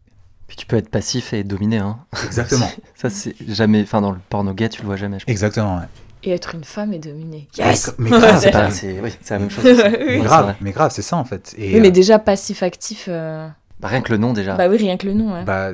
Puis 0.47 0.57
tu 0.57 0.65
peux 0.65 0.75
être 0.77 0.89
passif 0.89 1.33
et 1.33 1.43
dominer. 1.43 1.77
Hein. 1.79 1.97
Exactement. 2.25 2.69
Ça, 2.95 3.09
c'est 3.09 3.35
jamais. 3.47 3.81
Enfin, 3.81 4.01
dans 4.01 4.11
le 4.11 4.19
porno 4.29 4.53
gay, 4.53 4.69
tu 4.69 4.81
le 4.81 4.85
vois 4.87 4.95
jamais. 4.95 5.17
Je 5.19 5.25
pense. 5.25 5.31
Exactement. 5.31 5.77
ouais. 5.77 5.85
Et 6.23 6.31
être 6.31 6.55
une 6.55 6.63
femme 6.63 6.91
et 6.93 6.99
dominer. 6.99 7.47
Mais 7.57 7.63
Yes 7.65 7.93
mais 7.99 8.09
grave, 8.11 8.39
C'est 8.41 8.51
pas- 8.51 8.71
c'est 8.71 8.99
oui, 8.99 9.11
c'est 9.21 9.33
la 9.35 9.39
même 9.39 9.49
chose. 9.51 9.63
Oui, 9.65 9.73
mais 10.07 10.19
grave, 10.21 10.55
mais 10.61 10.71
grave, 10.71 10.91
c'est 10.91 11.01
ça 11.03 11.17
en 11.17 11.25
fait. 11.25 11.53
Et, 11.57 11.75
Oui, 11.75 11.81
mais 11.81 11.87
euh, 11.87 11.91
déjà 11.91 12.17
passif-actif. 12.19 13.05
euh, 13.09 13.47
Bah, 13.79 13.87
rien 13.89 14.01
que 14.01 14.11
le 14.11 14.17
nom 14.17 14.33
déjà. 14.33 14.55
Bah 14.55 14.67
oui, 14.67 14.77
rien 14.77 14.97
que 14.97 15.05
le 15.05 15.13
nom. 15.13 15.33
ouais. 15.33 15.43
bah, 15.43 15.71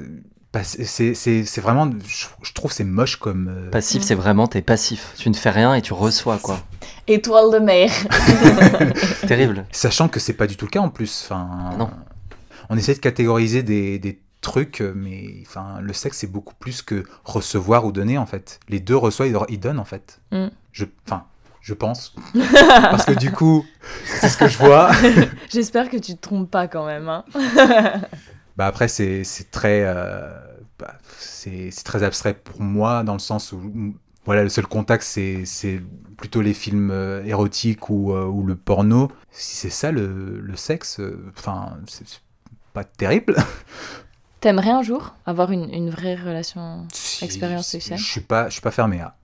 c'est- 0.64 1.60
vraiment, 1.62 1.90
je, 2.06 2.26
je 2.44 2.54
trouve 2.54 2.72
c'est 2.72 2.84
moche 2.84 3.16
comme. 3.18 3.48
euh, 3.50 3.70
Passif, 3.70 4.02
Mm. 4.02 4.06
c'est 4.06 4.16
vraiment 4.16 4.48
t'es 4.48 4.62
passif. 4.62 5.14
Tu 5.18 5.30
ne 5.30 5.34
fais 5.34 5.50
rien 5.50 5.74
et 5.76 5.82
tu 5.82 5.94
reçois 5.94 6.38
quoi. 6.40 6.60
Étoile 7.08 7.52
de 7.54 7.60
mer. 7.60 7.90
C'est 9.20 9.28
terrible. 9.28 9.66
Sachant 9.72 10.08
que 10.08 10.20
c'est 10.20 10.34
pas 10.34 10.48
du 10.48 10.56
tout 10.58 10.66
le 10.66 10.72
cas 10.72 10.80
en 10.80 10.90
plus. 10.90 11.24
Enfin, 11.26 11.72
non. 11.78 11.90
On 12.70 12.78
essaie 12.78 12.94
de 12.94 13.00
catégoriser 13.00 13.64
des, 13.64 13.98
des 14.00 14.20
trucs, 14.42 14.82
mais 14.96 15.44
enfin, 15.46 15.80
le 15.82 15.94
sexe 15.94 16.20
c'est 16.20 16.28
beaucoup 16.32 16.54
plus 16.56 16.82
que 16.82 17.04
recevoir 17.26 17.86
ou 17.86 17.92
donner 17.92 18.18
en 18.18 18.26
fait. 18.26 18.60
Les 18.70 18.80
deux 18.80 18.96
reçoivent, 18.96 19.30
ils, 19.30 19.38
ils 19.54 19.60
donnent 19.60 19.80
en 19.80 19.86
fait. 19.86 20.20
Mm. 20.32 20.48
Je, 20.72 20.86
enfin, 21.06 21.26
je 21.62 21.74
pense. 21.74 22.14
Parce 22.66 23.06
que 23.06 23.12
du 23.14 23.32
coup, 23.32 23.66
c'est 24.06 24.30
ce 24.30 24.38
que 24.38 24.48
je 24.48 24.58
vois. 24.58 24.92
J'espère 25.50 25.90
que 25.90 25.98
tu 25.98 26.16
te 26.16 26.22
trompes 26.22 26.50
pas 26.50 26.68
quand 26.68 26.86
même. 26.86 27.10
Hein. 27.10 27.24
Bah 28.58 28.68
après, 28.68 28.88
c'est 28.88 29.24
c'est 29.24 29.52
très, 29.52 29.84
euh, 29.86 30.30
bah, 30.80 30.96
c'est 31.18 31.72
c'est 31.72 31.84
très 31.84 32.04
abstrait 32.04 32.34
pour 32.34 32.62
moi 32.62 33.04
dans 33.04 33.14
le 33.14 33.20
sens 33.20 33.52
où, 33.54 33.62
voilà, 34.26 34.44
le 34.44 34.50
seul 34.50 34.68
contact, 34.68 35.04
c'est 35.04 35.46
c'est 35.46 35.82
plutôt 36.18 36.42
les 36.42 36.54
films 36.54 36.92
euh, 36.92 37.24
érotiques 37.26 37.90
ou, 37.90 38.14
euh, 38.14 38.26
ou 38.26 38.46
le 38.46 38.56
porno. 38.56 39.12
Si 39.32 39.56
c'est 39.56 39.70
ça 39.70 39.92
le, 39.92 40.40
le 40.40 40.56
sexe, 40.56 41.00
euh, 41.00 41.32
enfin, 41.38 41.78
c'est 41.88 42.06
pas 42.74 42.84
terrible. 42.84 43.36
T'aimerais 44.42 44.72
un 44.72 44.82
jour 44.82 45.16
avoir 45.26 45.52
une, 45.52 45.72
une 45.74 45.90
vraie 45.90 46.16
relation 46.16 46.88
Si- 46.94 47.24
Expérience 47.26 47.68
sexuelle? 47.68 48.00
Je 48.00 48.04
suis 48.06 48.22
pas, 48.22 48.48
je 48.50 48.54
suis 48.54 48.62
pas 48.62 48.72
fermé 48.72 49.00
à. 49.00 49.16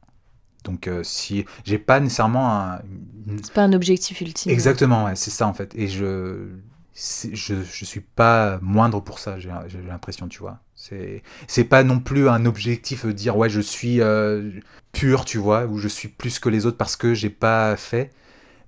Donc 0.63 0.87
euh, 0.87 1.01
si 1.03 1.45
j'ai 1.65 1.77
pas 1.79 1.99
nécessairement 1.99 2.51
un, 2.51 2.79
une- 3.27 3.39
C'est 3.43 3.53
pas 3.53 3.63
un 3.63 3.73
objectif 3.73 4.21
ultime. 4.21 4.51
Exactement, 4.51 5.05
ouais, 5.05 5.15
c'est 5.15 5.31
ça 5.31 5.47
en 5.47 5.53
fait. 5.53 5.73
Et 5.75 5.87
je, 5.87 6.49
je, 6.97 7.63
je 7.63 7.85
suis 7.85 7.99
pas 7.99 8.57
moindre 8.61 9.01
pour 9.01 9.19
ça, 9.19 9.37
j'ai 9.39 9.49
l'impression, 9.87 10.27
tu 10.27 10.39
vois. 10.39 10.59
C'est, 10.75 11.63
pas 11.63 11.83
non 11.83 11.99
plus 11.99 12.29
un 12.29 12.45
objectif 12.45 13.05
de 13.05 13.11
dire 13.11 13.37
ouais, 13.37 13.49
je 13.49 13.61
suis 13.61 14.01
euh, 14.01 14.51
pur, 14.93 15.25
tu 15.25 15.37
vois, 15.37 15.65
ou 15.65 15.77
je 15.77 15.87
suis 15.87 16.07
plus 16.07 16.39
que 16.39 16.49
les 16.49 16.65
autres 16.65 16.77
parce 16.77 16.95
que 16.95 17.13
j'ai 17.13 17.29
pas 17.29 17.75
fait, 17.75 18.11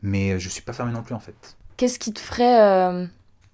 mais 0.02 0.40
je 0.40 0.50
suis 0.50 0.62
pas 0.62 0.74
fermé 0.74 0.92
non 0.92 1.02
plus 1.02 1.16
en 1.16 1.20
fait. 1.20 1.58
Qu'est-ce 1.78 1.98
qui 1.98 2.14
te 2.14 2.20
ferait 2.20 2.62
euh, 2.62 3.06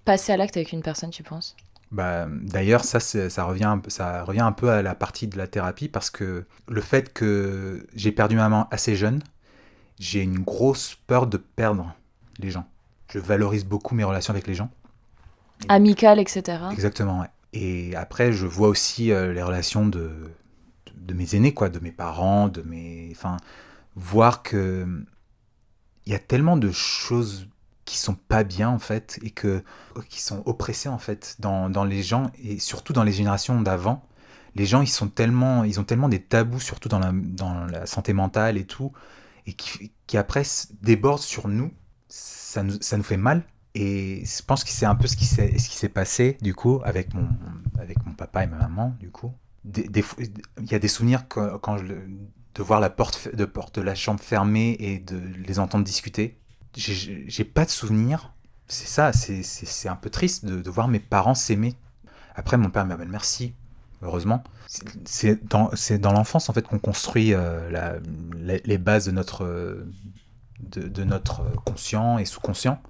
passer 0.04 0.32
à 0.32 0.36
l'acte 0.36 0.56
avec 0.56 0.72
une 0.72 0.82
personne, 0.82 1.10
tu 1.10 1.22
penses? 1.22 1.56
Bah, 1.92 2.26
d'ailleurs, 2.28 2.84
ça, 2.84 2.98
ça, 2.98 3.44
revient, 3.44 3.64
un 3.64 3.78
peu- 3.78 3.90
ça 3.90 4.24
revient 4.24 4.40
un 4.40 4.52
peu 4.52 4.70
à 4.70 4.82
la 4.82 4.94
partie 4.94 5.28
de 5.28 5.38
la 5.38 5.46
thérapie 5.46 5.88
parce 5.88 6.10
que 6.10 6.44
le 6.68 6.80
fait 6.80 7.12
que 7.12 7.86
j'ai 7.94 8.10
perdu 8.10 8.36
ma 8.36 8.48
maman 8.48 8.68
assez 8.70 8.96
jeune, 8.96 9.22
j'ai 9.98 10.22
une 10.22 10.40
grosse 10.40 10.96
peur 11.06 11.26
de 11.26 11.36
perdre 11.36 11.94
les 12.40 12.50
gens. 12.50 12.66
Je 13.08 13.18
valorise 13.18 13.64
beaucoup 13.64 13.94
mes 13.94 14.04
relations 14.04 14.32
avec 14.32 14.46
les 14.46 14.54
gens. 14.54 14.70
Amical, 15.68 16.18
etc. 16.18 16.42
Exactement, 16.72 17.20
ouais. 17.20 17.30
Et 17.52 17.96
après, 17.96 18.32
je 18.32 18.46
vois 18.46 18.68
aussi 18.68 19.12
euh, 19.12 19.32
les 19.32 19.42
relations 19.42 19.86
de, 19.86 20.10
de 20.94 21.14
mes 21.14 21.34
aînés, 21.34 21.54
quoi, 21.54 21.68
de 21.68 21.78
mes 21.78 21.92
parents, 21.92 22.48
de 22.48 22.62
mes. 22.62 23.08
Enfin, 23.12 23.38
voir 23.94 24.42
que 24.42 24.86
il 26.04 26.12
y 26.12 26.14
a 26.14 26.18
tellement 26.18 26.56
de 26.56 26.70
choses 26.70 27.48
qui 27.84 27.96
sont 27.98 28.14
pas 28.14 28.44
bien, 28.44 28.68
en 28.68 28.78
fait, 28.78 29.18
et 29.22 29.30
que 29.30 29.62
qui 30.08 30.20
sont 30.20 30.42
oppressées, 30.46 30.88
en 30.88 30.98
fait, 30.98 31.36
dans, 31.38 31.70
dans 31.70 31.84
les 31.84 32.02
gens, 32.02 32.30
et 32.42 32.58
surtout 32.58 32.92
dans 32.92 33.04
les 33.04 33.12
générations 33.12 33.60
d'avant. 33.60 34.04
Les 34.54 34.66
gens, 34.66 34.80
ils 34.80 34.88
sont 34.88 35.08
tellement, 35.08 35.64
ils 35.64 35.80
ont 35.80 35.84
tellement 35.84 36.08
des 36.08 36.20
tabous, 36.22 36.60
surtout 36.60 36.88
dans 36.88 36.98
la, 36.98 37.12
dans 37.12 37.64
la 37.66 37.86
santé 37.86 38.12
mentale 38.12 38.56
et 38.56 38.64
tout, 38.64 38.92
et 39.46 39.52
qui, 39.52 39.92
qui 40.06 40.16
après 40.16 40.42
débordent 40.82 41.20
sur 41.20 41.48
nous. 41.48 41.72
Ça 42.18 42.62
nous, 42.62 42.76
ça 42.80 42.96
nous 42.96 43.02
fait 43.02 43.16
mal. 43.18 43.42
Et 43.74 44.24
je 44.24 44.42
pense 44.42 44.64
que 44.64 44.70
c'est 44.70 44.86
un 44.86 44.94
peu 44.94 45.06
ce 45.06 45.16
qui 45.16 45.26
s'est 45.26 45.88
passé, 45.90 46.38
du 46.40 46.54
coup, 46.54 46.80
avec 46.84 47.12
mon, 47.12 47.28
avec 47.78 48.04
mon 48.06 48.12
papa 48.14 48.44
et 48.44 48.46
ma 48.46 48.56
maman, 48.56 48.96
du 48.98 49.10
coup. 49.10 49.32
Il 49.76 50.70
y 50.70 50.74
a 50.74 50.78
des 50.78 50.88
souvenirs 50.88 51.28
que- 51.28 51.56
quand 51.58 51.76
de 51.76 52.62
voir 52.62 52.80
la 52.80 52.88
porte, 52.88 53.28
de 53.34 53.44
porte 53.44 53.78
de 53.78 53.82
la 53.82 53.94
chambre 53.94 54.20
fermée 54.20 54.76
et 54.80 54.98
de 54.98 55.20
les 55.46 55.58
entendre 55.58 55.84
discuter. 55.84 56.38
J'ai- 56.74 57.44
pas 57.44 57.66
de 57.66 57.70
souvenirs. 57.70 58.32
C'est 58.68 58.88
ça, 58.88 59.12
c'est- 59.12 59.88
un 59.88 59.96
peu 59.96 60.08
triste 60.08 60.46
de, 60.46 60.62
de 60.62 60.70
voir 60.70 60.88
mes 60.88 60.98
parents 61.00 61.34
s'aimer. 61.34 61.74
Après, 62.34 62.56
mon 62.56 62.70
père 62.70 62.86
me 62.86 62.96
dit 62.96 63.10
merci, 63.10 63.52
heureusement. 64.00 64.42
C'est- 65.04 65.46
dans, 65.46 65.70
dans 66.00 66.12
l'enfance, 66.12 66.48
en 66.48 66.54
fait, 66.54 66.66
qu'on 66.66 66.78
construit 66.78 67.34
euh, 67.34 67.70
la- 67.70 67.98
les 68.64 68.78
bases 68.78 69.04
de 69.06 69.10
notre, 69.10 69.44
de, 70.60 70.88
de 70.88 71.04
notre 71.04 71.42
conscient 71.64 72.18
et 72.18 72.24
sous-conscient. 72.24 72.80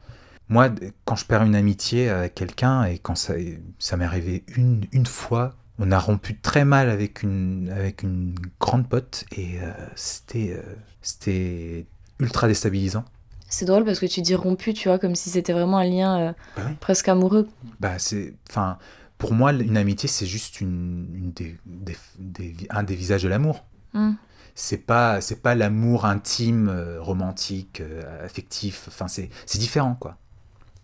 Moi, 0.49 0.71
quand 1.05 1.17
je 1.17 1.25
perds 1.25 1.43
une 1.43 1.57
amitié 1.57 2.09
avec 2.09 2.35
quelqu'un, 2.35 2.85
et 2.85 2.99
quand 2.99 3.17
ça, 3.17 3.35
ça 3.79 3.97
m'est 3.97 4.05
arrivé 4.05 4.45
une, 4.57 4.85
une 4.93 5.07
fois, 5.07 5.55
on 5.79 5.91
a 5.91 5.99
rompu 5.99 6.37
très 6.39 6.65
mal 6.65 6.89
avec 6.89 7.23
une, 7.23 7.71
avec 7.77 8.03
une 8.03 8.35
grande 8.61 8.89
pote, 8.89 9.25
et 9.37 9.61
euh, 9.61 9.73
c'était 9.97 10.53
euh, 10.57 10.63
c'était 11.03 11.87
ultra 12.21 12.47
déstabilisant. 12.49 13.05
C'est 13.49 13.65
drôle 13.65 13.85
parce 13.85 14.01
que 14.01 14.07
tu 14.07 14.23
dis 14.23 14.35
rompu, 14.35 14.73
tu 14.73 14.89
vois, 14.89 14.99
comme 14.99 15.15
si 15.15 15.31
c'était 15.31 15.53
vraiment 15.53 15.79
un 15.79 15.85
lien 15.85 16.19
euh, 16.19 16.33
Bah 16.57 16.63
oui. 16.69 16.73
presque 16.81 17.09
amoureux. 17.09 17.49
Bah, 17.79 17.99
c'est, 17.99 18.35
enfin, 18.49 18.79
pour 19.19 19.35
moi, 19.35 19.53
une 19.53 19.77
amitié, 19.77 20.09
c'est 20.09 20.27
juste 20.27 20.61
une, 20.61 21.09
une 21.15 21.33
des, 21.33 21.57
des- 21.67 21.97
des- 22.19 22.67
un 22.71 22.83
des 22.83 22.95
visages 22.97 23.23
de 23.23 23.29
l'amour. 23.29 23.65
Hmm. 23.95 24.13
C'est 24.59 24.79
pas, 24.79 25.21
c'est 25.21 25.43
pas 25.43 25.55
l'amour 25.55 26.07
intime, 26.07 26.69
euh, 26.71 27.01
romantique, 27.01 27.81
euh, 27.81 28.25
affectif. 28.25 28.87
Enfin, 28.89 29.07
c'est, 29.07 29.29
c'est 29.45 29.59
différent, 29.59 29.95
quoi. 30.01 30.17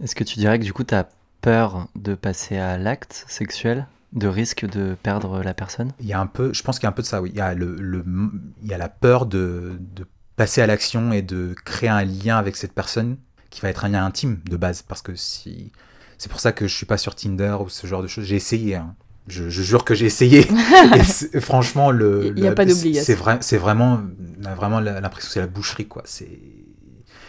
Est-ce 0.03 0.15
que 0.15 0.25
tu 0.25 0.39
dirais 0.39 0.59
que 0.59 0.65
du 0.65 0.73
coup, 0.75 0.85
tu 0.85 0.95
as 0.95 1.09
peur 1.41 1.89
de 1.97 2.15
passer 2.15 2.59
à 2.59 2.77
l'acte 2.77 3.25
sexuel, 3.29 3.87
de 4.13 4.29
risque 4.29 4.67
de 4.67 4.95
perdre 5.03 5.43
la 5.43 5.55
personne? 5.55 5.93
Il 6.01 6.07
y 6.07 6.13
a 6.13 6.21
un 6.21 6.27
peu, 6.27 6.53
je 6.53 6.63
pense 6.63 6.79
qu'il 6.79 6.85
y 6.85 6.87
a 6.87 6.91
un 6.91 6.93
peu 6.93 7.03
de 7.03 7.07
ça, 7.07 7.23
oui. 7.23 7.31
Il 7.33 7.39
y 7.39 7.41
a, 7.41 7.55
le, 7.55 7.77
le- 7.77 8.05
il 8.63 8.69
y 8.69 8.75
a 8.75 8.79
la 8.79 8.91
peur 8.91 9.25
de, 9.27 9.73
de 9.97 10.07
passer 10.37 10.61
à 10.61 10.67
l'action 10.67 11.13
et 11.13 11.23
de 11.23 11.55
créer 11.65 11.89
un 11.89 12.05
lien 12.05 12.37
avec 12.37 12.57
cette 12.57 12.75
personne 12.75 13.17
qui 13.51 13.63
va 13.63 13.71
être 13.71 13.85
un 13.87 13.89
lien 13.89 14.05
intime 14.05 14.41
de 14.45 14.57
base. 14.57 14.83
Parce 14.83 15.03
que 15.03 15.15
si. 15.17 15.73
C'est 16.19 16.31
pour 16.31 16.41
ça 16.41 16.53
que 16.53 16.69
je 16.69 16.77
suis 16.77 16.87
pas 16.87 16.99
sur 16.99 17.15
Tinder 17.17 17.57
ou 17.61 17.69
ce 17.69 17.87
genre 17.87 18.03
de 18.03 18.07
choses. 18.07 18.27
J'ai 18.27 18.37
essayé, 18.37 18.77
hein. 18.77 18.95
Je, 19.29 19.49
je 19.49 19.63
jure 19.63 19.85
que 19.85 19.95
j'ai 19.95 20.07
essayé. 20.07 20.47
et 21.33 21.41
franchement, 21.41 21.91
le. 21.91 22.33
Il 22.37 22.43
y 22.43 22.47
a 22.49 22.53
pas 22.53 22.65
d'obligation. 22.65 23.05
C'est 23.05 23.15
vrai, 23.15 23.39
c'est 23.41 23.59
vraiment. 23.59 24.01
On 24.41 24.45
a 24.45 24.55
vraiment 24.55 24.81
l'impression 24.81 25.29
que 25.29 25.33
c'est 25.33 25.41
la 25.41 25.47
boucherie, 25.47 25.87
quoi. 25.87 26.03
C'est. 26.05 26.29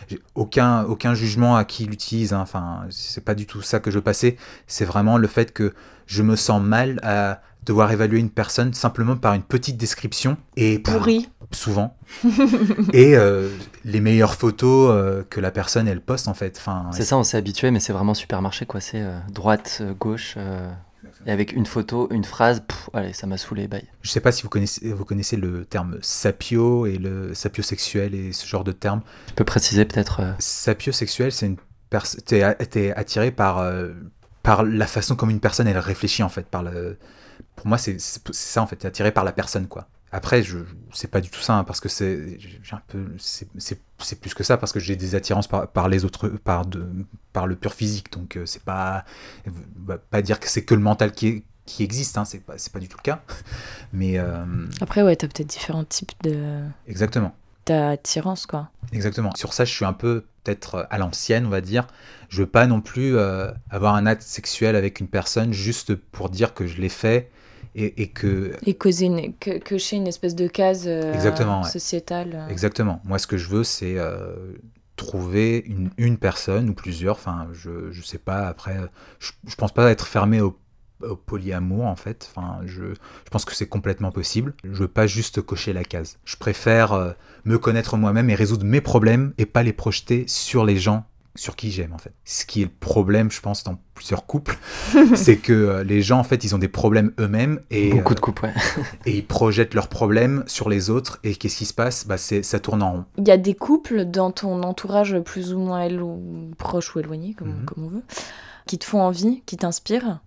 j'ai 0.08 0.19
Aucun, 0.36 0.84
aucun 0.86 1.13
jugement 1.13 1.56
à 1.56 1.65
qui 1.65 1.86
l'utilise, 1.86 2.34
hein. 2.34 2.39
enfin, 2.41 2.82
c'est 2.89 3.23
pas 3.23 3.36
du 3.36 3.45
tout 3.45 3.62
ça 3.62 3.79
que 3.79 3.91
je 3.91 3.97
veux 3.97 4.03
passer. 4.03 4.38
C'est 4.67 4.86
vraiment 4.86 5.17
le 5.17 5.27
fait 5.27 5.53
que 5.53 5.73
je 6.08 6.24
me 6.24 6.36
sens 6.36 6.61
mal 6.61 6.99
à 7.03 7.41
devoir 7.65 7.91
évaluer 7.91 8.20
une 8.20 8.30
personne 8.32 8.74
simplement 8.74 9.15
par 9.15 9.34
une 9.36 9.43
petite 9.43 9.78
description 9.78 10.36
et 10.57 10.80
par- 10.80 10.95
Pourri. 10.97 11.30
souvent 11.51 11.95
et 12.93 13.15
euh, 13.15 13.47
les 13.86 14.01
meilleures 14.01 14.36
photos 14.36 14.89
euh, 14.91 15.24
que 15.30 15.39
la 15.39 15.49
personne 15.49 15.88
elle 15.88 16.01
poste 16.01 16.28
en 16.28 16.34
fait 16.34 16.57
enfin 16.57 16.88
C'est 16.91 17.03
ça, 17.03 17.15
on 17.17 17.24
s'est 17.24 17.38
habitué, 17.38 17.72
mais 17.72 17.80
c'est 17.80 17.93
vraiment 17.93 18.13
supermarché, 18.13 18.65
quoi. 18.65 18.82
C'est 18.82 18.99
euh, 19.01 19.17
droite, 19.32 19.82
gauche, 19.97 20.34
euh, 20.36 20.70
et 21.26 21.32
avec 21.32 21.53
une 21.53 21.65
photo, 21.65 22.07
une 22.11 22.24
phrase, 22.24 22.61
pff, 22.67 22.89
allez, 22.93 23.13
ça 23.13 23.28
m'a 23.28 23.38
saoulé, 23.38 23.67
bye. 23.67 23.88
je 24.01 24.09
sais 24.09 24.19
pas 24.21 24.32
si 24.32 24.43
vous 24.43 24.49
connaissez 24.49 24.91
vous 24.91 25.05
connaissez 25.05 25.38
le 25.38 25.65
terme 25.65 25.97
sapio 26.01 26.86
et 26.86 26.97
le 26.97 27.34
sapiosexuel 27.34 28.13
et 28.15 28.34
ce 28.34 28.45
genre 28.47 28.63
de 28.63 28.71
terme 28.71 29.01
Tu 29.28 29.34
peux 29.34 29.43
préciser 29.45 29.86
peut-être 29.86 30.19
euh, 30.21 30.32
sapiosexuel 30.39 31.32
c'est 31.32 31.45
une 31.47 31.57
personne 31.89 32.21
t'es 32.21 32.91
attiré 32.91 33.32
par 33.32 33.59
euh, 33.59 33.93
par 34.41 34.63
la 34.63 34.88
façon 34.88 35.15
comme 35.15 35.30
une 35.30 35.39
personne 35.39 35.67
elle 35.67 35.78
réfléchit 35.78 36.24
en 36.24 36.30
fait 36.30 36.45
par 36.47 36.63
le 36.63 36.97
pour 37.55 37.67
moi 37.67 37.78
c'est 37.78 37.97
ça 37.99 38.61
en 38.61 38.67
fait 38.67 38.76
t'es 38.78 38.88
attiré 38.88 39.11
par 39.11 39.24
la 39.24 39.32
personne 39.32 39.67
quoi 39.67 39.88
Après, 40.11 40.43
je 40.43 40.59
c'est 40.93 41.09
pas 41.09 41.21
du 41.21 41.30
tout 41.30 41.39
ça, 41.41 41.53
hein, 41.57 41.63
parce 41.63 41.80
que 41.80 41.89
c'est 41.89 42.38
un 42.71 42.82
peu 42.88 43.03
c'est- 43.17 43.47
c'est 44.06 44.20
plus 44.20 44.34
que 44.34 44.43
ça, 44.43 44.58
parce 44.58 44.72
que 44.72 44.80
j'ai 44.80 44.95
des 44.95 45.16
attirances 45.16 45.47
par, 45.47 45.68
par 45.68 45.89
les 45.89 46.06
autres, 46.06 46.28
par 46.30 46.66
de 46.66 46.86
par 47.34 47.47
le 47.47 47.56
pur 47.56 47.74
physique. 47.74 48.12
Donc 48.14 48.38
euh, 48.38 48.45
c'est 48.45 48.64
pas 48.64 49.06
va 49.86 49.97
pas 49.97 50.22
dire 50.22 50.39
que 50.39 50.47
c'est 50.49 50.64
que 50.64 50.76
le 50.76 50.82
mental 50.82 51.12
qui 51.12 51.28
est- 51.28 51.43
qui 51.66 51.82
existe, 51.84 52.18
hein, 52.18 52.26
c'est 52.26 52.39
pas 52.43 52.58
c'est 52.58 52.74
pas 52.74 52.80
du 52.80 52.88
tout 52.89 52.97
le 52.97 53.04
cas. 53.04 53.22
Mais 53.93 54.18
euh, 54.18 54.45
Après, 54.82 55.01
ouais, 55.01 55.16
t'as 55.16 55.28
peut-être 55.28 55.47
différents 55.47 55.86
types 55.86 56.12
de 56.24 56.62
exactement. 56.88 57.34
d'attirance, 57.66 58.45
quoi. 58.45 58.70
Exactement. 58.91 59.32
Sur 59.36 59.54
ça, 59.54 59.64
je 59.66 59.72
suis 59.74 59.86
un 59.86 59.93
peu 59.93 60.26
peut-être 60.43 60.86
à 60.89 60.97
l'ancienne, 60.97 61.45
on 61.45 61.49
va 61.49 61.62
dire. 61.62 61.88
Je 62.28 62.41
veux 62.41 62.47
pas 62.49 62.68
non 62.68 62.82
plus 62.82 63.16
euh, 63.16 63.49
avoir 63.70 63.95
un 63.95 64.06
acte 64.06 64.24
sexuel 64.24 64.76
avec 64.76 64.99
une 64.99 65.08
personne 65.08 65.54
juste 65.54 65.95
pour 65.95 66.30
dire 66.30 66.54
que 66.54 66.68
je 66.68 66.82
l'ai 66.82 66.89
fait 66.89 67.32
et, 67.76 68.01
et 68.03 68.07
que 68.09 68.53
Et 68.65 68.76
causer 68.76 69.05
une, 69.05 69.34
que, 69.38 69.57
cocher 69.59 69.95
une 69.97 70.07
espèce 70.07 70.36
de 70.36 70.47
case 70.47 70.84
euh, 70.88 71.13
Exactement, 71.13 71.63
sociétale. 71.63 72.32
euh. 72.36 72.47
exactement. 72.49 73.01
Moi, 73.03 73.17
ce 73.19 73.28
que 73.28 73.38
je 73.38 73.47
veux, 73.49 73.63
c'est 73.63 73.97
euh, 73.97 74.36
trouver 74.95 75.63
une, 75.65 75.89
une 75.97 76.17
personne 76.17 76.69
ou 76.69 76.74
plusieurs. 76.74 77.15
Enfin, 77.15 77.47
je 77.53 77.91
je 77.91 78.01
sais 78.01 78.17
pas. 78.19 78.47
Après, 78.47 78.78
je, 79.19 79.32
je 79.47 79.55
pense 79.55 79.71
pas 79.74 79.89
être 79.91 80.07
fermé 80.07 80.41
au 80.41 80.57
au 81.01 81.17
polyamour 81.17 81.86
en 81.86 81.97
fait. 81.97 82.30
Enfin, 82.34 82.61
je, 82.65 82.93
je 82.93 83.30
pense 83.30 83.43
que 83.43 83.53
c'est 83.53 83.67
complètement 83.67 84.11
possible. 84.11 84.53
Je 84.63 84.69
veux 84.84 84.88
pas 84.88 85.05
juste 85.05 85.41
cocher 85.41 85.74
la 85.74 85.84
case. 85.84 86.17
Je 86.24 86.38
préfère 86.38 86.93
euh, 86.93 87.11
me 87.43 87.57
connaître 87.57 87.97
moi-même 87.97 88.30
et 88.30 88.36
résoudre 88.36 88.63
mes 88.63 88.80
problèmes 88.80 89.34
et 89.38 89.45
pas 89.45 89.63
les 89.63 89.74
projeter 89.74 90.24
sur 90.28 90.63
les 90.63 90.78
gens 90.78 91.05
sur 91.36 91.55
qui 91.55 91.71
j'aime 91.71 91.93
en 91.93 91.97
fait. 91.97 92.13
Ce 92.25 92.45
qui 92.45 92.61
est 92.61 92.65
le 92.65 92.71
problème, 92.79 93.31
je 93.31 93.41
pense, 93.41 93.63
dans 93.63 93.79
plusieurs 93.95 94.25
couples, 94.27 94.57
c'est 95.15 95.38
que 95.38 95.51
euh, 95.53 95.84
les 95.84 96.01
gens 96.01 96.19
en 96.19 96.23
fait, 96.23 96.43
ils 96.43 96.53
ont 96.53 96.59
des 96.59 96.67
problèmes 96.67 97.11
eux-mêmes 97.19 97.59
et, 97.71 97.89
Beaucoup 97.91 98.11
euh, 98.11 98.15
de 98.15 98.19
couples, 98.19 98.45
ouais. 98.45 98.53
et 99.05 99.17
ils 99.17 99.25
projettent 99.25 99.73
leurs 99.73 99.88
problèmes 99.88 100.43
sur 100.47 100.69
les 100.69 100.89
autres. 100.89 101.19
Et 101.23 101.36
qu'est-ce 101.36 101.57
qui 101.57 101.65
se 101.65 101.73
passe? 101.73 102.05
Bah, 102.05 102.17
c'est 102.17 102.43
ça 102.43 102.59
tourne 102.59 102.84
en 102.84 102.91
rond. 102.91 103.05
Il 103.17 103.27
y 103.27 103.31
a 103.31 103.38
des 103.38 103.55
couples 103.55 104.05
dans 104.05 104.31
ton 104.31 104.61
entourage 104.63 105.17
plus 105.21 105.53
ou 105.53 105.59
moins 105.59 105.88
élo- 105.88 106.53
proche 106.57 106.95
ou 106.95 106.99
éloigné, 106.99 107.34
comme, 107.34 107.49
Mhm. 107.49 107.65
comme 107.65 107.84
on 107.86 107.89
veut, 107.89 108.03
qui 108.67 108.77
te 108.77 108.86
font 108.86 109.01
envie, 109.01 109.41
qui 109.45 109.57
t'inspirent, 109.57 110.19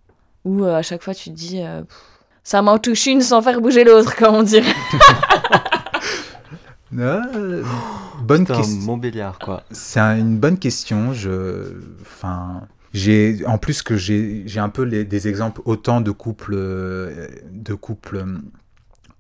ou 0.45 0.65
euh, 0.65 0.75
à 0.77 0.83
chaque 0.83 1.03
fois 1.03 1.15
tu 1.15 1.31
te 1.31 1.35
dis 1.35 1.63
euh, 1.63 1.83
Pff, 1.83 1.97
ça 2.43 2.63
m'en 2.63 2.79
touche 2.79 3.07
une 3.07 3.23
sans 3.23 3.43
faire 3.43 3.61
bouger 3.61 3.85
l'autre, 3.85 4.15
comme 4.17 4.35
on 4.35 4.43
dirait. 4.43 4.73
Euh, 6.95 7.63
bonne 8.23 8.47
question. 8.47 8.81
Montbéliard, 8.83 9.39
quoi. 9.39 9.65
C'est 9.71 10.01
un- 10.01 10.17
une 10.19 10.39
bonne 10.39 10.59
question. 10.59 11.13
Je, 11.13 11.75
enfin, 12.03 12.67
j'ai 12.93 13.45
en 13.47 13.59
plus 13.59 13.83
que 13.83 13.97
j'ai 13.97 14.45
j'ai 14.47 14.61
un 14.61 14.69
peu 14.69 14.83
les- 14.83 15.05
des 15.05 15.29
exemples 15.29 15.61
autant 15.65 16.01
de 16.01 16.11
couples 16.11 16.55
euh, 16.57 17.29
de 17.51 17.75
couples 17.75 18.17
euh, 18.17 18.39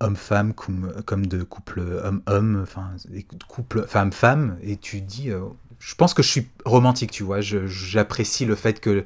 hommes-femmes 0.00 0.52
comme, 0.54 0.92
comme 1.06 1.26
de 1.26 1.42
couples 1.42 1.80
hommes-hommes, 2.04 2.60
enfin, 2.62 2.90
des 3.08 3.26
couples 3.48 3.86
femmes-femmes. 3.86 4.56
Et 4.62 4.76
tu 4.76 5.00
dis, 5.00 5.30
euh, 5.30 5.40
je 5.78 5.94
pense 5.94 6.14
que 6.14 6.22
je 6.22 6.28
suis 6.28 6.48
romantique, 6.64 7.10
tu 7.10 7.22
vois. 7.24 7.40
J'apprécie 7.40 8.44
le 8.44 8.54
fait 8.54 8.80
que 8.80 9.04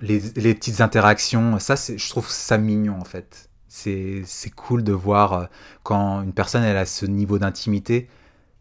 les, 0.00 0.20
les 0.36 0.54
petites 0.54 0.80
interactions, 0.80 1.58
ça, 1.58 1.76
c'est- 1.76 1.98
je 1.98 2.08
trouve 2.08 2.28
ça 2.30 2.56
mignon 2.58 2.98
en 3.00 3.04
fait. 3.04 3.47
C'est 3.68 4.24
cool 4.56 4.82
de 4.82 4.92
voir 4.92 5.32
euh, 5.32 5.44
quand 5.82 6.22
une 6.22 6.32
personne 6.32 6.62
elle 6.64 6.76
a 6.76 6.86
ce 6.86 7.06
niveau 7.06 7.38
d'intimité, 7.38 8.08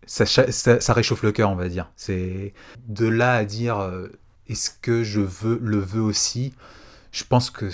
ça, 0.05 0.26
cha- 0.26 0.51
ça, 0.51 0.80
ça 0.82 0.93
réchauffe 0.93 1.24
le 1.24 1.32
cœur, 1.32 1.49
on 1.49 1.55
va 1.55 1.70
dire. 1.70 1.89
C'est 1.95 2.53
de 2.88 3.08
là 3.08 3.36
à 3.36 3.45
dire 3.45 3.80
euh, 3.80 4.08
est-ce 4.47 4.70
que 4.82 5.03
je 5.03 5.22
veux 5.22 5.60
le 5.62 5.78
veux 5.80 6.01
aussi? 6.01 6.53
Je 7.12 7.24
pense 7.24 7.49
que 7.49 7.70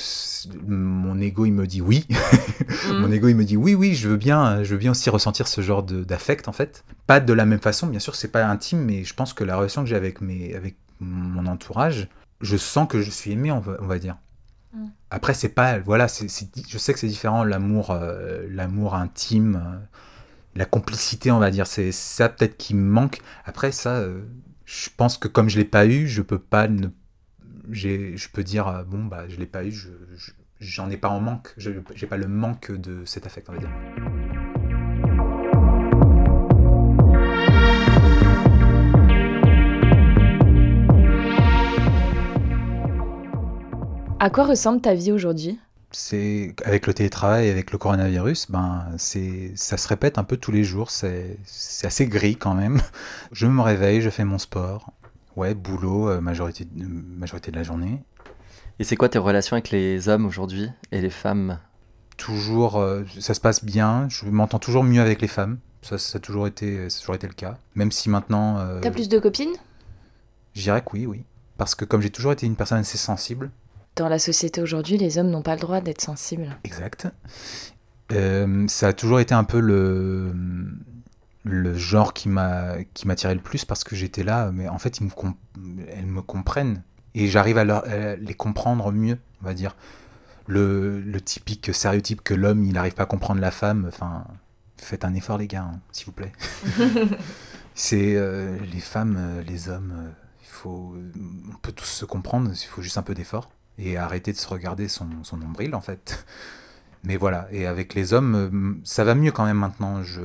mon 0.68 1.20
ego 1.20 1.46
il 1.46 1.52
me 1.54 1.66
dit 1.68 1.82
oui. 1.82 2.08
mon 2.94 3.12
ego 3.12 3.28
il 3.28 3.36
me 3.36 3.44
dit 3.44 3.58
oui 3.58 3.74
oui 3.76 3.96
je 3.96 4.08
veux 4.08 4.16
bien 4.18 4.64
je 4.64 4.72
veux 4.74 4.78
bien 4.80 4.92
aussi 4.92 5.10
ressentir 5.10 5.48
ce 5.48 5.62
genre 5.62 5.84
de- 5.84 6.04
d'affect 6.04 6.48
en 6.48 6.52
fait. 6.54 6.84
Pas 7.08 7.20
de 7.20 7.34
la 7.34 7.46
même 7.46 7.60
façon 7.60 7.88
bien 7.88 8.00
sûr 8.00 8.16
c'est 8.16 8.28
pas 8.32 8.46
intime 8.46 8.80
mais 8.86 9.04
je 9.04 9.14
pense 9.14 9.34
que 9.34 9.44
la 9.44 9.58
relation 9.58 9.84
que 9.84 9.90
j'ai 9.90 9.96
avec 9.96 10.22
mes 10.22 10.56
avec 10.56 10.76
mon 11.02 11.46
entourage 11.48 12.08
je 12.42 12.58
sens 12.58 12.88
que 12.88 13.02
je 13.02 13.10
suis 13.10 13.32
aimé 13.32 13.52
on 13.52 13.60
va, 13.60 13.78
on 13.82 13.88
va 13.88 14.00
dire. 14.00 14.16
Après 15.14 15.36
c'est 15.36 15.50
pas 15.50 15.78
voilà 15.78 16.08
je 16.08 16.78
sais 16.80 16.92
que 16.94 17.00
c'est 17.00 17.08
différent 17.08 17.44
l'amour 17.44 17.92
euh, 17.92 18.48
l'amour 18.50 18.96
intime 18.96 19.56
euh, 19.64 19.80
la 20.56 20.66
complicité 20.66 21.30
on 21.30 21.38
va 21.38 21.52
dire 21.52 21.68
c'est 21.68 21.92
ça 21.92 22.30
peut-être 22.30 22.58
qui 22.58 22.74
me 22.74 22.82
manque. 22.90 23.20
Après 23.46 23.72
ça 23.72 23.98
euh, 23.98 24.24
je 24.66 24.90
pense 24.98 25.20
que 25.20 25.28
comme 25.28 25.50
je 25.50 25.60
l'ai 25.60 25.66
pas 25.66 25.86
eu 25.86 26.08
je 26.08 26.24
peux 26.24 26.40
pas 26.40 26.68
ne 26.68 26.88
je 28.18 28.28
peux 28.28 28.44
dire 28.44 28.84
bon 28.88 29.06
bah 29.06 29.26
je 29.30 29.38
l'ai 29.38 29.46
pas 29.46 29.64
eu 29.64 29.72
je, 29.72 29.90
je- 30.18 30.32
ai 30.90 30.98
pas 30.98 31.10
en 31.10 31.20
manque 31.20 31.54
je 31.58 31.70
j'ai 31.94 32.08
pas 32.08 32.18
le 32.18 32.28
manque 32.28 32.72
de 32.72 33.06
cet 33.06 33.28
affect 33.28 33.48
on 33.50 33.54
va 33.54 33.60
dire. 33.60 34.33
À 44.24 44.30
quoi 44.30 44.46
ressemble 44.46 44.80
ta 44.80 44.94
vie 44.94 45.12
aujourd'hui? 45.12 45.60
C'est 45.92 46.56
avec 46.64 46.88
le 46.88 46.94
télétravail, 46.94 47.50
avec 47.50 47.74
le 47.74 47.78
coronavirus, 47.78 48.50
ben 48.50 48.86
c'est 48.98 49.52
ça 49.56 49.76
se 49.76 49.86
répète 49.86 50.18
un 50.18 50.24
peu 50.24 50.38
tous 50.38 50.54
les 50.54 50.64
jours. 50.64 50.92
C'est 50.92 51.38
assez 51.84 52.08
gris 52.08 52.38
quand 52.38 52.54
même. 52.54 52.80
Je 53.34 53.48
me 53.48 53.62
réveille, 53.62 54.00
je 54.00 54.10
fais 54.10 54.24
mon 54.24 54.38
sport. 54.38 54.94
Ouais, 55.36 55.54
boulot, 55.54 56.08
euh, 56.08 56.22
majorité 56.22 56.64
de- 56.64 56.86
majorité 56.86 57.52
de 57.52 57.58
la 57.58 57.64
journée. 57.64 58.02
Et 58.80 58.86
c'est 58.86 58.96
quoi 58.96 59.10
tes 59.10 59.18
relations 59.20 59.56
avec 59.58 59.72
les 59.72 60.08
hommes 60.08 60.26
aujourd'hui 60.26 60.70
et 60.94 61.02
les 61.02 61.10
femmes? 61.10 61.60
Toujours, 62.16 62.78
euh, 62.78 63.04
ça 63.20 63.34
se 63.34 63.42
passe 63.42 63.66
bien. 63.66 64.08
Je 64.08 64.24
m'entends 64.28 64.60
toujours 64.60 64.86
mieux 64.86 65.02
avec 65.02 65.22
les 65.22 65.28
femmes. 65.28 65.58
Ça, 65.82 65.98
ça 65.98 66.16
a 66.18 66.22
toujours 66.22 66.48
été, 66.48 66.90
ça 66.90 66.96
a 66.96 67.00
toujours 67.02 67.16
été 67.16 67.28
le 67.28 67.34
cas. 67.34 67.58
Même 67.76 67.92
si 67.92 68.08
maintenant, 68.10 68.58
euh, 68.60 68.80
T'as 68.80 68.92
plus 68.92 69.10
de 69.10 69.20
copines? 69.20 69.58
Je 70.54 70.62
dirais 70.62 70.80
que 70.80 70.92
oui, 70.94 71.08
oui. 71.08 71.26
Parce 71.58 71.76
que 71.76 71.84
comme 71.84 72.02
j'ai 72.02 72.10
toujours 72.10 72.32
été 72.32 72.46
une 72.46 72.56
personne 72.56 72.80
assez 72.80 72.98
sensible, 72.98 73.52
Dans 73.96 74.10
la 74.10 74.20
société 74.20 74.62
aujourd'hui, 74.62 74.98
les 74.98 75.18
hommes 75.18 75.30
n'ont 75.30 75.42
pas 75.44 75.56
le 75.56 75.62
droit 75.62 75.82
d'être 75.82 76.02
sensibles. 76.02 76.58
Exact. 76.64 77.08
Euh, 78.12 78.68
ça 78.68 78.88
a 78.90 78.94
toujours 78.94 79.20
été 79.20 79.34
un 79.34 79.44
peu 79.44 79.60
le, 79.60 80.34
le 81.44 81.74
genre 81.78 82.14
qui 82.14 82.28
m'a 82.30 82.76
qui 82.94 83.08
m'attirait 83.08 83.36
le 83.36 83.42
plus 83.42 83.66
parce 83.66 83.84
que 83.84 83.96
j'étais 83.96 84.24
là, 84.24 84.52
mais 84.52 84.68
en 84.68 84.78
fait, 84.80 85.00
ils 85.00 85.06
me 85.06 85.10
comp- 85.10 85.38
elles 85.90 86.06
me 86.08 86.22
comprennent 86.22 86.84
et 87.16 87.28
j'arrive 87.28 87.58
à, 87.58 87.62
à 87.62 88.16
les 88.16 88.34
comprendre 88.34 88.92
mieux, 88.92 89.18
on 89.42 89.46
va 89.46 89.54
dire. 89.54 89.76
Le, 90.46 91.00
le 91.00 91.22
typique 91.22 91.74
stéréotype 91.74 92.22
que 92.22 92.34
l'homme, 92.34 92.66
il 92.66 92.74
n'arrive 92.74 92.96
pas 92.96 93.04
à 93.04 93.06
comprendre 93.06 93.40
la 93.40 93.52
femme, 93.52 93.86
enfin, 93.88 94.26
faites 94.78 95.06
un 95.06 95.14
effort, 95.14 95.38
les 95.38 95.48
gars, 95.48 95.70
hein, 95.74 95.80
s'il 95.94 96.06
vous 96.08 96.12
plaît. 96.12 96.34
C'est 97.76 98.16
euh, 98.18 98.58
les 98.72 98.82
femmes, 98.82 99.16
euh, 99.18 99.42
les 99.44 99.70
hommes, 99.70 100.12
il 100.42 100.48
faut, 100.48 100.96
on 101.50 101.56
peut 101.62 101.72
tous 101.72 101.86
se 101.86 102.04
comprendre, 102.06 102.52
il 102.52 102.68
faut 102.68 102.82
juste 102.82 102.98
un 102.98 103.04
peu 103.04 103.14
d'effort 103.14 103.52
et 103.78 103.98
arrêter 103.98 104.32
de 104.34 104.38
se 104.38 104.48
regarder 104.48 104.88
son, 104.88 105.08
son 105.24 105.38
nombril 105.38 105.76
en 105.76 105.82
fait. 105.82 106.26
Mais 107.04 107.18
voilà, 107.18 107.48
et 107.52 107.68
avec 107.68 107.96
les 107.96 108.14
hommes, 108.14 108.36
euh, 108.36 108.82
ça 108.86 109.04
va 109.04 109.14
mieux 109.14 109.32
quand 109.32 109.46
même 109.46 109.58
maintenant. 109.58 110.04
Je, 110.04 110.22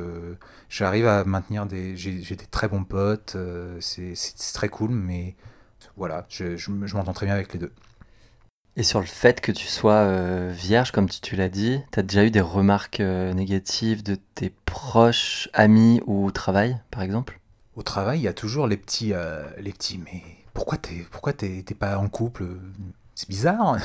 j'arrive 0.68 1.06
à 1.08 1.24
maintenir 1.24 1.66
des, 1.66 1.96
j'ai, 1.96 2.22
j'ai 2.22 2.36
des 2.36 2.46
très 2.46 2.68
bons 2.68 2.84
potes, 2.84 3.34
euh, 3.36 3.76
c'est, 3.80 4.14
c'est, 4.14 4.52
très 4.52 4.68
cool, 4.68 4.90
mais 4.90 5.34
voilà, 5.96 6.24
je, 6.28 6.56
je, 6.56 6.70
je 6.84 6.96
m'entends 6.96 7.12
très 7.12 7.26
bien 7.26 7.34
avec 7.34 7.52
les 7.52 7.58
deux. 7.58 7.72
Et 8.78 8.84
sur 8.84 9.00
le 9.00 9.06
fait 9.06 9.40
que 9.40 9.50
tu 9.50 9.66
sois 9.66 10.04
euh, 10.04 10.52
vierge, 10.54 10.92
comme 10.92 11.08
tu, 11.08 11.20
tu 11.20 11.34
l'as 11.34 11.48
dit, 11.48 11.80
t'as 11.90 12.02
déjà 12.02 12.24
eu 12.24 12.30
des 12.30 12.40
remarques 12.40 13.00
euh, 13.00 13.32
négatives 13.32 14.04
de 14.04 14.16
tes 14.36 14.52
proches, 14.66 15.48
amis 15.52 16.00
ou 16.06 16.26
au 16.26 16.30
travail, 16.30 16.78
par 16.92 17.02
exemple? 17.02 17.40
Au 17.74 17.82
travail, 17.82 18.20
il 18.20 18.22
y 18.22 18.28
a 18.28 18.32
toujours 18.32 18.68
les 18.68 18.76
petits, 18.76 19.14
euh, 19.14 19.42
les 19.58 19.72
petits, 19.72 19.98
mais 19.98 20.22
pourquoi 20.54 20.78
t'es, 20.78 21.04
pourquoi 21.10 21.32
t'es, 21.32 21.64
t'es 21.66 21.74
pas 21.74 21.98
en 21.98 22.08
couple? 22.08 22.46
C'est 23.18 23.28
bizarre. 23.28 23.76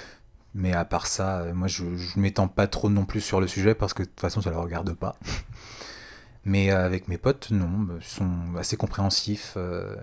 Mais 0.54 0.72
à 0.72 0.84
part 0.84 1.08
ça, 1.08 1.40
euh, 1.40 1.52
moi 1.54 1.66
je, 1.66 1.96
je 1.96 2.20
m'étends 2.20 2.46
pas 2.46 2.68
trop 2.68 2.88
non 2.88 3.04
plus 3.04 3.20
sur 3.20 3.40
le 3.40 3.48
sujet 3.48 3.74
parce 3.74 3.92
que 3.94 4.04
de 4.04 4.08
toute 4.08 4.20
façon 4.20 4.40
ça 4.40 4.50
le 4.50 4.58
regarde 4.58 4.92
pas. 4.94 5.16
Mais 6.44 6.70
euh, 6.70 6.86
avec 6.86 7.08
mes 7.08 7.18
potes, 7.18 7.50
non, 7.50 7.68
bah, 7.68 7.94
ils 7.98 8.04
sont 8.06 8.30
assez 8.56 8.76
compréhensifs. 8.76 9.54
euh, 9.56 9.96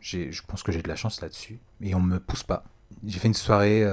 je 0.00 0.42
pense 0.46 0.62
que 0.62 0.70
j'ai 0.70 0.82
de 0.82 0.88
la 0.88 0.96
chance 0.96 1.22
là-dessus. 1.22 1.58
Et 1.80 1.94
on 1.94 2.00
me 2.00 2.20
pousse 2.20 2.42
pas. 2.42 2.64
J'ai 3.06 3.18
fait 3.18 3.28
une 3.28 3.34
soirée 3.34 3.84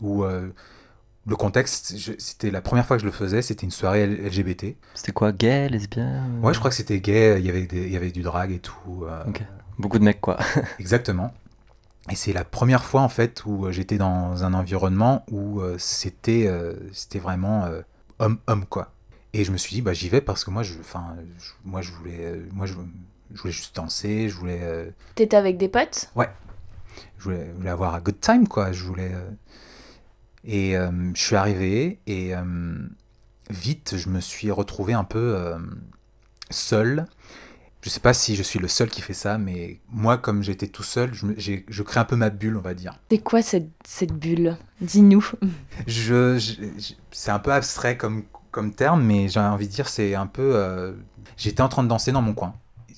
où 0.00 0.22
le 0.24 1.36
contexte, 1.36 1.96
c'était 2.18 2.50
la 2.52 2.60
première 2.60 2.86
fois 2.86 2.96
que 2.96 3.00
je 3.00 3.06
le 3.06 3.12
faisais, 3.12 3.42
c'était 3.42 3.64
une 3.64 3.72
soirée 3.72 4.06
LGBT. 4.06 4.76
C'était 4.94 5.12
quoi, 5.12 5.32
gay, 5.32 5.68
lesbien 5.68 6.24
Ouais, 6.42 6.54
je 6.54 6.58
crois 6.58 6.70
que 6.70 6.76
c'était 6.76 7.00
gay, 7.00 7.40
il 7.40 7.46
y 7.46 7.50
avait, 7.50 7.66
des- 7.66 7.86
il 7.86 7.92
y 7.92 7.96
avait 7.96 8.12
du 8.12 8.22
drag 8.22 8.52
et 8.52 8.60
tout. 8.60 9.04
euh, 9.04 9.24
Ok. 9.26 9.42
Beaucoup 9.78 9.98
de 9.98 10.04
mecs, 10.04 10.20
quoi. 10.20 10.38
Exactement. 10.78 11.34
Et 12.10 12.14
c'est 12.16 12.32
la 12.32 12.44
première 12.44 12.84
fois 12.84 13.02
en 13.02 13.08
fait 13.08 13.44
où 13.44 13.66
euh, 13.66 13.72
j'étais 13.72 13.98
dans 13.98 14.44
un 14.44 14.54
environnement 14.54 15.24
où 15.30 15.60
euh, 15.60 15.76
c'était 15.78 16.46
euh, 16.46 16.74
c'était 16.92 17.18
vraiment 17.18 17.68
homme 18.18 18.38
homme 18.46 18.64
quoi. 18.66 18.92
Et 19.34 19.44
je 19.44 19.52
me 19.52 19.56
suis 19.58 19.74
dit 19.74 19.82
bah 19.82 19.92
j'y 19.92 20.08
vais 20.08 20.20
parce 20.20 20.44
que 20.44 20.50
moi 20.50 20.62
je 20.62 20.74
enfin 20.80 21.16
je- 21.38 21.52
moi 21.64 21.82
je 21.82 21.92
voulais 21.92 22.40
moi 22.52 22.66
je, 22.66 22.74
je 23.34 23.40
voulais 23.40 23.52
juste 23.52 23.76
danser, 23.76 24.28
je 24.28 24.36
voulais 24.36 24.92
T'étais 25.14 25.36
avec 25.36 25.58
des 25.58 25.68
potes? 25.68 26.10
Je 27.18 27.24
voulais, 27.24 27.46
je 27.52 27.56
voulais 27.56 27.70
avoir 27.70 27.94
un 27.94 28.00
good 28.00 28.20
time 28.20 28.48
quoi, 28.48 28.72
je 28.72 28.84
voulais 28.84 29.12
et 30.44 30.76
euh, 30.76 30.90
je 31.14 31.20
suis 31.20 31.36
arrivé 31.36 31.98
et 32.06 32.34
euh, 32.34 32.42
vite, 33.50 33.96
je 33.96 34.08
me 34.08 34.20
suis 34.20 34.50
retrouvé 34.50 34.92
un 34.94 35.04
peu 35.04 35.34
euh, 35.36 35.58
seul. 36.50 37.06
Je 37.80 37.90
sais 37.90 38.00
pas 38.00 38.12
si 38.12 38.34
je 38.34 38.42
suis 38.42 38.58
le 38.58 38.66
seul 38.68 38.88
qui 38.90 39.00
fait 39.02 39.14
ça, 39.14 39.38
mais 39.38 39.78
moi, 39.90 40.18
comme 40.18 40.42
j'étais 40.42 40.66
tout 40.66 40.82
seul, 40.82 41.14
je, 41.14 41.26
me- 41.26 41.34
j'ai- 41.38 41.64
je 41.68 41.82
crée 41.84 42.00
un 42.00 42.04
peu 42.04 42.16
ma 42.16 42.28
bulle, 42.30 42.56
on 42.56 42.60
va 42.60 42.74
dire. 42.74 42.98
C'est 43.10 43.18
quoi 43.18 43.40
cette, 43.40 43.68
cette 43.86 44.12
bulle? 44.12 44.56
Dis-nous. 44.80 45.24
Je, 45.86 46.38
je- 46.38 46.54
je- 46.78 46.94
c'est 47.12 47.30
un 47.30 47.38
peu 47.38 47.52
abstrait 47.52 47.96
comme, 47.96 48.24
comme 48.50 48.72
terme, 48.72 49.02
mais 49.04 49.28
j'ai 49.28 49.38
envie 49.40 49.68
de 49.68 49.72
dire, 49.72 49.88
c'est 49.88 50.14
un 50.16 50.26
peu. 50.26 50.52
euh, 50.56 50.92
j'étais 51.36 51.60
en 51.62 51.68
train 51.68 51.84
de 51.84 51.88
danser 51.88 52.10
dans 52.12 52.22
mon 52.22 52.34
coin. 52.34 52.54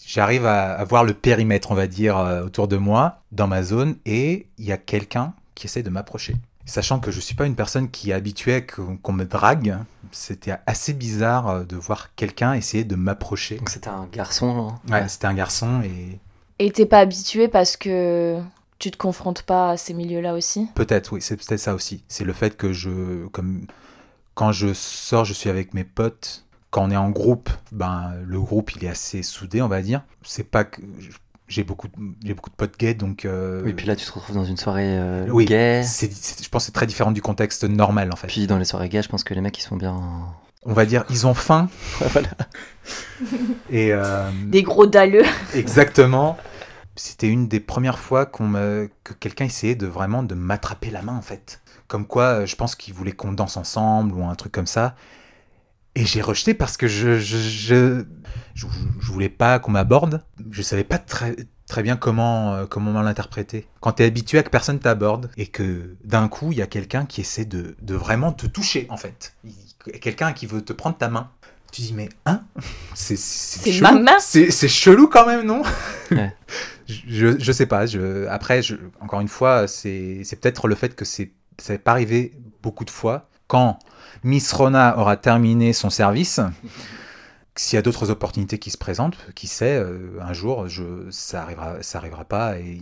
J'arrive 0.07 0.47
à, 0.47 0.73
à 0.73 0.85
voir 0.85 1.05
le 1.05 1.13
périmètre, 1.15 1.71
on 1.71 1.75
va 1.75 1.87
dire, 1.87 2.17
euh, 2.17 2.45
autour 2.47 2.67
de 2.67 2.77
moi, 2.79 3.23
dans 3.33 3.47
ma 3.47 3.63
zone, 3.63 3.97
et 4.07 4.47
il 4.59 4.65
y 4.65 4.73
a 4.73 4.79
quelqu'un 4.79 5.35
qui 5.55 5.67
essaie 5.67 5.83
de 5.83 5.91
m'approcher. 5.91 6.37
Sachant 6.65 7.01
que 7.01 7.11
je 7.11 7.21
suis 7.21 7.35
pas 7.35 7.47
une 7.47 7.55
personne 7.55 7.91
qui 7.91 8.11
est 8.11 8.15
habituée 8.15 8.65
qu'on 8.67 8.97
qu'on 8.97 9.13
me 9.13 9.25
drague, 9.25 9.77
c'était 10.13 10.57
assez 10.67 10.93
bizarre 10.93 11.49
euh, 11.49 11.65
de 11.65 11.77
voir 11.77 12.15
quelqu'un 12.15 12.55
essayer 12.55 12.85
de 12.85 12.97
m'approcher. 12.97 13.57
Donc 13.59 13.71
c'était 13.71 13.89
un 13.89 14.07
garçon. 14.13 14.69
hein. 14.89 14.93
Ouais, 14.93 15.09
c'était 15.09 15.27
un 15.27 15.35
garçon 15.35 15.83
et 15.83 16.19
Et 16.59 16.71
t'es 16.71 16.87
pas 16.87 16.99
habitué 17.01 17.49
parce 17.49 17.77
que 17.77 18.41
tu 18.79 18.91
te 18.91 18.97
confrontes 18.97 19.43
pas 19.43 19.71
à 19.71 19.77
ces 19.77 19.93
milieux-là 19.95 20.35
aussi? 20.35 20.69
Peut-être, 20.75 21.13
oui, 21.13 21.21
c'est 21.23 21.37
peut-être 21.37 21.61
ça 21.61 21.75
aussi. 21.75 22.03
C'est 22.09 22.25
le 22.25 22.33
fait 22.33 22.57
que 22.57 22.73
je, 22.73 23.27
comme 23.29 23.67
quand 24.35 24.53
je 24.53 24.73
sors, 24.73 25.25
je 25.25 25.33
suis 25.35 25.51
avec 25.51 25.75
mes 25.75 25.85
potes. 25.85 26.45
Quand 26.71 26.85
on 26.85 26.91
est 26.91 26.97
en 26.97 27.11
groupe, 27.11 27.51
ben 27.73 28.13
le 28.25 28.41
groupe 28.41 28.75
il 28.77 28.85
est 28.85 28.89
assez 28.89 29.23
soudé, 29.23 29.61
on 29.61 29.69
va 29.69 29.83
dire. 29.83 30.03
C'est 30.23 30.45
pas 30.49 30.65
que 30.65 30.81
j'ai 31.51 31.65
beaucoup, 31.65 31.89
de- 31.89 31.93
j'ai 32.25 32.33
beaucoup 32.33 32.49
de 32.49 32.55
potes 32.55 32.79
gays, 32.79 32.95
donc. 32.95 33.27
euh, 33.27 33.61
Oui, 33.65 33.75
puis 33.75 33.87
là 33.87 33.95
tu 33.97 34.07
te 34.07 34.13
retrouves 34.13 34.37
dans 34.37 34.45
une 34.47 34.57
soirée 34.57 34.99
euh, 34.99 35.27
oui, 35.31 35.45
gay. 35.45 35.83
c'est- 35.85 36.11
c'est- 36.13 36.43
je 36.43 36.49
pense 36.49 36.63
que 36.63 36.67
c'est 36.67 36.73
très 36.73 36.87
différent 36.87 37.11
du 37.11 37.21
contexte 37.21 37.65
normal 37.65 38.09
en 38.13 38.17
fait. 38.17 38.29
Puis 38.29 38.47
dans 38.47 38.57
les 38.57 38.65
soirées 38.65 38.89
gays, 38.89 39.03
je 39.03 39.09
pense 39.09 39.25
que 39.25 39.35
les 39.35 39.41
mecs 39.43 39.59
ils 39.59 39.63
sont 39.63 39.77
bien. 39.77 40.01
On 40.65 40.73
va 40.73 40.87
dire, 40.87 41.05
ils 41.11 41.27
ont 41.27 41.35
faim. 41.35 41.69
voilà. 42.01 42.29
Et 43.71 43.93
euh, 43.93 44.31
Des 44.47 44.63
gros 44.63 44.87
dalleux. 44.87 45.25
Exactement. 45.55 46.37
C'était 46.97 47.29
une 47.29 47.49
des 47.49 47.61
premières 47.61 47.99
fois 47.99 48.27
qu'on 48.27 48.47
me... 48.47 48.91
que 49.05 49.15
quelqu'un 49.15 49.47
essayait 49.47 49.75
de 49.75 49.87
vraiment 49.87 50.23
de 50.23 50.35
m'attraper 50.35 50.91
la 50.91 51.03
main 51.03 51.17
en 51.17 51.23
fait. 51.23 51.61
Comme 51.89 52.07
quoi, 52.07 52.25
euh, 52.25 52.47
je 52.47 52.57
pense 52.57 52.75
qu'il 52.75 52.95
voulait 52.95 53.13
qu'on 53.13 53.33
danse 53.33 53.57
ensemble 53.57 54.13
ou 54.15 54.25
un 54.25 54.35
truc 54.35 54.53
comme 54.53 54.67
ça. 54.67 54.95
Et 55.95 56.05
j'ai 56.05 56.23
rejeté 56.23 56.55
parce 56.55 56.77
que 56.77 56.87
je 56.87 57.19
je, 57.19 57.37
je, 57.37 58.05
je, 58.55 58.67
je 59.01 59.07
voulais 59.13 59.29
pas 59.29 59.59
qu'on 59.59 59.73
m'aborde. 59.73 60.25
Je 60.51 60.63
savais 60.63 60.85
pas 60.85 60.99
très, 60.99 61.35
très 61.67 61.83
bien 61.83 61.97
comment, 61.97 62.55
euh, 62.55 62.67
comment 62.67 63.01
l'interpréter. 63.03 63.67
Quand 63.81 63.93
tu 63.93 64.03
es 64.03 64.07
habitué 64.07 64.39
à 64.39 64.43
que 64.43 64.51
personne 64.51 64.79
t'aborde 64.79 65.31
et 65.37 65.47
que 65.47 65.97
d'un 66.05 66.29
coup, 66.29 66.53
il 66.53 66.59
y 66.59 66.63
a 66.63 66.67
quelqu'un 66.67 67.07
qui 67.07 67.21
essaie 67.21 67.45
de, 67.45 67.77
de 67.81 67.95
vraiment 67.95 68.33
te 68.33 68.47
toucher 68.47 68.87
en 68.91 68.97
fait. 68.97 69.35
Quelqu'un 70.01 70.33
qui 70.33 70.47
veut 70.47 70.63
te 70.63 70.73
prendre 70.73 70.97
ta 70.97 71.09
main. 71.09 71.31
Tu 71.73 71.83
dis, 71.83 71.93
mais 71.95 72.09
hein? 72.27 72.43
C'est 72.95 73.81
ma 73.81 73.93
main 73.93 74.19
C'est 74.19 74.51
chelou 74.69 75.07
quand 75.09 75.27
même, 75.27 75.47
non? 75.47 75.63
Ouais. 76.11 76.35
je, 76.87 77.39
je 77.39 77.53
sais 77.53 77.67
pas. 77.67 77.87
Je, 77.87 78.27
après, 78.27 78.63
je, 78.63 78.75
encore 79.01 79.21
une 79.21 79.29
fois, 79.29 79.69
c'est 79.69 80.23
c'est 80.25 80.37
peut-être 80.37 80.67
le 80.67 80.75
fait 80.75 80.95
que 80.95 81.05
c'est 81.05 81.33
ça 81.59 81.75
n'est 81.75 81.79
pas 81.79 81.93
arrivé 81.93 82.33
beaucoup 82.63 82.85
de 82.85 82.91
fois. 82.91 83.29
Quand 83.47 83.79
Miss 84.25 84.53
Rona 84.53 84.99
aura 84.99 85.17
terminé 85.17 85.73
son 85.73 85.91
service, 85.91 86.41
s'il 87.57 87.77
y 87.77 87.79
a 87.79 87.83
d'autres 87.83 88.11
opportunités 88.11 88.59
qui 88.59 88.71
se 88.71 88.79
présentent, 88.79 89.19
qui 89.35 89.47
sait, 89.47 89.77
euh, 89.77 90.19
un 90.23 90.33
jour, 90.33 90.69
je, 90.69 91.11
ça 91.11 91.43
arrivera, 91.43 91.83
ça 91.83 91.99
arrivera 91.99 92.25
pas 92.25 92.59
et, 92.59 92.81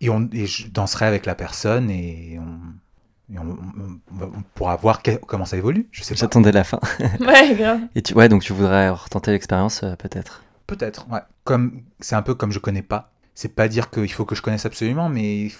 et, 0.00 0.08
on, 0.10 0.28
et 0.32 0.46
je 0.46 0.68
danserai 0.68 1.06
avec 1.06 1.26
la 1.26 1.34
personne 1.34 1.90
et 1.90 2.38
on, 2.38 3.34
et 3.34 3.38
on, 3.38 3.42
on- 3.42 4.00
on 4.24 4.42
pourra 4.54 4.76
voir 4.76 5.02
que- 5.02 5.16
comment 5.16 5.44
ça 5.44 5.56
évolue. 5.56 5.88
Je 5.90 6.02
sais 6.02 6.14
pas. 6.14 6.20
J'attendais 6.20 6.52
la 6.52 6.64
fin. 6.64 6.80
Ouais, 7.20 7.54
grave. 7.54 7.80
Et 7.94 8.02
tu... 8.02 8.14
ouais, 8.14 8.28
donc 8.28 8.42
tu 8.42 8.52
voudrais 8.52 8.88
retenter 8.90 9.30
l'expérience 9.32 9.82
euh, 9.82 9.96
peut-être. 9.96 10.42
Peut-être, 10.66 11.06
ouais. 11.10 11.20
Comme 11.44 11.82
c'est 12.00 12.14
un 12.14 12.22
peu 12.22 12.34
comme 12.34 12.52
je 12.52 12.58
connais 12.58 12.82
pas. 12.82 13.12
C'est 13.34 13.48
pas 13.54 13.68
dire 13.68 13.90
qu'il 13.90 14.10
faut 14.12 14.24
que 14.24 14.34
je 14.34 14.42
connaisse 14.42 14.64
absolument, 14.64 15.08
mais 15.08 15.46
il 15.46 15.52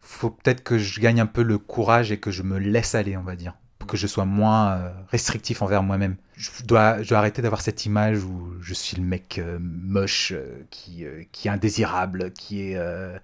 faut 0.00 0.30
peut-être 0.30 0.62
que 0.64 0.78
je 0.78 1.00
gagne 1.00 1.20
un 1.20 1.26
peu 1.26 1.42
le 1.42 1.58
courage 1.58 2.10
et 2.12 2.18
que 2.18 2.30
je 2.30 2.42
me 2.42 2.58
laisse 2.58 2.94
aller, 2.94 3.16
on 3.16 3.22
va 3.22 3.36
dire, 3.36 3.54
que 3.88 3.96
je 3.96 4.06
sois 4.06 4.24
moins 4.24 4.72
euh, 4.74 4.90
restrictif 5.10 5.62
envers 5.62 5.82
moi-même. 5.82 6.16
Je 6.36 6.50
dois, 6.64 7.02
je 7.02 7.08
dois 7.08 7.18
arrêter 7.18 7.42
d'avoir 7.42 7.60
cette 7.62 7.84
image 7.86 8.22
où 8.22 8.52
je 8.60 8.72
suis 8.74 8.96
le 8.96 9.02
mec 9.02 9.38
euh, 9.40 9.58
moche 9.60 10.32
euh, 10.32 10.62
qui, 10.70 11.04
euh, 11.04 11.24
qui 11.32 11.48
est 11.48 11.50
indésirable, 11.50 12.32
qui 12.32 12.70
est. 12.70 12.76
euh, 12.76 13.18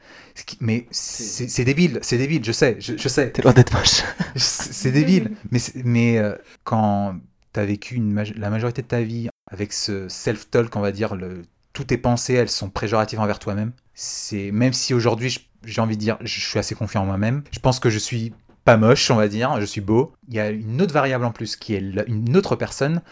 qui- 0.46 0.58
mais 0.60 0.86
c'est 0.90 1.64
débile, 1.64 2.00
c'est 2.02 2.18
débile, 2.18 2.44
je 2.44 2.52
sais, 2.52 2.76
je, 2.80 2.96
je 2.96 3.08
sais. 3.08 3.30
T'es 3.30 3.42
loin 3.42 3.52
d'être 3.52 3.72
moche. 3.72 4.02
C'est 4.36 4.90
débile. 4.90 5.30
Mais, 5.52 5.60
mais 5.84 6.18
euh, 6.18 6.34
quand 6.64 7.16
tu 7.52 7.60
as 7.60 7.64
vécu 7.64 7.94
une 7.96 8.14
la 8.36 8.50
majorité 8.50 8.82
de 8.82 8.86
ta 8.88 9.02
vie 9.02 9.28
avec 9.50 9.72
ce 9.72 10.08
self-talk, 10.08 10.74
on 10.76 10.80
va 10.80 10.90
dire, 10.92 11.14
le, 11.14 11.42
toutes 11.72 11.88
tes 11.88 11.98
pensées, 11.98 12.34
elles 12.34 12.50
sont 12.50 12.68
péjoratives 12.70 13.20
envers 13.20 13.38
toi-même. 13.38 13.72
C'est 13.94 14.50
Même 14.50 14.72
si 14.72 14.92
aujourd'hui, 14.94 15.46
j'ai 15.64 15.80
envie 15.80 15.96
de 15.96 16.00
dire, 16.00 16.18
je 16.20 16.40
suis 16.40 16.58
assez 16.58 16.74
confiant 16.74 17.02
en 17.02 17.06
moi-même, 17.06 17.42
je 17.52 17.58
pense 17.60 17.78
que 17.80 17.90
je 17.90 17.98
suis 17.98 18.32
pas 18.64 18.76
moche, 18.76 19.10
on 19.10 19.16
va 19.16 19.28
dire, 19.28 19.60
je 19.60 19.66
suis 19.66 19.80
beau. 19.80 20.14
Il 20.28 20.34
y 20.34 20.40
a 20.40 20.50
une 20.50 20.80
autre 20.82 20.92
variable 20.94 21.24
en 21.24 21.32
plus 21.32 21.56
qui 21.56 21.74
est 21.74 21.80
une 22.08 22.36
autre 22.36 22.56
personne. 22.56 23.02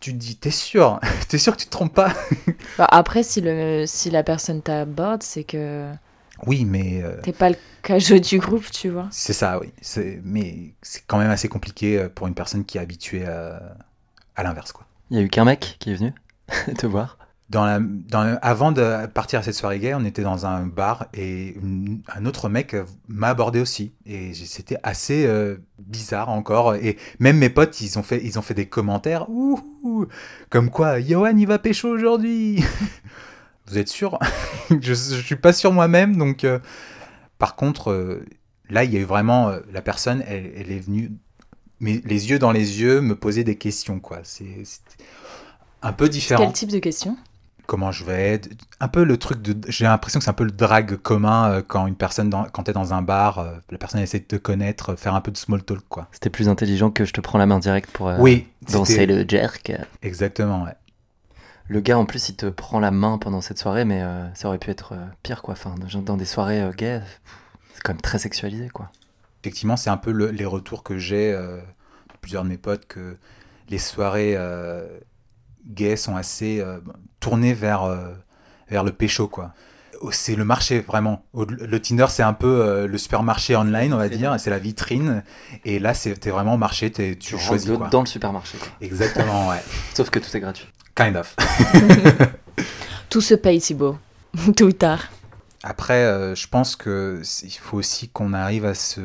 Tu 0.00 0.12
te 0.12 0.18
dis, 0.18 0.36
t'es 0.36 0.50
sûr? 0.52 1.00
T'es 1.28 1.38
sûr 1.38 1.54
que 1.56 1.60
tu 1.62 1.66
te 1.66 1.70
trompes 1.72 1.94
pas? 1.94 2.12
Bah, 2.78 2.86
après, 2.90 3.22
si, 3.22 3.40
le, 3.40 3.84
si 3.86 4.10
la 4.10 4.22
personne 4.22 4.60
t'aborde, 4.62 5.22
c'est 5.22 5.44
que 5.44 5.90
Oui, 6.46 6.64
mais 6.66 7.02
euh, 7.02 7.16
t'es 7.22 7.32
pas 7.32 7.50
le 7.50 7.56
cageux 7.82 8.20
du 8.20 8.38
groupe, 8.38 8.70
tu 8.70 8.90
vois. 8.90 9.08
c'est 9.10 9.32
ça, 9.32 9.58
oui. 9.60 9.72
C'est- 9.80 10.20
Mais 10.24 10.74
c'est 10.82 11.02
quand 11.06 11.18
même 11.18 11.30
assez 11.30 11.48
compliqué 11.48 11.98
euh, 11.98 12.08
pour 12.08 12.26
une 12.26 12.34
personne 12.34 12.64
qui 12.64 12.78
est 12.78 12.80
habituée 12.80 13.24
à, 13.26 13.76
à 14.36 14.42
l'inverse, 14.42 14.72
quoi. 14.72 14.86
Il 15.10 15.16
y 15.18 15.20
a 15.20 15.22
eu 15.22 15.28
qu'un 15.28 15.44
mec 15.44 15.76
qui 15.80 15.90
est 15.92 15.94
venu 15.94 16.12
te 16.78 16.86
voir. 16.86 17.18
Dans 17.48 17.64
la, 17.64 17.78
dans 17.80 18.24
la- 18.24 18.34
avant 18.36 18.72
de 18.72 19.06
partir 19.06 19.38
à 19.38 19.42
cette 19.44 19.54
soirée 19.54 19.78
gay, 19.78 19.94
on 19.94 20.04
était 20.04 20.22
dans 20.22 20.46
un 20.46 20.66
bar 20.66 21.06
et 21.14 21.54
une- 21.54 22.02
un 22.14 22.26
autre 22.26 22.48
mec 22.48 22.74
m'a 23.06 23.28
abordé 23.28 23.60
aussi. 23.60 23.92
Et 24.04 24.34
c'était 24.34 24.78
assez 24.82 25.26
euh, 25.26 25.56
bizarre 25.78 26.28
encore. 26.30 26.74
Et 26.74 26.96
même 27.20 27.38
mes 27.38 27.48
potes, 27.50 27.80
ils 27.80 27.98
ont 28.00 28.02
fait, 28.02 28.20
ils 28.24 28.36
ont 28.38 28.42
fait 28.42 28.54
des 28.54 28.66
commentaires. 28.66 29.30
Ouh, 29.30 30.06
comme 30.50 30.70
quoi, 30.70 31.00
Johan, 31.00 31.36
il 31.36 31.46
va 31.46 31.60
pécho 31.60 31.88
aujourd'hui. 31.88 32.64
Vous 33.68 33.78
êtes 33.78 33.88
sûr? 33.88 34.18
Je, 34.70 34.94
je 34.94 35.20
suis 35.22 35.36
pas 35.36 35.52
sûr 35.52 35.72
moi-même. 35.72 36.16
Donc, 36.16 36.42
euh, 36.42 36.58
par 37.38 37.54
contre, 37.54 37.92
euh, 37.92 38.24
là, 38.70 38.82
il 38.82 38.92
y 38.92 38.96
a 38.96 39.00
eu 39.00 39.04
vraiment 39.04 39.52
la 39.72 39.82
personne, 39.82 40.24
elle, 40.26 40.52
elle 40.56 40.72
est 40.72 40.80
venue, 40.80 41.12
mais 41.78 42.00
les 42.04 42.28
yeux 42.30 42.40
dans 42.40 42.50
les 42.52 42.80
yeux, 42.80 43.00
me 43.00 43.14
poser 43.14 43.44
des 43.44 43.54
questions. 43.56 44.00
quoi. 44.00 44.18
C'est 44.24 44.46
un 45.82 45.92
peu 45.92 46.08
différent 46.08 46.44
Quel 46.44 46.52
type 46.52 46.70
de 46.72 46.78
question 46.80 47.16
comment 47.66 47.92
je 47.92 48.04
vais 48.04 48.32
être. 48.34 48.48
Un 48.80 48.88
peu 48.88 49.04
le 49.04 49.16
truc 49.16 49.42
de. 49.42 49.56
J'ai 49.70 49.84
l'impression 49.84 50.18
que 50.20 50.24
c'est 50.24 50.30
un 50.30 50.34
peu 50.34 50.44
le 50.44 50.50
drag 50.50 50.96
commun 50.96 51.50
euh, 51.50 51.62
quand 51.66 51.86
une 51.86 51.96
personne, 51.96 52.30
dans, 52.30 52.44
quand 52.44 52.62
t'es 52.64 52.72
dans 52.72 52.94
un 52.94 53.02
bar, 53.02 53.38
euh, 53.38 53.54
la 53.70 53.78
personne 53.78 54.00
essaie 54.00 54.20
de 54.20 54.24
te 54.24 54.36
connaître, 54.36 54.90
euh, 54.90 54.96
faire 54.96 55.14
un 55.14 55.20
peu 55.20 55.30
de 55.30 55.36
small 55.36 55.62
talk, 55.62 55.82
quoi. 55.88 56.08
C'était 56.12 56.30
plus 56.30 56.48
intelligent 56.48 56.90
que 56.90 57.04
je 57.04 57.12
te 57.12 57.20
prends 57.20 57.38
la 57.38 57.46
main 57.46 57.58
direct 57.58 57.90
pour 57.90 58.06
oui, 58.18 58.46
danser 58.70 59.06
le 59.06 59.24
jerk. 59.28 59.72
Exactement, 60.02 60.64
ouais. 60.64 60.74
Le 61.68 61.80
gars 61.80 61.98
en 61.98 62.04
plus 62.06 62.28
il 62.28 62.36
te 62.36 62.46
prend 62.46 62.78
la 62.78 62.92
main 62.92 63.18
pendant 63.18 63.40
cette 63.40 63.58
soirée, 63.58 63.84
mais 63.84 64.00
ça 64.34 64.46
aurait 64.46 64.58
pu 64.58 64.70
être 64.70 64.94
pire 65.24 65.42
quoi. 65.42 65.52
Enfin, 65.54 65.74
dans- 66.04 66.16
des 66.16 66.24
soirées 66.24 66.64
gays, 66.76 67.02
c'est 67.74 67.82
quand 67.82 67.92
même 67.92 68.00
très 68.00 68.20
sexualisé 68.20 68.68
quoi. 68.68 68.92
Effectivement, 69.42 69.76
c'est 69.76 69.90
un 69.90 69.96
peu 69.96 70.12
le- 70.12 70.30
les 70.30 70.44
retours 70.44 70.84
que 70.84 70.96
j'ai 70.96 71.32
de 71.32 71.60
plusieurs 72.20 72.44
de 72.44 72.48
mes 72.50 72.56
potes 72.56 72.86
que 72.86 73.16
les 73.68 73.78
soirées 73.78 74.36
gays 75.66 75.96
sont 75.96 76.16
assez 76.16 76.60
euh, 76.60 76.78
tournées 77.20 77.54
vers, 77.54 77.84
euh, 77.84 78.12
vers 78.70 78.84
le 78.84 78.92
pécho, 78.92 79.28
quoi. 79.28 79.52
C'est 80.10 80.34
le 80.36 80.44
marché, 80.44 80.80
vraiment. 80.80 81.24
Le 81.34 81.80
Tinder, 81.80 82.06
c'est 82.10 82.22
un 82.22 82.34
peu 82.34 82.60
euh, 82.60 82.86
le 82.86 82.98
supermarché 82.98 83.56
online, 83.56 83.94
on 83.94 83.96
va 83.96 84.08
dire, 84.10 84.34
c'est 84.38 84.50
la 84.50 84.58
vitrine. 84.58 85.22
Et 85.64 85.78
là, 85.78 85.94
c'est- 85.94 86.14
t'es 86.16 86.30
vraiment 86.30 86.54
au 86.54 86.58
marché, 86.58 86.90
t'es- 86.92 87.14
tu, 87.16 87.34
Tu 87.36 87.38
choisis, 87.38 87.70
quoi. 87.76 87.88
dans 87.88 88.00
le 88.00 88.06
supermarché 88.06 88.58
quoi. 88.58 88.68
Exactement, 88.82 89.48
ouais. 89.48 89.62
Sauf 89.94 90.10
que 90.10 90.18
tout 90.18 90.36
est 90.36 90.40
gratuit. 90.40 90.66
Kind 90.94 91.16
of. 91.16 91.34
Tout 93.10 93.20
se 93.20 93.34
paye, 93.34 93.60
Thibaut. 93.60 93.96
Tout 94.56 94.64
ou 94.64 94.72
tard. 94.72 95.04
Après, 95.62 96.04
euh, 96.04 96.34
je 96.34 96.46
pense 96.46 96.76
que 96.76 97.20
c'est- 97.24 97.46
il 97.46 97.58
faut 97.58 97.78
aussi 97.78 98.08
qu'on 98.08 98.34
arrive 98.34 98.66
à 98.66 98.74
se, 98.74 99.00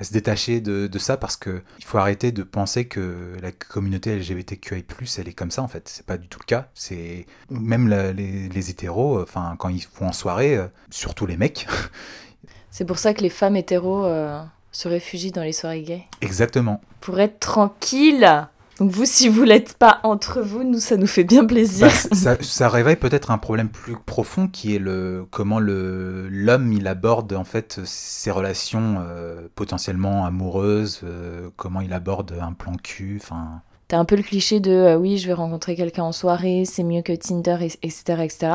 à 0.00 0.04
se 0.04 0.12
détacher 0.12 0.60
de, 0.60 0.86
de 0.86 0.98
ça 0.98 1.16
parce 1.16 1.36
que 1.36 1.62
il 1.78 1.84
faut 1.84 1.98
arrêter 1.98 2.32
de 2.32 2.42
penser 2.42 2.86
que 2.86 3.36
la 3.42 3.52
communauté 3.52 4.16
LGBTQI+, 4.18 4.84
elle 5.18 5.28
est 5.28 5.32
comme 5.32 5.50
ça 5.50 5.62
en 5.62 5.68
fait. 5.68 5.88
C'est 5.88 6.04
pas 6.06 6.18
du 6.18 6.28
tout 6.28 6.38
le 6.40 6.46
cas. 6.46 6.68
C'est 6.74 7.26
même 7.50 7.88
la- 7.88 8.12
les, 8.12 8.48
les 8.48 8.70
hétéros, 8.70 9.22
enfin 9.22 9.56
quand 9.58 9.68
ils 9.68 9.82
font 9.82 10.08
en 10.08 10.12
soirée, 10.12 10.56
euh, 10.56 10.66
surtout 10.90 11.26
les 11.26 11.36
mecs. 11.36 11.66
C'est 12.70 12.84
pour 12.84 12.98
ça 12.98 13.14
que 13.14 13.22
les 13.22 13.30
femmes 13.30 13.56
hétéros 13.56 14.04
euh, 14.04 14.42
se 14.70 14.86
réfugient 14.88 15.32
dans 15.32 15.42
les 15.42 15.52
soirées 15.52 15.82
gays. 15.82 16.04
Exactement. 16.20 16.80
Pour 17.00 17.18
être 17.20 17.40
tranquille. 17.40 18.46
Donc 18.78 18.90
vous, 18.90 19.06
si 19.06 19.28
vous 19.28 19.42
l'êtes 19.42 19.74
pas 19.78 20.00
entre 20.02 20.42
vous, 20.42 20.62
nous, 20.62 20.78
ça 20.80 20.96
nous 20.98 21.06
fait 21.06 21.24
bien 21.24 21.46
plaisir. 21.46 21.86
Bah, 21.86 21.92
ça, 22.16 22.36
ça 22.42 22.68
réveille 22.68 22.96
peut-être 22.96 23.30
un 23.30 23.38
problème 23.38 23.70
plus 23.70 23.96
profond 23.96 24.48
qui 24.48 24.74
est 24.74 24.78
le 24.78 25.26
comment 25.30 25.58
le 25.58 26.28
l'homme 26.28 26.72
il 26.72 26.86
aborde 26.86 27.32
en 27.32 27.44
fait 27.44 27.80
ses 27.84 28.30
relations 28.30 28.96
euh, 29.00 29.48
potentiellement 29.54 30.26
amoureuses, 30.26 31.00
euh, 31.04 31.48
comment 31.56 31.80
il 31.80 31.92
aborde 31.94 32.34
un 32.40 32.52
plan 32.52 32.72
cul, 32.82 33.18
enfin 33.22 33.62
T'as 33.88 33.98
un 33.98 34.04
peu 34.04 34.16
le 34.16 34.22
cliché 34.22 34.60
de 34.60 34.72
euh, 34.72 34.96
oui, 34.96 35.16
je 35.16 35.26
vais 35.28 35.32
rencontrer 35.32 35.74
quelqu'un 35.76 36.02
en 36.02 36.12
soirée, 36.12 36.64
c'est 36.66 36.82
mieux 36.82 37.02
que 37.02 37.12
Tinder, 37.14 37.56
et- 37.60 37.86
etc. 37.86 38.22
etc. 38.24 38.52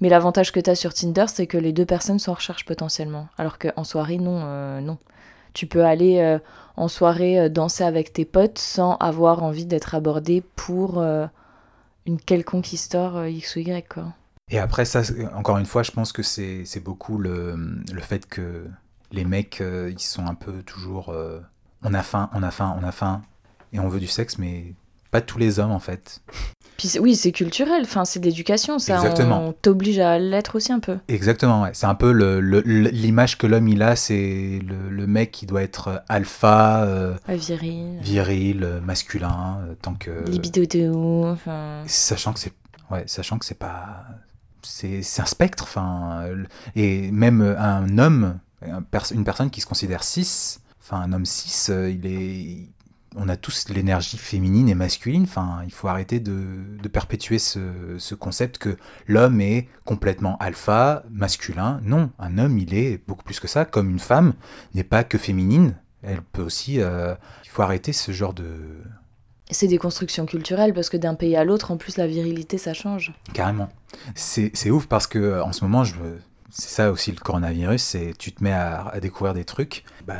Mais 0.00 0.08
l'avantage 0.08 0.50
que 0.52 0.58
t'as 0.58 0.74
sur 0.74 0.94
Tinder, 0.94 1.26
c'est 1.28 1.46
que 1.46 1.58
les 1.58 1.72
deux 1.72 1.84
personnes 1.84 2.18
sont 2.18 2.30
en 2.30 2.34
recherche 2.34 2.64
potentiellement. 2.64 3.28
Alors 3.36 3.58
qu'en 3.58 3.84
soirée, 3.84 4.16
non, 4.16 4.40
euh, 4.42 4.80
non. 4.80 4.96
Tu 5.52 5.66
peux 5.66 5.84
aller 5.84 6.18
euh, 6.20 6.38
en 6.76 6.88
soirée 6.88 7.38
euh, 7.38 7.48
danser 7.48 7.84
avec 7.84 8.12
tes 8.12 8.24
potes 8.24 8.58
sans 8.58 8.96
avoir 8.96 9.42
envie 9.42 9.66
d'être 9.66 9.94
abordé 9.94 10.42
pour 10.56 10.98
euh, 10.98 11.26
une 12.06 12.20
quelconque 12.20 12.72
histoire 12.72 13.16
euh, 13.16 13.28
X 13.28 13.56
ou 13.56 13.60
Y, 13.60 13.88
quoi. 13.88 14.14
Et 14.48 14.58
après, 14.58 14.84
ça, 14.84 15.02
encore 15.34 15.58
une 15.58 15.66
fois, 15.66 15.84
je 15.84 15.92
pense 15.92 16.12
que 16.12 16.22
c'est 16.22 16.82
beaucoup 16.82 17.18
le, 17.18 17.84
fait 18.00 18.26
que 18.26 18.66
les 19.12 19.24
mecs, 19.24 19.62
ils 19.62 20.00
sont 20.00 20.26
un 20.26 20.34
peu 20.34 20.64
toujours. 20.64 21.14
on 21.84 21.94
a 21.94 22.02
faim, 22.02 22.28
on 22.34 22.42
a 22.42 22.50
faim, 22.50 22.76
on 22.80 22.84
a 22.84 22.90
faim, 22.90 23.22
et 23.72 23.78
on 23.78 23.88
veut 23.88 24.00
du 24.00 24.08
sexe, 24.08 24.38
mais 24.38 24.74
pas 25.10 25.20
tous 25.20 25.38
les 25.38 25.58
hommes, 25.58 25.72
en 25.72 25.78
fait. 25.78 26.20
Puis 26.76 26.98
oui, 26.98 27.14
c'est 27.14 27.32
culturel, 27.32 27.82
enfin, 27.82 28.06
c'est 28.06 28.20
de 28.20 28.24
l'éducation, 28.24 28.78
ça. 28.78 28.94
Exactement. 28.96 29.48
On 29.48 29.52
t'oblige 29.52 29.98
à 29.98 30.18
l'être 30.18 30.56
aussi 30.56 30.72
un 30.72 30.80
peu. 30.80 30.96
Exactement, 31.08 31.62
ouais. 31.62 31.70
C'est 31.74 31.84
un 31.86 31.94
peu 31.94 32.10
l'image 32.64 33.36
que 33.36 33.46
l'homme 33.46 33.68
il 33.68 33.82
a, 33.82 33.96
c'est 33.96 34.60
le, 34.66 34.88
le 34.88 35.06
mec 35.06 35.30
qui 35.30 35.44
doit 35.44 35.62
être 35.62 36.02
alpha, 36.08 36.82
euh, 36.84 37.14
viril, 37.28 37.98
viril, 38.00 38.64
euh, 38.64 38.80
masculin, 38.80 39.58
euh, 39.68 39.74
tant 39.82 39.92
que. 39.94 40.24
libido 40.30 40.64
de 40.64 40.88
ouf. 40.88 41.46
Sachant 41.86 42.32
que 42.32 42.38
c'est. 42.40 42.52
Ouais, 42.90 43.04
sachant 43.06 43.38
que 43.38 43.44
c'est 43.44 43.58
pas. 43.58 44.04
C'est 44.62 45.02
un 45.18 45.26
spectre, 45.26 45.64
enfin. 45.64 46.22
euh, 46.24 46.44
Et 46.76 47.10
même 47.10 47.42
euh, 47.42 47.58
un 47.60 47.98
homme, 47.98 48.38
une 49.12 49.24
personne 49.24 49.50
qui 49.50 49.60
se 49.60 49.66
considère 49.66 50.02
cis, 50.02 50.58
enfin, 50.82 51.00
un 51.02 51.12
homme 51.12 51.26
cis, 51.26 51.70
euh, 51.70 51.90
il 51.90 52.06
est. 52.06 52.68
On 53.16 53.28
a 53.28 53.36
tous 53.36 53.68
l'énergie 53.70 54.16
féminine 54.18 54.68
et 54.68 54.74
masculine. 54.74 55.24
Enfin, 55.24 55.62
il 55.64 55.72
faut 55.72 55.88
arrêter 55.88 56.20
de, 56.20 56.78
de 56.80 56.88
perpétuer 56.88 57.38
ce, 57.40 57.96
ce 57.98 58.14
concept 58.14 58.58
que 58.58 58.76
l'homme 59.08 59.40
est 59.40 59.68
complètement 59.84 60.36
alpha, 60.38 61.02
masculin. 61.10 61.80
Non, 61.82 62.10
un 62.18 62.38
homme, 62.38 62.58
il 62.58 62.72
est 62.74 63.00
beaucoup 63.08 63.24
plus 63.24 63.40
que 63.40 63.48
ça. 63.48 63.64
Comme 63.64 63.90
une 63.90 63.98
femme 63.98 64.34
n'est 64.74 64.84
pas 64.84 65.02
que 65.02 65.18
féminine, 65.18 65.74
elle 66.02 66.22
peut 66.22 66.42
aussi. 66.42 66.80
euh, 66.80 67.14
il 67.44 67.50
faut 67.50 67.62
arrêter 67.62 67.92
ce 67.92 68.12
genre 68.12 68.32
de, 68.32 68.46
C'est 69.50 69.66
des 69.66 69.78
constructions 69.78 70.24
culturelles 70.24 70.72
parce 70.72 70.88
que 70.88 70.96
d'un 70.96 71.14
pays 71.16 71.34
à 71.34 71.42
l'autre, 71.42 71.72
en 71.72 71.76
plus, 71.76 71.96
la 71.96 72.06
virilité, 72.06 72.58
ça 72.58 72.74
change. 72.74 73.12
Carrément. 73.34 73.68
C'est 74.14 74.70
ouf 74.70 74.86
parce 74.86 75.08
que 75.08 75.18
euh, 75.18 75.44
en 75.44 75.52
ce 75.52 75.64
moment, 75.64 75.82
je 75.82 75.96
c'est 76.50 76.68
ça 76.68 76.90
aussi 76.92 77.10
le 77.12 77.18
coronavirus, 77.18 77.82
c'est 77.82 78.12
tu 78.18 78.32
te 78.32 78.42
mets 78.42 78.52
à, 78.52 78.88
à 78.88 79.00
découvrir 79.00 79.34
des 79.34 79.44
trucs. 79.44 79.84
Bah, 80.06 80.14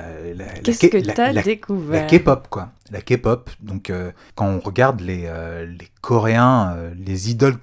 Qu'est-ce 0.62 0.86
que 0.86 0.96
la- 0.98 1.12
t'as 1.12 1.32
la- 1.32 1.42
découvert 1.42 2.02
La 2.10 2.18
K-pop, 2.18 2.48
quoi. 2.48 2.70
La 2.90 3.00
K-pop. 3.00 3.50
Donc, 3.60 3.90
euh, 3.90 4.12
quand 4.34 4.46
on 4.46 4.58
regarde 4.60 5.00
les, 5.00 5.24
euh, 5.26 5.66
les 5.66 5.88
Coréens, 6.00 6.74
euh, 6.76 6.92
les 6.96 7.30
idoles, 7.30 7.56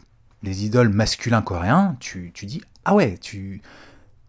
les 0.44 0.66
idoles 0.66 0.90
masculins 0.90 1.42
coréens, 1.42 1.96
tu, 2.00 2.32
tu 2.34 2.46
dis 2.46 2.62
ah 2.86 2.94
ouais, 2.96 3.18
tu 3.20 3.62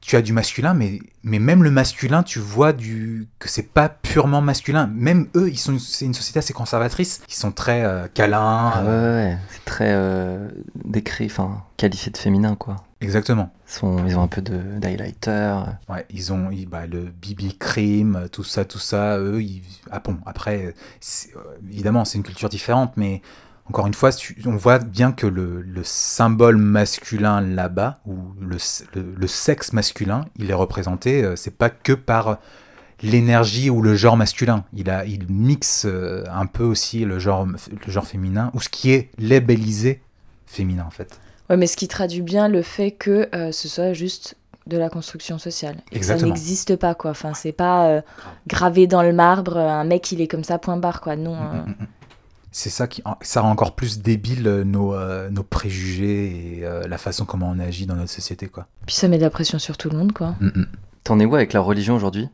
tu 0.01 0.16
as 0.16 0.22
du 0.22 0.32
masculin, 0.32 0.72
mais, 0.74 1.01
mais 1.22 1.39
même 1.39 1.62
le 1.62 1.70
masculin, 1.70 2.22
tu 2.22 2.39
vois 2.39 2.72
du 2.72 3.28
que 3.41 3.49
c'est 3.49 3.64
pas 3.74 3.89
purement 3.91 4.41
masculin. 4.41 4.89
Même 4.95 5.26
eux, 5.36 5.51
ils 5.51 5.59
sont 5.59 5.72
une- 5.72 5.78
c'est 5.80 6.07
une 6.07 6.14
société 6.14 6.39
assez 6.39 6.55
conservatrice. 6.55 7.20
Ils 7.28 7.34
sont 7.34 7.53
très 7.53 7.84
euh, 7.84 8.07
câlins. 8.14 8.70
Ah 8.74 8.82
ouais, 8.84 8.89
ouais, 8.91 8.95
ouais. 8.95 9.39
c'est 9.51 9.64
très 9.66 9.91
euh, 9.93 10.49
décrit, 10.84 11.26
enfin 11.26 11.62
qualifié 11.76 12.11
de 12.11 12.16
féminin 12.16 12.55
quoi. 12.55 12.76
Exactement. 13.01 13.53
Ils, 13.69 13.73
sont, 13.73 14.07
ils 14.07 14.17
ont 14.19 14.23
un 14.23 14.29
peu 14.29 14.43
de 14.43 14.59
d'highlighter. 14.81 15.55
Ouais, 15.89 16.05
ils 16.11 16.33
ont 16.33 16.51
ils- 16.51 16.67
bah, 16.67 16.87
le 16.87 17.03
BB 17.05 17.57
cream, 17.59 18.27
tout 18.33 18.43
ça, 18.43 18.65
tout 18.65 18.81
ça. 18.81 19.19
Eux, 19.19 19.41
ils... 19.41 19.63
ah 19.93 20.01
bon, 20.01 20.19
après, 20.27 20.67
euh, 20.67 21.41
évidemment, 21.71 22.05
c'est 22.05 22.19
une 22.19 22.25
culture 22.25 22.49
différente, 22.49 22.95
mais 22.97 23.23
encore 23.67 23.87
une 23.87 23.95
fois, 23.95 24.11
on 24.47 24.57
voit 24.57 24.79
bien 24.81 25.13
que 25.13 25.27
le, 25.29 25.61
le 25.61 25.83
symbole 25.85 26.57
masculin 26.57 27.41
là-bas, 27.41 28.01
ou 28.07 28.17
le, 28.41 28.57
le- 28.95 29.15
le 29.17 29.27
sexe 29.29 29.73
masculin, 29.73 30.25
il 30.37 30.51
est 30.51 30.55
représenté, 30.55 31.23
euh, 31.23 31.37
c'est 31.37 31.57
pas 31.57 31.71
que 31.71 31.93
par 31.93 32.39
l'énergie 33.03 33.71
ou 33.71 33.83
le 33.83 33.95
genre 33.97 34.17
masculin. 34.17 34.65
Il, 34.73 34.91
a, 34.91 35.05
il 35.07 35.27
mixe 35.31 35.85
euh, 35.87 36.25
un 36.31 36.47
peu 36.47 36.65
aussi 36.65 37.05
le 37.05 37.19
genre, 37.19 37.47
le 37.47 37.93
genre 37.93 38.07
féminin, 38.07 38.51
ou 38.55 38.61
ce 38.61 38.69
qui 38.69 38.93
est 38.93 39.11
labellisé 39.19 40.03
féminin, 40.47 40.85
en 40.87 40.91
fait. 40.91 41.21
Ouais, 41.51 41.57
mais 41.57 41.67
ce 41.67 41.77
qui 41.77 41.89
traduit 41.89 42.23
bien 42.23 42.49
le 42.49 42.63
fait 42.63 42.91
que 42.91 43.29
euh, 43.35 43.53
ce 43.53 43.69
soit 43.69 43.93
juste 43.95 44.37
de 44.67 44.77
la 44.77 44.91
construction 44.91 45.39
sociale. 45.39 45.77
Et 45.93 45.99
que 45.99 46.05
ça 46.05 46.13
Exactement. 46.13 46.29
n'existe 46.35 46.77
pas, 46.77 46.95
quoi. 46.95 47.13
Enfin, 47.13 47.33
c'est 47.33 47.53
pas 47.53 47.87
euh, 47.89 48.01
gravé 48.47 48.87
dans 48.87 49.03
le 49.03 49.15
marbre, 49.15 49.57
euh, 49.57 49.67
un 49.69 49.85
mec, 49.85 50.13
il 50.13 50.21
est 50.21 50.29
comme 50.29 50.45
ça, 50.45 50.59
point 50.59 50.77
barre, 50.77 51.01
quoi. 51.01 51.17
Non. 51.17 51.35
euh, 51.37 51.63
Mm, 51.67 51.69
mm, 51.71 51.75
mm. 51.83 51.87
C'est 52.51 52.71
ça 52.71 52.87
qui 52.87 53.03
ça 53.21 53.43
rend 53.43 53.51
encore 53.51 53.75
plus 53.75 54.01
débile 54.01 54.63
nos, 54.65 54.95
euh, 54.95 55.29
nos 55.29 55.43
préjugés 55.43 56.57
et 56.59 56.65
euh, 56.65 56.89
la 56.89 56.97
façon 56.97 57.27
comment 57.27 57.51
on 57.55 57.59
agit 57.59 57.85
dans 57.87 57.95
notre 57.95 58.11
société 58.11 58.49
quoi. 58.49 58.67
Puis 58.87 58.97
ça 58.97 59.07
met 59.07 59.19
de 59.19 59.23
la 59.23 59.29
pression 59.31 59.59
sur 59.59 59.77
tout 59.77 59.91
le 59.91 59.99
monde, 59.99 60.13
quoi. 60.13 60.35
Mm, 60.41 60.47
mm. 60.55 60.67
T'en 61.05 61.21
es 61.21 61.27
où 61.27 61.35
avec 61.35 61.53
la 61.53 61.61
religion 61.61 61.95
aujourd'hui? 61.95 62.29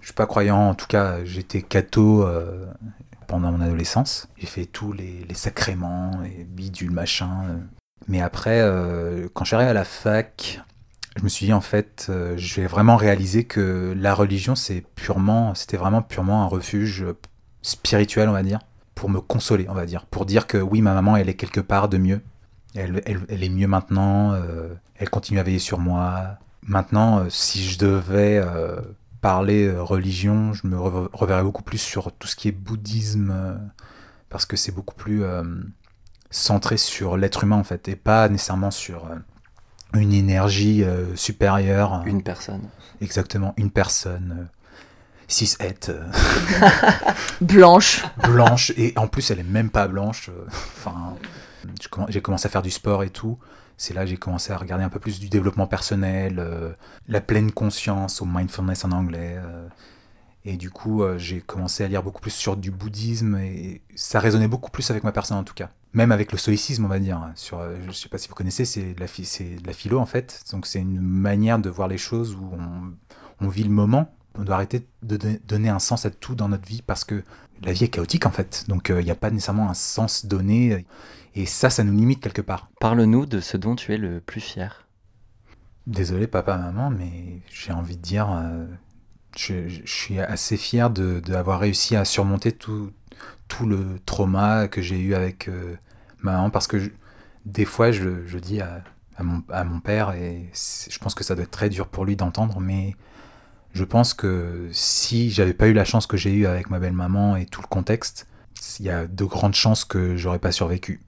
Je 0.00 0.06
suis 0.06 0.14
pas 0.14 0.26
croyant, 0.26 0.68
en 0.68 0.74
tout 0.74 0.86
cas 0.88 1.24
j'étais 1.24 1.62
catho 1.62 2.24
euh, 2.26 2.66
pendant 3.26 3.50
mon 3.52 3.60
adolescence. 3.60 4.28
J'ai 4.38 4.46
fait 4.46 4.66
tous 4.66 4.92
les, 4.92 5.26
sacrements 5.34 6.22
et 6.24 6.44
bidule 6.44 6.90
machin. 6.90 7.30
euh. 7.48 7.56
Mais 8.08 8.20
après, 8.20 8.60
euh, 8.60 9.28
quand 9.34 9.44
arrivé 9.56 9.70
à 9.70 9.74
la 9.74 9.84
fac, 9.84 10.60
je 11.16 11.22
me 11.22 11.28
suis 11.28 11.46
dit 11.46 11.52
en 11.52 11.60
fait, 11.60 12.06
euh, 12.10 12.34
je 12.36 12.60
vais 12.60 12.66
vraiment 12.66 12.96
réaliser 12.96 13.44
que 13.44 13.94
la 13.96 14.14
religion 14.14 14.54
c'est 14.54 14.82
purement, 14.94 15.54
c'était 15.54 15.76
vraiment 15.76 16.02
purement 16.02 16.42
un 16.42 16.46
refuge 16.46 17.04
spirituel 17.62 18.28
on 18.28 18.32
va 18.32 18.42
dire, 18.42 18.58
pour 18.94 19.08
me 19.08 19.20
consoler 19.20 19.66
on 19.68 19.74
va 19.74 19.86
dire, 19.86 20.06
pour 20.06 20.26
dire 20.26 20.46
que 20.46 20.58
oui 20.58 20.82
ma 20.82 20.92
maman 20.94 21.16
elle 21.16 21.28
est 21.28 21.34
quelque 21.34 21.60
part 21.60 21.88
de 21.88 21.98
mieux. 21.98 22.20
Elle, 22.74 23.00
elle- 23.06 23.20
elle 23.28 23.42
est 23.44 23.48
mieux 23.48 23.68
maintenant, 23.68 24.32
euh, 24.32 24.74
elle 24.96 25.08
continue 25.08 25.38
à 25.38 25.42
veiller 25.44 25.60
sur 25.60 25.78
moi. 25.78 26.38
Maintenant, 26.66 27.20
euh, 27.20 27.26
si 27.30 27.64
je 27.64 27.78
devais 27.78 28.38
parler 29.24 29.66
euh, 29.66 29.82
religion, 29.82 30.52
je 30.52 30.66
me 30.66 30.76
re- 30.76 31.08
reverrais 31.14 31.42
beaucoup 31.42 31.62
plus 31.62 31.78
sur 31.78 32.12
tout 32.12 32.28
ce 32.28 32.36
qui 32.36 32.48
est 32.48 32.52
bouddhisme, 32.52 33.30
euh, 33.32 33.56
parce 34.28 34.44
que 34.44 34.54
c'est 34.54 34.70
beaucoup 34.70 34.94
plus 34.94 35.24
euh, 35.24 35.42
centré 36.30 36.76
sur 36.76 37.16
l'être 37.16 37.42
humain 37.44 37.56
en 37.56 37.64
fait, 37.64 37.88
et 37.88 37.96
pas 37.96 38.28
nécessairement 38.28 38.70
sur 38.70 39.06
euh, 39.06 39.16
une 39.94 40.12
énergie 40.12 40.84
euh, 40.84 41.16
supérieure. 41.16 42.02
Une 42.04 42.22
personne. 42.22 42.68
Exactement, 43.00 43.54
une 43.56 43.70
personne. 43.70 44.36
euh, 44.40 44.44
cis 45.26 45.56
het 45.58 45.88
euh, 45.88 46.04
Blanche. 47.40 48.04
blanche 48.22 48.72
et 48.76 48.92
en 48.96 49.06
plus 49.08 49.30
elle 49.30 49.40
est 49.40 49.50
même 49.58 49.70
pas 49.70 49.88
blanche 49.88 50.30
enfin 50.76 51.14
j'ai 52.10 52.20
commencé 52.20 52.46
à 52.46 52.50
faire 52.50 52.60
du 52.60 52.70
sport 52.70 53.02
et 53.04 53.08
tout 53.08 53.38
c'est 53.76 53.94
là 53.94 54.02
que 54.02 54.10
j'ai 54.10 54.16
commencé 54.16 54.52
à 54.52 54.56
regarder 54.56 54.84
un 54.84 54.88
peu 54.88 55.00
plus 55.00 55.20
du 55.20 55.28
développement 55.28 55.66
personnel 55.66 56.36
euh, 56.38 56.72
la 57.08 57.20
pleine 57.20 57.52
conscience 57.52 58.22
au 58.22 58.24
mindfulness 58.24 58.84
en 58.84 58.92
anglais 58.92 59.36
euh, 59.36 59.66
et 60.44 60.56
du 60.56 60.70
coup 60.70 61.02
euh, 61.02 61.18
j'ai 61.18 61.40
commencé 61.40 61.84
à 61.84 61.88
lire 61.88 62.02
beaucoup 62.02 62.20
plus 62.20 62.30
sur 62.30 62.56
du 62.56 62.70
bouddhisme 62.70 63.36
et 63.36 63.82
ça 63.94 64.20
résonnait 64.20 64.48
beaucoup 64.48 64.70
plus 64.70 64.90
avec 64.90 65.04
ma 65.04 65.12
personne 65.12 65.38
en 65.38 65.44
tout 65.44 65.54
cas 65.54 65.70
même 65.92 66.12
avec 66.12 66.32
le 66.32 66.38
stoïcisme 66.38 66.84
on 66.84 66.88
va 66.88 66.98
dire 66.98 67.20
sur 67.34 67.58
euh, 67.58 67.76
je 67.86 67.92
sais 67.92 68.08
pas 68.08 68.18
si 68.18 68.28
vous 68.28 68.34
connaissez 68.34 68.64
c'est 68.64 68.94
de 68.94 69.00
la 69.00 69.72
philo 69.72 69.98
en 69.98 70.06
fait 70.06 70.44
donc 70.52 70.66
c'est 70.66 70.80
une 70.80 71.00
manière 71.00 71.58
de 71.58 71.70
voir 71.70 71.88
les 71.88 71.98
choses 71.98 72.34
où 72.34 72.50
on, 73.40 73.48
vit 73.48 73.64
le 73.64 73.70
moment 73.70 74.12
on 74.38 74.42
doit 74.42 74.56
arrêter 74.56 74.86
de 75.02 75.16
don- 75.16 75.38
donner 75.46 75.68
un 75.68 75.78
sens 75.78 76.06
à 76.06 76.10
tout 76.10 76.34
dans 76.34 76.48
notre 76.48 76.66
vie 76.66 76.82
parce 76.82 77.04
que 77.04 77.22
la 77.62 77.72
vie 77.72 77.84
est 77.84 77.88
chaotique 77.88 78.26
en 78.26 78.30
fait. 78.30 78.64
Donc 78.68 78.88
il 78.88 79.04
n'y 79.04 79.10
a 79.10 79.14
pas 79.14 79.30
nécessairement 79.30 79.70
un 79.70 79.74
sens 79.74 80.26
donné. 80.26 80.84
Et 81.34 81.44
ça, 81.44 81.68
ça 81.68 81.84
nous 81.84 81.92
limite 81.94 82.20
quelque 82.22 82.40
part. 82.40 82.70
Parle-nous 82.80 83.26
de 83.26 83.40
ce 83.40 83.58
dont 83.58 83.76
tu 83.76 83.92
es 83.92 83.98
le 83.98 84.20
plus 84.22 84.40
fier. 84.40 84.86
Désolé 85.86 86.26
papa, 86.26 86.56
maman, 86.56 86.88
mais 86.90 87.40
j'ai 87.52 87.72
envie 87.72 87.96
de 87.96 88.02
dire, 88.02 88.30
euh, 88.32 88.64
je, 89.36 89.68
je 89.68 89.82
suis 89.86 90.20
assez 90.20 90.56
fier 90.56 90.90
de 90.90 91.20
d'avoir 91.20 91.60
réussi 91.60 91.96
à 91.96 92.04
surmonter 92.06 92.52
tout, 92.52 92.92
tout 93.48 93.66
le 93.66 94.00
trauma 94.06 94.68
que 94.68 94.82
j'ai 94.82 95.00
eu 95.00 95.14
avec 95.14 95.48
euh, 95.48 95.76
ma 96.22 96.32
maman 96.34 96.50
parce 96.50 96.66
que 96.68 96.78
je- 96.80 96.90
des 97.46 97.64
fois 97.66 97.92
je, 97.92 98.26
je 98.26 98.38
dis 98.38 98.60
à, 98.62 98.84
à 99.16 99.24
mon, 99.24 99.42
à 99.50 99.64
mon 99.64 99.80
père 99.80 100.12
et 100.12 100.50
je 100.54 100.98
pense 101.00 101.14
que 101.14 101.24
ça 101.24 101.34
doit 101.36 101.44
être 101.44 101.50
très 101.52 101.70
dur 101.70 101.88
pour 101.88 102.04
lui 102.06 102.16
d'entendre, 102.16 102.60
mais 102.60 102.96
je 103.74 103.84
pense 103.84 104.14
que 104.14 104.68
si 104.72 105.30
j'avais 105.30 105.54
pas 105.54 105.68
eu 105.68 105.72
la 105.74 105.84
chance 105.84 106.06
que 106.06 106.16
j'ai 106.16 106.32
eue 106.34 106.46
avec 106.46 106.70
ma 106.70 106.78
belle-maman 106.80 107.36
et 107.36 107.46
tout 107.46 107.62
le 107.62 107.68
contexte, 107.68 108.26
il 108.80 108.86
y 108.86 108.90
a 108.90 109.06
de 109.06 109.24
grandes 109.24 109.54
chances 109.54 109.84
que 109.84 110.16
j'aurais 110.16 110.38
pas 110.40 110.52
survécu. 110.52 111.00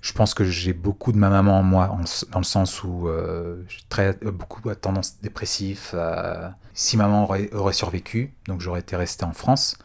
Je 0.00 0.12
pense 0.12 0.32
que 0.34 0.44
j'ai 0.44 0.72
beaucoup 0.72 1.10
de 1.12 1.18
ma 1.18 1.28
maman 1.28 1.58
en 1.58 1.62
moi, 1.62 1.90
en 1.90 2.00
dans 2.30 2.38
le 2.38 2.44
sens 2.44 2.84
où 2.84 3.08
euh, 3.08 3.62
j'ai 3.68 3.80
très, 3.88 4.16
euh, 4.24 4.30
beaucoup 4.30 4.68
à 4.68 4.74
tendance 4.76 5.20
dépressif. 5.20 5.92
à- 5.94 6.56
Si 6.74 6.96
maman 6.96 7.24
aurait, 7.24 7.52
aurait 7.52 7.72
survécu, 7.72 8.32
donc 8.46 8.60
j'aurais 8.60 8.80
été 8.80 8.94
resté 8.94 9.24
en 9.24 9.32
France, 9.32 9.76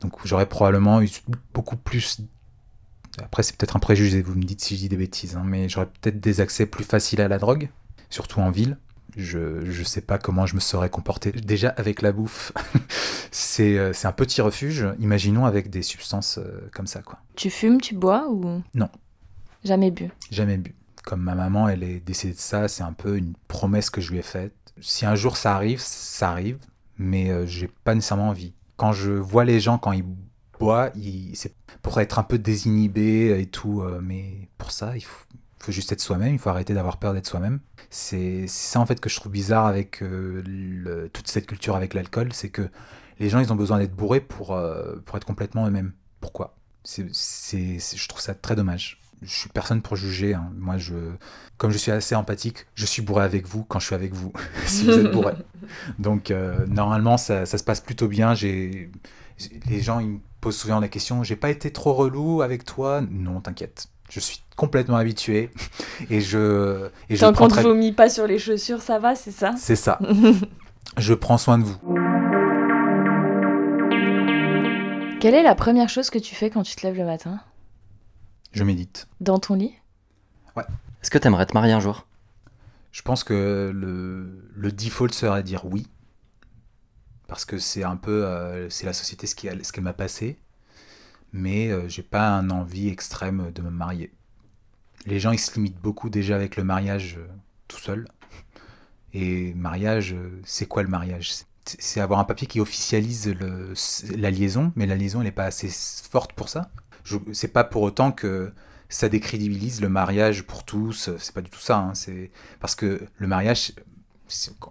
donc 0.00 0.14
j'aurais 0.24 0.46
probablement 0.46 1.02
eu 1.02 1.08
beaucoup 1.52 1.76
plus. 1.76 2.22
Après, 3.22 3.42
c'est 3.42 3.54
peut-être 3.56 3.76
un 3.76 3.80
préjugé, 3.80 4.22
vous 4.22 4.34
me 4.34 4.42
dites 4.44 4.62
si 4.62 4.76
je 4.76 4.80
dis 4.82 4.88
des 4.88 4.96
bêtises, 4.96 5.36
hein, 5.36 5.42
mais 5.44 5.68
j'aurais 5.68 5.86
peut-être 6.00 6.20
des 6.20 6.40
accès 6.40 6.64
plus 6.64 6.84
faciles 6.84 7.20
à 7.20 7.28
la 7.28 7.38
drogue, 7.38 7.68
surtout 8.08 8.40
en 8.40 8.50
ville. 8.50 8.78
Je 9.16 9.64
je 9.68 9.82
sais 9.82 10.00
pas 10.00 10.16
comment 10.18 10.46
je 10.46 10.54
me 10.54 10.60
serais 10.60 10.88
comporté. 10.88 11.32
Déjà 11.32 11.68
avec 11.70 12.00
la 12.00 12.12
bouffe, 12.12 12.52
c'est 13.32 13.76
euh, 13.76 13.92
c'est 13.92 14.06
un 14.06 14.12
petit 14.12 14.40
refuge. 14.40 14.86
Imaginons 15.00 15.44
avec 15.44 15.68
des 15.68 15.82
substances 15.82 16.38
euh, 16.38 16.70
comme 16.72 16.86
ça 16.86 17.02
quoi. 17.02 17.18
Tu 17.36 17.50
fumes, 17.50 17.80
tu 17.80 17.94
bois 17.96 18.28
ou? 18.30 18.62
Non. 18.74 18.88
Jamais 19.64 19.90
bu. 19.90 20.10
Jamais 20.30 20.56
bu. 20.58 20.74
Comme 21.04 21.22
ma 21.22 21.34
maman, 21.34 21.68
elle 21.68 21.82
est 21.82 22.00
décédée 22.00 22.34
de 22.34 22.38
ça, 22.38 22.68
c'est 22.68 22.82
un 22.82 22.92
peu 22.92 23.16
une 23.16 23.34
promesse 23.48 23.90
que 23.90 24.00
je 24.00 24.10
lui 24.12 24.18
ai 24.18 24.22
faite. 24.22 24.54
Si 24.80 25.06
un 25.06 25.14
jour 25.14 25.36
ça 25.36 25.54
arrive, 25.54 25.80
ça 25.80 26.30
arrive, 26.30 26.58
mais 26.98 27.30
euh, 27.30 27.46
j'ai 27.46 27.68
pas 27.84 27.94
nécessairement 27.94 28.28
envie. 28.28 28.54
Quand 28.76 28.92
je 28.92 29.12
vois 29.12 29.44
les 29.44 29.60
gens 29.60 29.78
quand 29.78 29.92
ils 29.92 30.04
boivent, 30.58 30.92
ils- 30.96 31.34
c'est 31.36 31.54
pour 31.82 32.00
être 32.00 32.18
un 32.18 32.22
peu 32.22 32.38
désinhibé 32.38 33.38
et 33.40 33.46
tout, 33.46 33.80
euh, 33.82 34.00
mais 34.02 34.48
pour 34.58 34.70
ça, 34.72 34.96
il 34.96 35.02
faut, 35.02 35.24
juste 35.68 35.92
être 35.92 36.00
soi-même, 36.00 36.32
il 36.34 36.38
faut 36.38 36.48
arrêter 36.50 36.72
d'avoir 36.74 36.96
peur 36.98 37.12
d'être 37.12 37.26
soi-même. 37.26 37.60
C'est 37.90 38.46
ça 38.46 38.80
en 38.80 38.86
fait 38.86 39.00
que 39.00 39.08
je 39.10 39.16
trouve 39.16 39.32
bizarre 39.32 39.66
avec 39.66 40.02
euh, 40.02 41.08
toute 41.12 41.28
cette 41.28 41.46
culture 41.46 41.76
avec 41.76 41.92
l'alcool, 41.94 42.32
c'est 42.32 42.48
que 42.50 42.68
les 43.18 43.28
gens 43.28 43.40
ils 43.40 43.52
ont 43.52 43.56
besoin 43.56 43.78
d'être 43.78 43.94
bourrés 43.94 44.20
pour, 44.20 44.52
euh, 44.54 44.96
pour 45.04 45.16
être 45.16 45.26
complètement 45.26 45.66
eux-mêmes. 45.66 45.92
Pourquoi? 46.20 46.56
C'est- 46.84 47.08
Je 47.12 48.08
trouve 48.08 48.20
ça 48.22 48.34
très 48.34 48.54
dommage. 48.56 48.99
Je 49.22 49.30
suis 49.38 49.48
personne 49.50 49.82
pour 49.82 49.96
juger. 49.96 50.34
hein. 50.34 50.50
Moi, 50.56 50.78
je, 50.78 50.94
comme 51.58 51.70
je 51.70 51.78
suis 51.78 51.92
assez 51.92 52.14
empathique, 52.14 52.66
je 52.74 52.86
suis 52.86 53.02
bourré 53.02 53.22
avec 53.24 53.46
vous 53.46 53.64
quand 53.64 53.78
je 53.78 53.86
suis 53.86 53.94
avec 53.94 54.14
vous, 54.14 54.32
si 54.66 54.84
vous 54.86 54.92
êtes 54.92 55.10
bourré. 55.12 55.34
Donc, 55.98 56.30
euh, 56.30 56.64
normalement, 56.66 57.16
ça, 57.18 57.44
ça 57.46 57.58
se 57.58 57.64
passe 57.64 57.80
plutôt 57.80 58.08
bien. 58.08 58.34
J'ai, 58.34 58.90
les 59.68 59.80
gens, 59.80 60.00
ils 60.00 60.08
me 60.08 60.18
posent 60.40 60.56
souvent 60.56 60.80
la 60.80 60.88
question 60.88 61.22
j'ai 61.22 61.36
pas 61.36 61.50
été 61.50 61.70
trop 61.70 61.92
relou 61.92 62.40
avec 62.42 62.64
toi? 62.64 63.02
Non, 63.10 63.40
t'inquiète. 63.40 63.88
Je 64.08 64.20
suis 64.20 64.42
complètement 64.56 64.96
habitué. 64.96 65.50
Et 66.10 66.20
je. 66.22 66.88
Et 67.10 67.16
je 67.16 67.20
Tant 67.20 67.32
qu'on 67.34 67.48
très- 67.48 67.62
vomit 67.62 67.92
pas 67.92 68.08
sur 68.08 68.26
les 68.26 68.38
chaussures, 68.38 68.80
ça 68.80 68.98
va, 68.98 69.14
c'est 69.14 69.30
ça? 69.30 69.54
C'est 69.58 69.76
ça. 69.76 69.98
je 70.96 71.12
prends 71.14 71.36
soin 71.38 71.58
de 71.58 71.64
vous. 71.64 71.76
Quelle 75.20 75.34
est 75.34 75.42
la 75.42 75.54
première 75.54 75.90
chose 75.90 76.08
que 76.08 76.18
tu 76.18 76.34
fais 76.34 76.48
quand 76.48 76.62
tu 76.62 76.74
te 76.74 76.86
lèves 76.86 76.96
le 76.96 77.04
matin? 77.04 77.40
Je 78.52 78.64
médite. 78.64 79.06
Dans 79.20 79.38
ton 79.38 79.54
lit 79.54 79.74
Est-ce 81.02 81.10
que 81.10 81.18
t'aimerais 81.18 81.46
te 81.46 81.54
marier 81.54 81.72
un 81.72 81.80
jour? 81.80 82.06
Je 82.92 83.02
pense 83.02 83.22
que 83.24 83.70
le, 83.74 84.48
le 84.54 84.72
default 84.72 85.12
serait 85.12 85.42
dire 85.42 85.64
oui. 85.64 85.86
Parce 87.28 87.44
que 87.44 87.58
c'est 87.58 87.84
un 87.84 87.96
peu. 87.96 88.26
euh, 88.26 88.68
c'est 88.70 88.86
la 88.86 88.92
société 88.92 89.26
ce 89.26 89.34
qui 89.34 89.48
a- 89.48 89.62
ce 89.62 89.72
qu'elle 89.72 89.84
m'a 89.84 89.92
passé. 89.92 90.38
Mais 91.32 91.70
euh, 91.70 91.88
j'ai 91.88 92.02
pas 92.02 92.28
un 92.30 92.50
envie 92.50 92.88
extrême 92.88 93.52
de 93.52 93.62
me 93.62 93.70
marier. 93.70 94.12
Les 95.06 95.20
gens 95.20 95.30
ils 95.32 95.38
se 95.38 95.54
limitent 95.54 95.80
beaucoup 95.80 96.10
déjà 96.10 96.34
avec 96.34 96.56
le 96.56 96.64
mariage 96.64 97.16
euh, 97.18 97.26
tout 97.68 97.78
seul. 97.78 98.08
Et 99.12 99.54
mariage, 99.54 100.12
euh, 100.14 100.40
c'est 100.44 100.66
quoi 100.66 100.82
le 100.82 100.88
mariage? 100.88 101.32
C'est- 101.32 101.46
C'est 101.78 102.00
avoir 102.00 102.18
un 102.18 102.24
papier 102.24 102.48
qui 102.48 102.58
officialise 102.58 103.28
le, 103.28 103.74
la 104.16 104.30
liaison, 104.30 104.72
mais 104.76 104.86
la 104.86 104.96
liaison 104.96 105.20
elle 105.20 105.26
n'est 105.26 105.30
pas 105.32 105.44
assez 105.44 105.68
forte 106.10 106.32
pour 106.32 106.48
ça? 106.48 106.70
C'est 107.32 107.48
pas 107.52 107.64
pour 107.64 107.82
autant 107.82 108.12
que 108.12 108.52
ça 108.88 109.08
décrédibilise 109.08 109.80
le 109.80 109.88
mariage 109.88 110.42
pour 110.42 110.64
tous. 110.64 111.10
C'est 111.18 111.34
pas 111.34 111.42
du 111.42 111.50
tout 111.50 111.60
ça. 111.60 111.78
hein. 111.78 111.94
C'est 111.94 112.30
parce 112.60 112.74
que 112.74 113.06
le 113.18 113.26
mariage, 113.26 113.72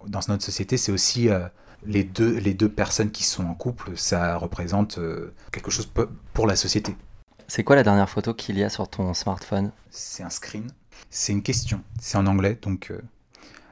dans 0.06 0.20
notre 0.28 0.42
société, 0.44 0.76
c'est 0.76 0.92
aussi 0.92 1.28
euh, 1.28 1.46
les, 1.84 2.04
deux, 2.04 2.36
les 2.38 2.54
deux 2.54 2.68
personnes 2.68 3.10
qui 3.10 3.24
sont 3.24 3.44
en 3.44 3.54
couple. 3.54 3.96
Ça 3.96 4.36
représente 4.36 4.98
euh, 4.98 5.34
quelque 5.52 5.70
chose 5.70 5.90
pour 6.34 6.46
la 6.46 6.56
société. 6.56 6.96
C'est 7.48 7.64
quoi 7.64 7.76
la 7.76 7.82
dernière 7.82 8.08
photo 8.08 8.32
qu'il 8.34 8.58
y 8.58 8.62
a 8.62 8.68
sur 8.68 8.88
ton 8.88 9.12
smartphone? 9.14 9.72
C'est 9.90 10.22
un 10.22 10.30
screen. 10.30 10.70
C'est 11.08 11.32
une 11.32 11.42
question. 11.42 11.82
C'est 12.00 12.16
en 12.18 12.26
anglais. 12.26 12.58
Donc, 12.62 12.90
euh, 12.90 13.00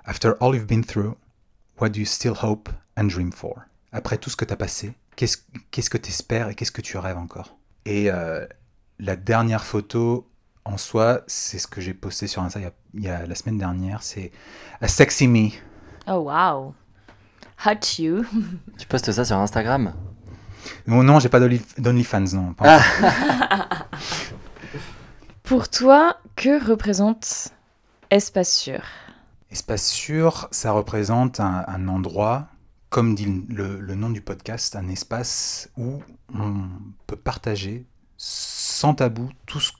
After 0.04 0.32
all 0.40 0.54
you've 0.54 0.66
been 0.66 0.82
through, 0.84 1.14
what 1.78 1.90
do 1.90 2.00
you 2.00 2.06
still 2.06 2.32
hope 2.42 2.70
and 2.96 3.04
dream 3.04 3.30
for? 3.30 3.60
Après 3.92 4.16
tout 4.16 4.30
ce 4.30 4.36
que 4.36 4.46
tu 4.46 4.52
as 4.54 4.56
passé, 4.56 4.94
qu'est-ce 5.16 5.36
qu'est-ce 5.70 5.90
que 5.90 5.98
tu 5.98 6.08
espères 6.08 6.48
et 6.48 6.54
qu'est-ce 6.54 6.72
que 6.72 6.80
tu 6.80 6.96
rêves 6.96 7.18
encore? 7.18 7.57
Et 7.90 8.10
euh, 8.10 8.46
la 8.98 9.16
dernière 9.16 9.64
photo 9.64 10.30
en 10.66 10.76
soi, 10.76 11.22
c'est 11.26 11.58
ce 11.58 11.66
que 11.66 11.80
j'ai 11.80 11.94
posté 11.94 12.26
sur 12.26 12.42
Insta 12.42 12.60
il 12.60 12.64
y 12.64 12.66
a, 12.66 12.72
il 12.92 13.02
y 13.04 13.08
a 13.08 13.24
la 13.26 13.34
semaine 13.34 13.56
dernière. 13.56 14.02
C'est 14.02 14.30
A 14.82 14.88
Sexy 14.88 15.26
Me. 15.26 15.48
Oh 16.06 16.16
wow 16.30 16.74
Hot 17.64 17.98
you 17.98 18.24
Tu 18.78 18.86
postes 18.86 19.10
ça 19.10 19.24
sur 19.24 19.38
Instagram? 19.38 19.94
Non, 20.86 21.02
non, 21.02 21.18
j'ai 21.18 21.30
pas 21.30 21.40
d'Only- 21.40 21.64
d'OnlyFans, 21.78 22.34
non. 22.34 22.52
pas. 22.52 22.78
Pour 25.42 25.70
toi, 25.70 26.18
que 26.36 26.62
représente 26.70 27.48
Espace 28.10 28.52
Sûr? 28.54 28.82
Espace 29.50 29.86
sûr, 29.86 30.46
ça 30.50 30.72
représente 30.72 31.40
un, 31.40 31.64
un 31.66 31.88
endroit, 31.88 32.48
comme 32.90 33.14
dit 33.14 33.44
le, 33.48 33.94
nom 33.94 34.10
du 34.10 34.20
podcast, 34.20 34.76
un 34.76 34.88
espace 34.88 35.70
où 35.76 36.02
on 36.34 36.68
peut 37.06 37.16
partager 37.16 37.86
sans 38.16 38.94
tabou 38.94 39.30
tout 39.46 39.60
ce, 39.60 39.72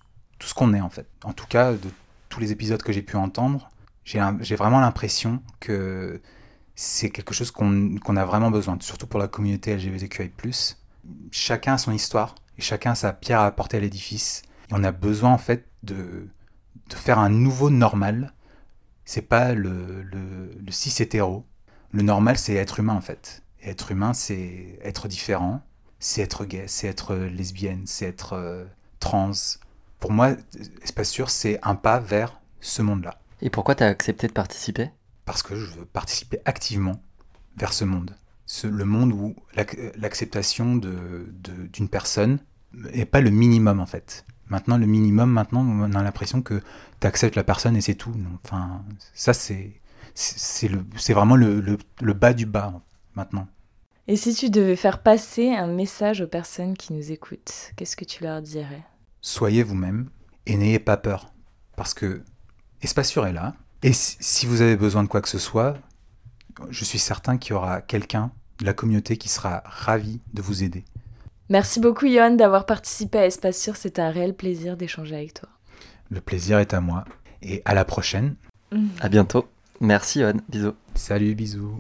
qu'on 0.54 0.74
est 0.74 0.80
en 0.80 0.90
fait. 0.90 1.06
En 1.24 1.32
tout 1.32 1.46
cas, 1.46 1.72
de 1.72 1.90
tous 2.28 2.40
les 2.40 2.52
épisodes 2.52 2.82
que 2.82 2.92
j'ai 2.92 3.02
pu 3.02 3.16
entendre, 3.16 3.70
j'ai 4.04 4.56
vraiment 4.56 4.80
l'impression 4.80 5.42
que 5.60 6.20
c'est 6.74 7.10
quelque 7.10 7.34
chose 7.34 7.50
qu'on 7.50 8.16
a 8.16 8.24
vraiment 8.24 8.50
besoin, 8.50 8.76
surtout 8.80 9.06
pour 9.06 9.20
la 9.20 9.28
communauté 9.28 9.74
LGBTQI+. 9.76 10.30
Chacun 11.30 11.74
a 11.74 11.78
son 11.78 11.92
histoire 11.92 12.34
et 12.56 12.62
chacun 12.62 12.92
a 12.92 12.94
sa 12.94 13.12
pierre 13.12 13.40
à 13.40 13.46
apporter 13.46 13.78
à 13.78 13.80
l'édifice. 13.80 14.42
On 14.70 14.84
a 14.84 14.92
besoin 14.92 15.30
en 15.30 15.38
fait 15.38 15.66
de, 15.82 16.28
de 16.88 16.94
faire 16.94 17.18
un 17.18 17.30
nouveau 17.30 17.70
normal 17.70 18.32
c'est 19.08 19.22
pas 19.22 19.54
le, 19.54 20.02
le, 20.02 20.50
le 20.62 20.70
cis 20.70 21.02
hétéro. 21.02 21.46
Le 21.92 22.02
normal, 22.02 22.38
c'est 22.38 22.54
être 22.54 22.80
humain 22.80 22.94
en 22.94 23.00
fait. 23.00 23.42
Et 23.62 23.70
être 23.70 23.90
humain, 23.92 24.12
c'est 24.12 24.78
être 24.82 25.08
différent, 25.08 25.62
c'est 25.98 26.20
être 26.22 26.44
gay, 26.44 26.64
c'est 26.68 26.86
être 26.86 27.14
lesbienne, 27.14 27.82
c'est 27.86 28.06
être 28.06 28.34
euh, 28.34 28.64
trans. 29.00 29.32
Pour 29.98 30.12
moi, 30.12 30.36
Espace 30.82 31.08
Sûr, 31.10 31.30
c'est 31.30 31.58
un 31.62 31.74
pas 31.74 31.98
vers 31.98 32.40
ce 32.60 32.82
monde-là. 32.82 33.20
Et 33.42 33.50
pourquoi 33.50 33.74
t'as 33.74 33.86
accepté 33.88 34.26
de 34.28 34.32
participer? 34.32 34.90
Parce 35.24 35.42
que 35.42 35.56
je 35.56 35.66
veux 35.72 35.84
participer 35.84 36.38
activement 36.44 37.00
vers 37.56 37.72
ce 37.72 37.84
monde. 37.84 38.16
Ce- 38.46 38.66
le 38.66 38.84
monde 38.84 39.12
où 39.12 39.34
l'ac- 39.54 39.76
l'acceptation 39.96 40.76
de- 40.76 41.26
d'une 41.72 41.88
personne 41.88 42.38
n'est 42.72 43.04
pas 43.06 43.20
le 43.20 43.30
minimum 43.30 43.80
en 43.80 43.86
fait. 43.86 44.24
Maintenant, 44.48 44.78
le 44.78 44.86
minimum, 44.86 45.30
maintenant, 45.30 45.60
on 45.62 45.92
a 45.94 46.02
l'impression 46.02 46.40
que 46.40 46.62
tu 47.00 47.06
acceptes 47.06 47.36
la 47.36 47.44
personne 47.44 47.76
et 47.76 47.80
c'est 47.82 47.94
tout. 47.94 48.14
Enfin, 48.44 48.82
ça, 49.12 49.34
c'est 49.34 49.77
c'est 50.18 50.38
c'est 50.38 50.68
le- 50.68 50.84
c'est 50.96 51.12
vraiment 51.14 51.36
le, 51.36 51.60
le- 51.60 51.78
le 52.00 52.12
bas 52.12 52.32
du 52.32 52.44
bas 52.46 52.72
maintenant. 53.14 53.46
Et 54.08 54.16
si 54.16 54.34
tu 54.34 54.50
devais 54.50 54.74
faire 54.76 55.02
passer 55.02 55.50
un 55.54 55.66
message 55.68 56.20
aux 56.22 56.26
personnes 56.26 56.76
qui 56.76 56.92
nous 56.92 57.12
écoutent, 57.12 57.72
qu'est-ce 57.76 57.96
que 57.96 58.04
tu 58.04 58.24
leur 58.24 58.40
dirais? 58.42 58.82
Soyez 59.20 59.62
vous-même 59.62 60.08
et 60.46 60.56
n'ayez 60.56 60.78
pas 60.78 60.96
peur. 60.96 61.32
Parce 61.76 61.94
que 61.94 62.22
Espace 62.82 63.10
Sûr 63.10 63.26
est 63.26 63.32
là. 63.32 63.54
Et 63.82 63.92
si, 63.92 64.46
vous 64.46 64.60
avez 64.60 64.76
besoin 64.76 65.04
de 65.04 65.08
quoi 65.08 65.20
que 65.20 65.28
ce 65.28 65.38
soit, 65.38 65.76
je 66.70 66.84
suis 66.84 66.98
certain 66.98 67.36
qu'il 67.38 67.52
y 67.52 67.54
aura 67.54 67.80
quelqu'un 67.80 68.32
de 68.58 68.64
la 68.64 68.72
communauté 68.72 69.16
qui 69.18 69.28
sera 69.28 69.62
ravi 69.66 70.20
de 70.34 70.42
vous 70.42 70.64
aider. 70.64 70.84
Merci 71.48 71.78
beaucoup 71.78 72.06
Yohan 72.06 72.32
d'avoir 72.32 72.66
participé 72.66 73.18
à 73.18 73.26
Espace 73.26 73.58
Sûr, 73.58 73.76
c'était 73.76 74.02
un 74.02 74.10
réel 74.10 74.34
plaisir 74.34 74.76
d'échanger 74.76 75.14
avec 75.14 75.34
toi. 75.34 75.48
Le 76.10 76.20
plaisir 76.20 76.58
est 76.58 76.74
à 76.74 76.80
moi. 76.80 77.04
Et 77.42 77.62
à 77.64 77.74
la 77.74 77.84
prochaine. 77.84 78.34
À 79.00 79.08
bientôt. 79.08 79.46
Merci, 79.80 80.20
Yoann. 80.20 80.40
Bisous. 80.48 80.74
Salut, 80.94 81.34
bisous. 81.34 81.78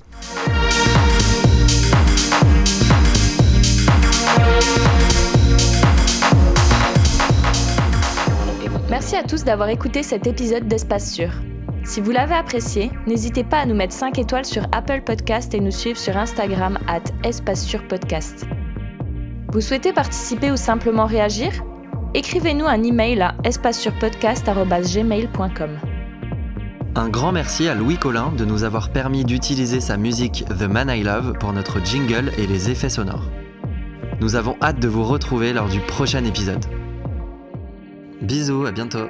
Merci 8.90 9.16
à 9.16 9.22
tous 9.22 9.44
d'avoir 9.44 9.68
écouté 9.68 10.02
cet 10.02 10.26
épisode 10.26 10.66
d'Espace 10.66 11.12
Sûr. 11.12 11.30
Si 11.84 12.00
vous 12.00 12.10
l'avez 12.10 12.34
apprécié, 12.34 12.90
n'hésitez 13.06 13.44
pas 13.44 13.58
à 13.58 13.66
nous 13.66 13.74
mettre 13.74 13.94
5 13.94 14.18
étoiles 14.18 14.44
sur 14.44 14.66
Apple 14.72 15.02
Podcast 15.02 15.54
et 15.54 15.60
nous 15.60 15.70
suivre 15.70 15.98
sur 15.98 16.16
Instagram 16.16 16.78
at 16.86 17.02
Espace 17.24 17.64
Sûr 17.64 17.86
Podcast. 17.86 18.44
Vous 19.52 19.60
souhaitez 19.60 19.92
participer 19.92 20.50
ou 20.50 20.56
simplement 20.56 21.06
réagir? 21.06 21.52
Écrivez-nous 22.14 22.66
un 22.66 22.82
email 22.82 23.20
à 23.22 23.36
espacesurpodcast.gmail.com. 23.44 25.97
Un 26.94 27.08
grand 27.08 27.32
merci 27.32 27.68
à 27.68 27.74
Louis 27.74 27.96
Collin 27.96 28.32
de 28.36 28.44
nous 28.44 28.64
avoir 28.64 28.90
permis 28.90 29.24
d'utiliser 29.24 29.80
sa 29.80 29.96
musique 29.96 30.44
The 30.48 30.62
Man 30.62 30.88
I 30.88 31.02
Love 31.02 31.34
pour 31.38 31.52
notre 31.52 31.84
jingle 31.84 32.32
et 32.38 32.46
les 32.46 32.70
effets 32.70 32.88
sonores. 32.88 33.28
Nous 34.20 34.34
avons 34.34 34.56
hâte 34.62 34.80
de 34.80 34.88
vous 34.88 35.04
retrouver 35.04 35.52
lors 35.52 35.68
du 35.68 35.80
prochain 35.80 36.24
épisode. 36.24 36.64
Bisous, 38.22 38.66
à 38.66 38.72
bientôt 38.72 39.08